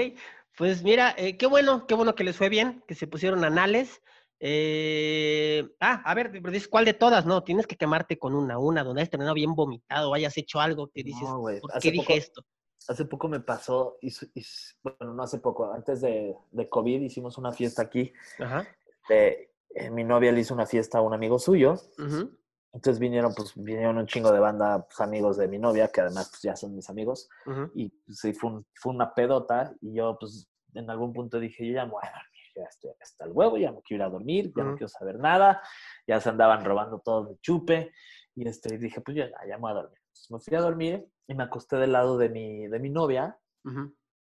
pues 0.57 0.83
mira, 0.83 1.13
eh, 1.17 1.37
qué 1.37 1.45
bueno, 1.47 1.85
qué 1.87 1.95
bueno 1.95 2.15
que 2.15 2.23
les 2.23 2.35
fue 2.37 2.49
bien, 2.49 2.83
que 2.87 2.95
se 2.95 3.07
pusieron 3.07 3.43
anales. 3.43 4.01
Eh, 4.41 5.67
ah, 5.81 6.01
a 6.05 6.13
ver, 6.13 6.31
pero 6.31 6.51
dices, 6.51 6.67
¿cuál 6.69 6.85
de 6.85 6.93
todas? 6.93 7.25
No, 7.25 7.43
tienes 7.43 7.67
que 7.67 7.75
quemarte 7.75 8.17
con 8.17 8.35
una, 8.35 8.57
una 8.57 8.83
donde 8.83 9.01
hayas 9.01 9.09
terminado 9.09 9.35
bien 9.35 9.53
vomitado, 9.53 10.13
hayas 10.13 10.37
hecho 10.37 10.59
algo 10.61 10.87
que 10.87 11.03
dices, 11.03 11.27
No, 11.27 11.41
¿por 11.61 11.71
hace 11.73 11.79
qué 11.87 11.91
dije 11.91 12.03
poco- 12.05 12.17
esto? 12.17 12.45
Hace 12.87 13.05
poco 13.05 13.27
me 13.27 13.41
pasó, 13.41 13.97
y, 14.01 14.07
y 14.33 14.43
bueno, 14.81 15.13
no 15.13 15.21
hace 15.23 15.39
poco, 15.39 15.71
antes 15.71 16.01
de, 16.01 16.35
de 16.51 16.69
COVID 16.69 17.01
hicimos 17.01 17.37
una 17.37 17.51
fiesta 17.51 17.81
aquí. 17.83 18.13
Ajá. 18.39 18.65
de- 19.09 19.47
eh, 19.75 19.91
mi 19.91 20.03
novia 20.03 20.31
le 20.31 20.39
hizo 20.39 20.53
una 20.55 20.65
fiesta 20.65 20.97
a 20.97 21.01
un 21.01 21.13
amigo 21.13 21.37
suyo, 21.37 21.73
ujú, 21.99 22.35
Entonces 22.71 22.99
vinieron, 22.99 23.33
pues, 23.35 23.53
vinieron 23.55 23.97
un 23.97 24.05
chingo 24.05 24.31
de 24.31 24.39
banda, 24.39 24.85
pues, 24.85 24.99
amigos 25.01 25.37
de 25.37 25.47
mi 25.47 25.57
novia, 25.57 25.87
que 25.87 26.01
además, 26.01 26.29
pues, 26.29 26.41
ya 26.43 26.55
son 26.55 26.75
mis 26.75 26.89
amigos. 26.89 27.27
ujú. 27.45 27.71
Y 27.75 27.89
pues, 27.89 28.19
sí, 28.19 28.33
fue, 28.33 28.51
un- 28.51 28.65
fue 28.75 28.93
una 28.93 29.13
pedota. 29.13 29.73
Y 29.81 29.93
yo, 29.95 30.17
pues, 30.19 30.47
en 30.75 30.89
algún 30.89 31.11
punto 31.13 31.39
dije, 31.39 31.65
yo 31.67 31.73
ya 31.73 31.85
me 31.85 31.91
voy 31.91 32.01
a 32.03 32.07
dormir. 32.11 32.25
Ya 32.55 32.63
estoy 32.63 32.91
hasta 33.01 33.25
el 33.25 33.31
huevo, 33.31 33.57
ya 33.57 33.71
no 33.71 33.81
quiero 33.81 34.03
ir 34.03 34.07
a 34.07 34.11
dormir, 34.11 34.51
ya 34.55 34.63
no 34.63 34.71
quiero 34.75 34.87
saber 34.89 35.17
nada. 35.17 35.61
Ya 36.05 36.19
se 36.19 36.29
andaban 36.29 36.63
robando 36.65 36.99
todo 36.99 37.23
mi 37.23 37.37
chupe. 37.39 37.91
Y 38.35 38.47
este, 38.47 38.77
dije, 38.77 39.01
pues, 39.01 39.17
yo 39.17 39.25
ya, 39.25 39.37
ya 39.47 39.55
me 39.55 39.61
voy 39.61 39.71
a 39.71 39.75
dormir. 39.75 39.97
Entonces 40.07 40.31
me 40.31 40.39
fui 40.39 40.55
a 40.57 40.61
dormir 40.61 41.07
y 41.27 41.33
me 41.35 41.43
acosté 41.43 41.77
del 41.77 41.91
lado 41.93 42.17
de 42.17 42.29
mi, 42.29 42.67
de 42.67 42.79
mi 42.79 42.89
novia. 42.89 43.37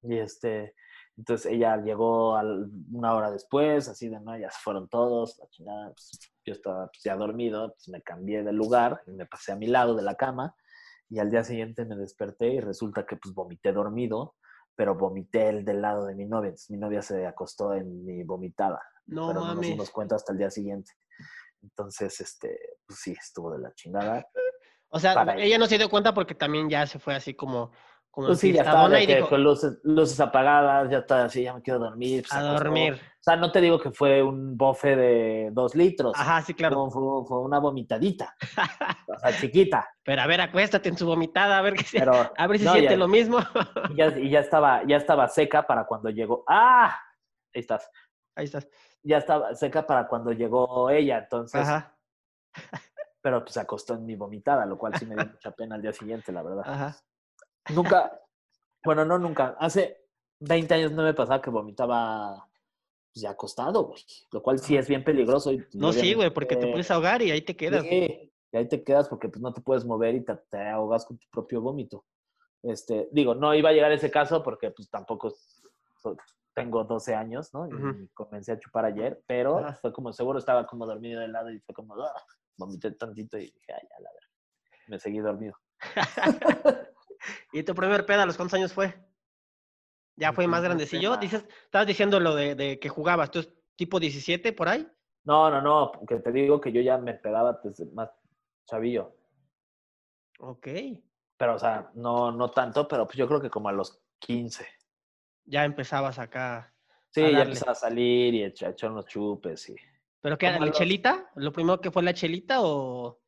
Y 0.02 0.16
este, 0.18 0.74
entonces 1.18 1.52
ella 1.52 1.76
llegó 1.76 2.36
al- 2.36 2.70
una 2.92 3.14
hora 3.14 3.30
después, 3.30 3.88
así 3.88 4.08
de, 4.08 4.20
no, 4.20 4.38
ya 4.38 4.50
se 4.50 4.58
fueron 4.62 4.88
todos, 4.88 5.36
la 5.38 5.48
chingada, 5.48 5.88
pues, 5.90 6.18
yo 6.44 6.52
estaba 6.54 6.86
pues, 6.86 7.02
ya 7.02 7.16
dormido, 7.16 7.74
pues 7.74 7.88
me 7.88 8.00
cambié 8.02 8.42
de 8.44 8.52
lugar 8.52 9.02
y 9.06 9.10
me 9.10 9.26
pasé 9.26 9.52
a 9.52 9.56
mi 9.56 9.66
lado 9.66 9.94
de 9.96 10.02
la 10.02 10.14
cama 10.14 10.54
y 11.10 11.18
al 11.18 11.30
día 11.30 11.42
siguiente 11.42 11.84
me 11.84 11.96
desperté 11.96 12.48
y 12.54 12.60
resulta 12.60 13.04
que 13.04 13.16
pues 13.16 13.34
vomité 13.34 13.72
dormido, 13.72 14.36
pero 14.76 14.94
vomité 14.94 15.48
el 15.48 15.64
del 15.64 15.82
lado 15.82 16.06
de 16.06 16.14
mi 16.14 16.24
novia, 16.24 16.48
entonces 16.50 16.70
mi 16.70 16.78
novia 16.78 17.02
se 17.02 17.26
acostó 17.26 17.74
en 17.74 18.04
mi 18.04 18.22
vomitada, 18.22 18.80
No 19.06 19.26
pero 19.26 19.40
no 19.40 19.54
nos 19.56 19.66
dimos 19.66 19.90
cuenta 19.90 20.14
hasta 20.14 20.32
el 20.32 20.38
día 20.38 20.50
siguiente. 20.50 20.92
Entonces, 21.60 22.20
este, 22.20 22.56
pues 22.86 23.00
sí, 23.00 23.10
estuvo 23.20 23.52
de 23.52 23.58
la 23.58 23.74
chingada. 23.74 24.24
O 24.90 24.98
sea, 24.98 25.12
para 25.12 25.36
ella 25.36 25.58
no 25.58 25.66
se 25.66 25.76
dio 25.76 25.90
cuenta 25.90 26.14
porque 26.14 26.34
también 26.34 26.70
ya 26.70 26.86
se 26.86 26.98
fue 26.98 27.14
así 27.14 27.34
como, 27.34 27.72
como 28.18 28.26
Pues 28.30 28.40
sí, 28.40 28.52
ya 28.52 28.62
estaba 28.62 28.86
enfiestadona 28.86 28.96
de 28.96 29.04
y 29.04 29.06
que 29.06 29.14
dijo, 29.14 29.28
con 29.28 29.44
luces, 29.44 29.78
luces 29.84 30.18
apagadas, 30.18 30.90
ya 30.90 30.98
está 30.98 31.26
así, 31.26 31.44
ya 31.44 31.54
me 31.54 31.62
quiero 31.62 31.78
dormir. 31.78 32.24
pues, 32.28 32.32
a 32.32 32.42
dormir. 32.42 32.94
O 32.94 33.22
sea, 33.22 33.36
no 33.36 33.52
te 33.52 33.60
digo 33.60 33.78
que 33.78 33.92
fue 33.92 34.24
un 34.24 34.56
bofe 34.56 34.96
de 34.96 35.50
dos 35.52 35.76
litros. 35.76 36.18
Ajá, 36.18 36.42
sí, 36.42 36.52
claro. 36.52 36.90
Fue, 36.90 37.38
una 37.38 37.60
vomitadita. 37.60 38.34
o 39.06 39.18
sea, 39.20 39.36
chiquita. 39.38 39.88
Pero 40.02 40.20
a 40.20 40.26
ver, 40.26 40.40
acuéstate 40.40 40.88
en 40.88 40.98
su 40.98 41.06
vomitada, 41.06 41.58
a 41.58 41.62
ver, 41.62 41.74
qué 41.74 41.84
se- 41.84 42.00
Pero, 42.00 42.12
a 42.36 42.46
ver 42.48 42.58
si 42.58 42.64
no, 42.64 42.72
siente 42.72 42.90
ya, 42.94 42.98
lo 42.98 43.06
mismo. 43.06 43.38
y 43.90 43.94
ya, 43.94 44.08
y 44.18 44.30
ya 44.30 44.40
estaba, 44.40 44.82
ya 44.84 44.96
estaba 44.96 45.28
seca 45.28 45.64
para 45.64 45.86
cuando 45.86 46.10
llegó. 46.10 46.42
¡Ah! 46.48 46.98
Ahí 47.54 47.60
estás. 47.60 47.88
Ahí 48.34 48.46
estás. 48.46 48.66
Ya 49.04 49.18
estaba 49.18 49.54
seca 49.54 49.86
para 49.86 50.08
cuando 50.08 50.32
llegó 50.32 50.90
ella, 50.90 51.18
entonces. 51.18 51.60
Ajá, 51.60 51.96
Pero 53.22 53.44
pues 53.44 53.56
acostó 53.58 53.94
en 53.94 54.06
mi 54.06 54.16
vomitada, 54.16 54.66
lo 54.66 54.76
cual 54.76 54.96
sí 54.98 55.06
me 55.06 55.14
dio 55.14 55.24
mucha 55.26 55.52
pena 55.52 55.76
al 55.76 55.82
día 55.82 55.92
siguiente, 55.92 56.32
la 56.32 56.42
verdad. 56.42 56.64
ajá. 56.66 56.96
Nunca, 57.70 58.20
bueno, 58.84 59.04
no 59.04 59.18
nunca. 59.18 59.56
Hace 59.58 60.04
20 60.40 60.74
años 60.74 60.92
no 60.92 61.02
me 61.02 61.14
pasaba 61.14 61.42
que 61.42 61.50
vomitaba 61.50 62.48
pues, 63.12 63.22
ya 63.22 63.30
acostado, 63.30 63.84
güey. 63.84 64.02
Lo 64.32 64.42
cual 64.42 64.58
sí 64.58 64.76
es 64.76 64.88
bien 64.88 65.04
peligroso. 65.04 65.52
y- 65.52 65.66
No, 65.74 65.92
sí, 65.92 66.14
güey, 66.14 66.30
porque 66.32 66.56
te 66.56 66.66
puedes 66.68 66.90
ahogar 66.90 67.22
y 67.22 67.30
ahí 67.30 67.42
te 67.42 67.56
quedas. 67.56 67.82
Sí, 67.82 68.32
y 68.52 68.56
ahí 68.56 68.66
te 68.68 68.82
quedas 68.82 69.08
porque 69.08 69.28
pues, 69.28 69.40
no 69.42 69.52
te 69.52 69.60
puedes 69.60 69.84
mover 69.84 70.14
y 70.14 70.24
te, 70.24 70.34
te 70.50 70.68
ahogas 70.68 71.04
con 71.04 71.18
tu 71.18 71.26
propio 71.30 71.60
vómito. 71.60 72.04
Este, 72.62 73.08
digo, 73.12 73.34
no 73.34 73.54
iba 73.54 73.68
a 73.70 73.72
llegar 73.72 73.92
ese 73.92 74.10
caso 74.10 74.42
porque 74.42 74.70
pues 74.72 74.90
tampoco 74.90 75.32
so- 76.00 76.16
tengo 76.54 76.82
12 76.82 77.14
años, 77.14 77.54
¿no? 77.54 77.68
Y 77.68 77.74
Ujú. 77.74 78.08
comencé 78.14 78.50
a 78.50 78.58
chupar 78.58 78.84
ayer, 78.84 79.22
pero 79.26 79.58
Ajá. 79.58 79.74
fue 79.74 79.92
como 79.92 80.12
seguro 80.12 80.40
estaba 80.40 80.66
como 80.66 80.86
dormido 80.86 81.20
de 81.20 81.28
lado 81.28 81.50
y 81.52 81.60
fue 81.60 81.72
como, 81.72 81.94
"Ah", 82.02 82.12
vomité 82.56 82.90
tantito 82.90 83.38
y 83.38 83.42
dije, 83.42 83.72
ay, 83.72 83.86
ya 83.88 84.00
la 84.00 84.10
verdad. 84.12 84.28
Me 84.88 84.98
seguí 84.98 85.20
dormido. 85.20 85.54
¿Y 87.52 87.62
tu 87.62 87.74
primer 87.74 88.04
peda 88.06 88.22
a 88.22 88.26
los 88.26 88.36
cuántos 88.36 88.54
años 88.54 88.72
fue? 88.72 88.94
¿Ya 90.16 90.30
Mi 90.30 90.34
fue 90.36 90.46
más 90.48 90.62
grandecillo? 90.62 91.10
peda. 91.10 91.20
Dices, 91.20 91.46
estabas 91.64 91.86
diciendo 91.86 92.20
lo 92.20 92.34
de, 92.34 92.54
de 92.54 92.78
que 92.78 92.88
jugabas, 92.88 93.30
¿tú 93.30 93.38
es 93.40 93.52
tipo 93.76 94.00
17 94.00 94.52
por 94.52 94.68
ahí? 94.68 94.86
No, 95.24 95.50
no, 95.50 95.60
no, 95.62 95.92
porque 95.92 96.16
te 96.16 96.32
digo 96.32 96.60
que 96.60 96.72
yo 96.72 96.80
ya 96.80 96.98
me 96.98 97.14
pegaba 97.14 97.60
desde 97.62 97.86
más 97.92 98.10
chavillo. 98.66 99.14
Ok. 100.40 100.68
Pero, 101.36 101.54
o 101.54 101.58
sea, 101.58 101.90
no, 101.94 102.32
no 102.32 102.50
tanto, 102.50 102.88
pero 102.88 103.06
pues 103.06 103.16
yo 103.16 103.26
creo 103.28 103.40
que 103.40 103.50
como 103.50 103.68
a 103.68 103.72
los 103.72 104.00
15. 104.18 104.66
Ya 105.44 105.64
empezabas 105.64 106.18
acá. 106.18 106.74
Sí, 107.10 107.22
ya 107.22 107.42
empezaba 107.42 107.72
a 107.72 107.76
salir 107.76 108.34
y 108.34 108.42
a 108.44 108.48
echar, 108.48 108.74
unos 108.90 109.06
chupes 109.06 109.68
y... 109.70 109.76
¿Pero 110.20 110.36
qué 110.36 110.46
era? 110.46 110.58
¿La 110.58 110.66
los- 110.66 110.76
chelita? 110.76 111.30
¿Lo 111.36 111.52
primero 111.52 111.80
que 111.80 111.90
fue 111.90 112.02
la 112.02 112.12
chelita 112.12 112.58
o...? 112.60 113.20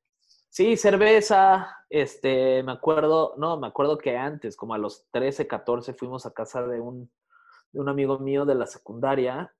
Sí, 0.52 0.76
cerveza, 0.76 1.76
este, 1.88 2.62
me 2.64 2.72
acuerdo, 2.72 3.34
no, 3.36 3.56
me 3.58 3.68
acuerdo 3.68 3.96
que 3.96 4.16
antes, 4.16 4.56
como 4.56 4.74
a 4.74 4.78
los 4.78 5.08
13, 5.12 5.46
14, 5.46 5.94
fuimos 5.94 6.26
a 6.26 6.32
casa 6.32 6.66
de 6.66 6.80
un, 6.80 7.10
de 7.72 7.80
un 7.80 7.88
amigo 7.88 8.18
mío 8.18 8.44
de 8.44 8.56
la 8.56 8.66
secundaria 8.66 9.54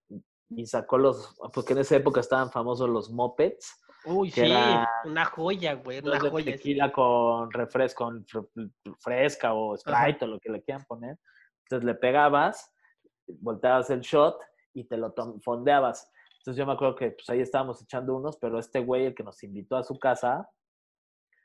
y 0.49 0.67
sacó 0.67 0.99
los, 0.99 1.39
porque 1.55 1.75
en 1.75 1.79
esa 1.79 1.95
época 1.95 2.19
estaban 2.19 2.51
famosos 2.51 2.89
los 2.89 3.09
mopeds, 3.11 3.81
Uy, 4.05 4.31
sí, 4.33 4.41
era- 4.41 4.89
una 5.05 5.27
joya, 5.27 5.75
güey, 5.75 6.01
una 6.01 6.19
de 6.19 6.31
joya. 6.31 6.45
sí. 6.47 6.53
tequila 6.53 6.91
con 6.91 7.51
refresco, 7.53 8.05
con 8.07 8.27
fresca 8.99 9.55
o 9.55 9.77
Sprite 9.77 10.25
o 10.25 10.29
lo 10.29 10.41
que 10.41 10.51
le 10.51 10.63
quieran 10.63 10.85
poner. 10.89 11.19
Entonces 11.67 11.85
le 11.87 11.95
pegabas, 11.95 12.73
volteabas 13.29 13.91
el 13.91 14.01
shot 14.01 14.41
y 14.75 14.85
te 14.89 14.97
lo 14.97 15.15
fondeabas. 15.45 16.11
Entonces 16.39 16.59
yo 16.59 16.67
me 16.67 16.73
acuerdo 16.73 16.97
que 16.97 17.11
pues 17.11 17.29
ahí 17.31 17.41
estábamos 17.41 17.81
echando 17.83 18.17
unos, 18.17 18.39
pero 18.39 18.59
este 18.59 18.81
güey, 18.81 19.05
el 19.07 19.15
que 19.15 19.23
nos 19.23 19.41
invitó 19.45 19.77
a 19.77 19.85
su 19.85 19.99
casa, 19.99 20.49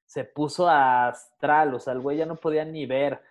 se 0.06 0.24
puso 0.24 0.70
astral, 0.70 1.74
o 1.74 1.80
sea, 1.80 1.94
el 1.94 2.00
güey 2.00 2.18
ya 2.18 2.26
no 2.26 2.36
podía 2.36 2.66
ni 2.66 2.86
ver. 2.86 3.22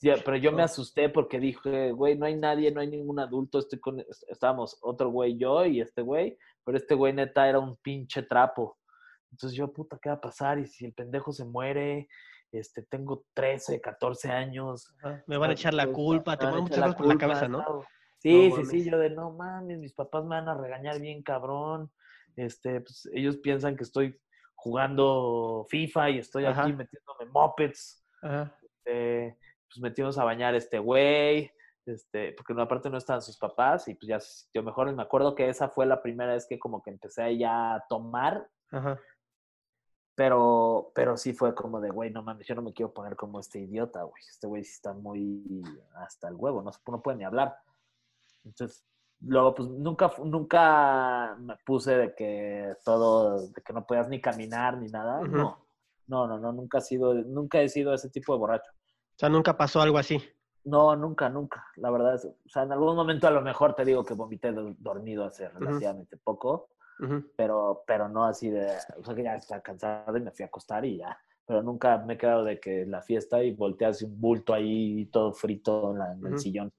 Pero 0.00 0.36
yo 0.36 0.50
me 0.52 0.62
asusté 0.62 1.08
porque 1.08 1.38
dije, 1.38 1.92
güey, 1.92 2.16
no 2.18 2.26
hay 2.26 2.34
nadie, 2.36 2.72
no 2.72 2.80
hay 2.80 2.88
ningún 2.88 3.20
adulto, 3.20 3.58
estoy 3.60 3.78
con, 3.78 4.00
est- 4.00 4.24
estábamos 4.28 4.76
otro 4.82 5.10
güey, 5.10 5.36
yo 5.36 5.64
y 5.64 5.80
este 5.80 6.02
güey, 6.02 6.36
pero 6.64 6.76
este 6.76 6.94
güey 6.94 7.12
neta 7.12 7.48
era 7.48 7.58
un 7.60 7.76
pinche 7.76 8.22
trapo. 8.22 8.78
Entonces 9.30 9.56
yo, 9.56 9.72
puta, 9.72 9.98
¿qué 10.02 10.08
va 10.08 10.16
a 10.16 10.20
pasar? 10.20 10.58
Y 10.58 10.66
si 10.66 10.84
el 10.86 10.92
pendejo 10.92 11.32
se 11.32 11.44
muere, 11.44 12.08
este, 12.50 12.82
tengo 12.82 13.24
13, 13.34 13.80
14 13.80 14.30
años. 14.30 14.92
Me 15.26 15.36
van 15.36 15.50
a 15.50 15.52
echar 15.54 15.72
la 15.74 15.86
culpa, 15.86 16.36
te 16.36 16.46
van 16.46 16.54
a 16.54 16.58
echar 16.66 16.78
cosas 16.80 16.94
por 16.96 17.06
la 17.06 17.16
cabeza, 17.18 17.48
¿no? 17.48 17.84
Sí, 18.18 18.48
No 18.50 18.56
sí, 18.56 18.64
sí, 18.66 18.90
yo 18.90 18.98
de 18.98 19.10
no 19.10 19.30
mames, 19.32 19.78
mis 19.78 19.92
papás 19.94 20.22
me 20.24 20.30
van 20.30 20.48
a 20.48 20.54
regañar 20.54 21.00
bien 21.00 21.22
cabrón. 21.22 21.90
Este, 22.36 22.80
pues 22.80 23.08
ellos 23.14 23.36
piensan 23.38 23.76
que 23.76 23.84
estoy 23.84 24.18
jugando 24.62 25.66
FIFA 25.68 26.10
y 26.10 26.18
estoy 26.18 26.44
Ajá. 26.44 26.62
aquí 26.62 26.72
metiéndome 26.72 27.26
mopeds. 27.26 28.04
Este, 28.62 29.36
pues 29.68 29.80
metimos 29.80 30.16
a 30.18 30.24
bañar 30.24 30.54
a 30.54 30.58
este 30.58 30.78
güey, 30.78 31.50
este, 31.84 32.32
porque 32.34 32.54
aparte 32.56 32.88
no 32.88 32.96
estaban 32.96 33.22
sus 33.22 33.36
papás 33.36 33.88
y 33.88 33.94
pues 33.94 34.06
ya 34.06 34.20
se 34.20 34.44
sintió 34.44 34.62
mejor. 34.62 34.88
Y 34.88 34.94
me 34.94 35.02
acuerdo 35.02 35.34
que 35.34 35.48
esa 35.48 35.68
fue 35.68 35.84
la 35.84 36.00
primera 36.00 36.34
vez 36.34 36.46
que 36.46 36.60
como 36.60 36.80
que 36.80 36.90
empecé 36.90 37.22
a 37.22 37.32
ya 37.32 37.74
a 37.74 37.86
tomar, 37.88 38.48
Ajá. 38.70 39.00
pero, 40.14 40.92
pero 40.94 41.16
sí 41.16 41.32
fue 41.32 41.56
como 41.56 41.80
de, 41.80 41.90
güey, 41.90 42.10
no 42.10 42.22
mames, 42.22 42.46
yo 42.46 42.54
no 42.54 42.62
me 42.62 42.72
quiero 42.72 42.92
poner 42.92 43.16
como 43.16 43.40
este 43.40 43.58
idiota, 43.58 44.04
güey. 44.04 44.22
Este 44.28 44.46
güey 44.46 44.62
sí 44.62 44.74
está 44.74 44.92
muy 44.92 45.42
hasta 45.96 46.28
el 46.28 46.36
huevo, 46.36 46.62
no, 46.62 46.70
no 46.86 47.02
puede 47.02 47.18
ni 47.18 47.24
hablar. 47.24 47.56
Entonces, 48.44 48.84
luego, 49.24 49.54
pues 49.54 49.68
nunca, 49.68 50.10
nunca 50.24 51.36
me 51.38 51.56
puse 51.64 51.96
de 51.96 52.14
que 52.14 52.74
todo, 52.84 53.48
de 53.48 53.62
que 53.62 53.72
no 53.72 53.86
podías 53.86 54.08
ni 54.08 54.20
caminar 54.20 54.76
ni 54.78 54.88
nada. 54.88 55.20
No, 55.42 55.58
no, 56.06 56.26
no, 56.26 56.38
no, 56.38 56.52
nunca 56.52 56.78
he 56.78 56.80
sido, 56.80 57.14
nunca 57.14 57.60
he 57.60 57.68
sido 57.68 57.94
ese 57.94 58.10
tipo 58.10 58.32
de 58.32 58.38
borracho. 58.38 58.70
O 58.70 59.18
sea, 59.18 59.28
nunca 59.28 59.56
pasó 59.56 59.80
algo 59.80 59.98
así. 59.98 60.20
No, 60.64 60.94
nunca, 60.96 61.28
nunca. 61.28 61.66
La 61.76 61.90
verdad 61.90 62.14
es, 62.14 62.24
o 62.24 62.48
sea, 62.48 62.62
en 62.62 62.72
algún 62.72 62.94
momento 62.94 63.26
a 63.26 63.30
lo 63.32 63.40
mejor 63.42 63.74
te 63.74 63.84
digo 63.84 64.04
que 64.04 64.14
vomité 64.14 64.52
do- 64.52 64.74
dormido 64.78 65.24
hace 65.24 65.48
relativamente 65.48 66.16
poco, 66.16 66.68
pero, 67.36 67.82
pero 67.86 68.08
no 68.08 68.24
así 68.24 68.48
de, 68.50 68.66
o 68.98 69.04
sea, 69.04 69.14
que 69.14 69.22
ya 69.24 69.34
estaba 69.34 69.60
cansado 69.60 70.16
y 70.16 70.20
me 70.20 70.30
fui 70.30 70.44
a 70.44 70.46
acostar 70.46 70.84
y 70.84 70.98
ya. 70.98 71.18
Pero 71.44 71.62
nunca 71.62 71.98
me 71.98 72.14
he 72.14 72.18
quedado 72.18 72.44
de 72.44 72.60
que 72.60 72.86
la 72.86 73.02
fiesta 73.02 73.42
y 73.42 73.52
volteé 73.52 73.88
así 73.88 74.04
un 74.04 74.20
bulto 74.20 74.54
ahí 74.54 75.06
todo 75.06 75.32
frito 75.32 75.90
en, 75.92 75.98
la- 75.98 76.12
en 76.12 76.26
el 76.26 76.38
sillón, 76.38 76.72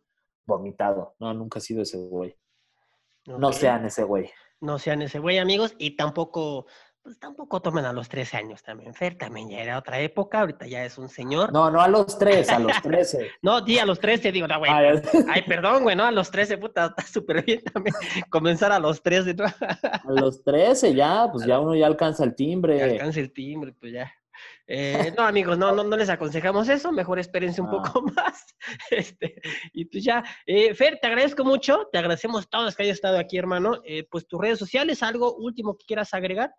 vomitado. 0.46 1.16
No, 1.20 1.34
nunca 1.34 1.60
he 1.60 1.62
sido 1.62 1.84
ese 1.84 1.98
güey. 1.98 2.38
No 3.26 3.54
sean 3.54 3.86
ese 3.86 4.04
güey. 4.04 4.30
No 4.60 4.80
sean 4.80 5.02
ese 5.02 5.20
güey, 5.20 5.38
amigos, 5.40 5.76
y 5.78 5.96
tampoco, 5.96 6.68
pues 7.02 7.20
tampoco 7.20 7.62
tomen 7.62 7.86
a 7.86 7.94
los 7.94 8.08
13 8.10 8.38
años 8.38 8.64
también. 8.64 8.94
Fer 8.94 9.18
también 9.18 9.50
ya 9.50 9.60
era 9.60 9.78
otra 9.78 10.00
época, 10.00 10.42
ahorita 10.42 10.68
ya 10.68 10.86
es 10.86 10.98
un 10.98 11.10
señor. 11.10 11.52
No, 11.52 11.66
No, 11.66 11.72
no 11.72 11.82
a 11.82 11.88
los 11.88 12.18
tres, 12.18 12.50
a 12.50 12.60
los 12.60 12.82
trece. 12.82 13.32
di 13.66 13.80
a 13.80 13.86
los 13.86 14.00
13, 14.00 14.32
digo, 14.32 14.48
no, 14.48 14.60
güey. 14.60 14.72
Ay, 15.30 15.42
perdón, 15.44 15.84
güey, 15.84 15.96
no, 15.96 16.06
a 16.06 16.12
los 16.12 16.32
13, 16.32 16.58
puta, 16.58 16.86
está 16.98 17.04
súper 17.04 17.44
bien 17.44 17.62
también 17.64 17.96
comenzar 18.30 18.72
a 18.72 18.80
los 18.80 19.02
13, 19.02 19.34
¿no? 19.34 19.46
a 19.46 20.02
los 20.12 20.44
trece 20.44 20.94
ya, 20.94 21.30
pues 21.32 21.46
ya 21.46 21.60
uno 21.60 21.76
ya 21.76 21.88
alcanza 21.88 22.24
el 22.24 22.36
timbre. 22.36 22.82
alcance 22.82 23.20
el 23.20 23.34
timbre, 23.34 23.74
pues 23.74 23.94
ya. 23.94 24.12
Eh, 24.68 25.14
no, 25.18 25.24
amigos, 25.24 25.58
no, 25.58 25.74
no, 25.74 25.84
no 25.84 25.98
les 25.98 26.10
aconsejamos 26.10 26.70
eso, 26.70 26.92
mejor 26.92 27.20
espérense 27.20 27.62
un 27.62 27.68
Ah. 27.68 27.72
poco 27.84 28.02
más. 28.16 28.46
Este, 28.90 29.42
y 29.74 29.86
pues 29.86 30.04
ya, 30.04 30.24
Eh, 30.46 30.74
Fer, 30.74 31.00
te 31.02 31.08
agradezco 31.08 31.44
mucho, 31.44 31.88
te 31.92 31.98
agradecemos 31.98 32.50
todos 32.50 32.76
que 32.76 32.84
hayas 32.84 32.96
estado 32.96 33.18
aquí, 33.18 33.38
hermano. 33.38 33.82
Eh, 33.86 34.08
pues 34.10 34.26
tus 34.28 34.40
redes 34.40 34.60
sociales, 34.60 35.04
algo 35.04 35.36
último 35.36 35.76
que 35.78 35.86
quieras 35.86 36.14
agregar. 36.14 36.54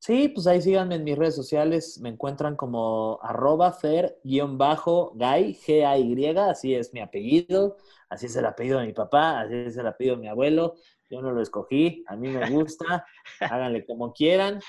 Sí, 0.00 0.28
pues 0.28 0.46
ahí 0.46 0.62
síganme 0.62 0.94
en 0.94 1.02
mis 1.02 1.18
redes 1.18 1.34
sociales. 1.34 1.98
Me 2.00 2.08
encuentran 2.10 2.54
como 2.54 3.18
arroba 3.20 3.72
fer-gay, 3.72 5.54
G-A-Y, 5.54 6.36
así 6.38 6.74
es 6.74 6.92
mi 6.94 7.00
apellido, 7.00 7.76
así 8.08 8.26
es 8.26 8.36
el 8.36 8.46
apellido 8.46 8.78
de 8.78 8.86
mi 8.86 8.92
papá, 8.92 9.40
así 9.40 9.54
es 9.54 9.76
el 9.76 9.86
apellido 9.88 10.14
de 10.14 10.22
mi 10.22 10.28
abuelo. 10.28 10.74
Yo 11.10 11.20
no 11.20 11.32
lo 11.32 11.42
escogí, 11.42 12.04
a 12.06 12.14
mí 12.14 12.28
me 12.28 12.48
gusta, 12.50 13.04
háganle 13.40 13.84
como 13.86 14.12
quieran. 14.12 14.60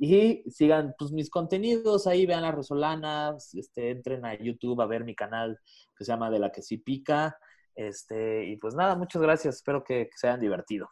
Y 0.00 0.44
sigan 0.50 0.94
pues, 0.98 1.10
mis 1.10 1.28
contenidos 1.28 2.06
ahí, 2.06 2.24
vean 2.24 2.42
las 2.42 2.54
resolanas, 2.54 3.54
este, 3.54 3.90
entren 3.90 4.24
a 4.24 4.38
YouTube 4.38 4.80
a 4.80 4.86
ver 4.86 5.04
mi 5.04 5.14
canal 5.14 5.58
que 5.96 6.04
se 6.04 6.12
llama 6.12 6.30
De 6.30 6.38
la 6.38 6.52
que 6.52 6.62
sí 6.62 6.78
pica. 6.78 7.36
Este, 7.74 8.44
y 8.44 8.56
pues 8.56 8.74
nada, 8.74 8.96
muchas 8.96 9.22
gracias, 9.22 9.56
espero 9.56 9.84
que, 9.84 10.10
se 10.16 10.26
hayan 10.28 10.40
divertido. 10.40 10.88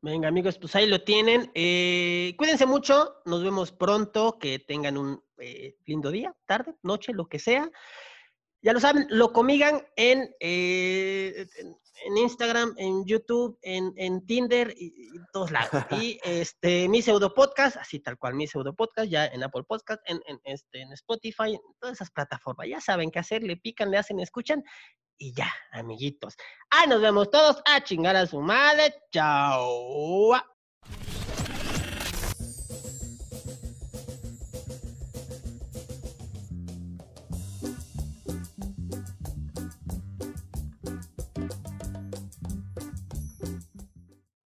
Venga, 0.00 0.28
amigos, 0.28 0.58
pues 0.58 0.76
ahí 0.76 0.86
lo 0.86 1.02
tienen. 1.02 1.50
Eh, 1.54 2.34
cuídense 2.36 2.66
mucho, 2.66 3.16
nos 3.24 3.42
vemos 3.42 3.72
pronto, 3.72 4.38
que 4.38 4.58
tengan 4.58 4.96
un 4.98 5.22
eh, 5.38 5.76
lindo 5.86 6.10
día, 6.10 6.34
tarde, 6.46 6.74
noche, 6.82 7.12
lo 7.12 7.26
que 7.26 7.38
sea. 7.38 7.70
Ya 8.62 8.72
lo 8.72 8.80
saben, 8.80 9.06
lo 9.10 9.32
comigan 9.32 9.86
en, 9.96 10.34
eh, 10.40 11.46
en, 11.56 11.76
en 12.04 12.16
Instagram, 12.16 12.74
en 12.76 13.04
YouTube, 13.04 13.58
en, 13.62 13.92
en 13.96 14.24
Tinder 14.26 14.74
y, 14.76 14.86
y 14.86 15.20
todos 15.32 15.50
lados. 15.50 15.70
Y 16.04 16.18
este, 16.24 16.88
mi 16.88 17.02
pseudo 17.02 17.32
podcast, 17.34 17.76
así 17.76 18.00
tal 18.00 18.18
cual, 18.18 18.34
mi 18.34 18.46
pseudo 18.46 18.74
podcast, 18.74 19.08
ya 19.08 19.26
en 19.26 19.42
Apple 19.42 19.64
Podcast, 19.64 20.02
en, 20.06 20.20
en, 20.26 20.40
este, 20.44 20.80
en 20.80 20.92
Spotify, 20.92 21.54
en 21.54 21.60
todas 21.80 21.96
esas 21.96 22.10
plataformas. 22.10 22.68
Ya 22.68 22.80
saben 22.80 23.10
qué 23.10 23.20
hacer, 23.20 23.42
le 23.42 23.56
pican, 23.56 23.90
le 23.90 23.98
hacen, 23.98 24.20
escuchan. 24.20 24.62
Y 25.16 25.32
ya, 25.32 25.52
amiguitos. 25.70 26.34
Ahí 26.70 26.88
nos 26.88 27.00
vemos 27.00 27.30
todos 27.30 27.62
a 27.66 27.82
chingar 27.84 28.16
a 28.16 28.26
su 28.26 28.40
madre. 28.40 28.94
Chao. 29.12 30.53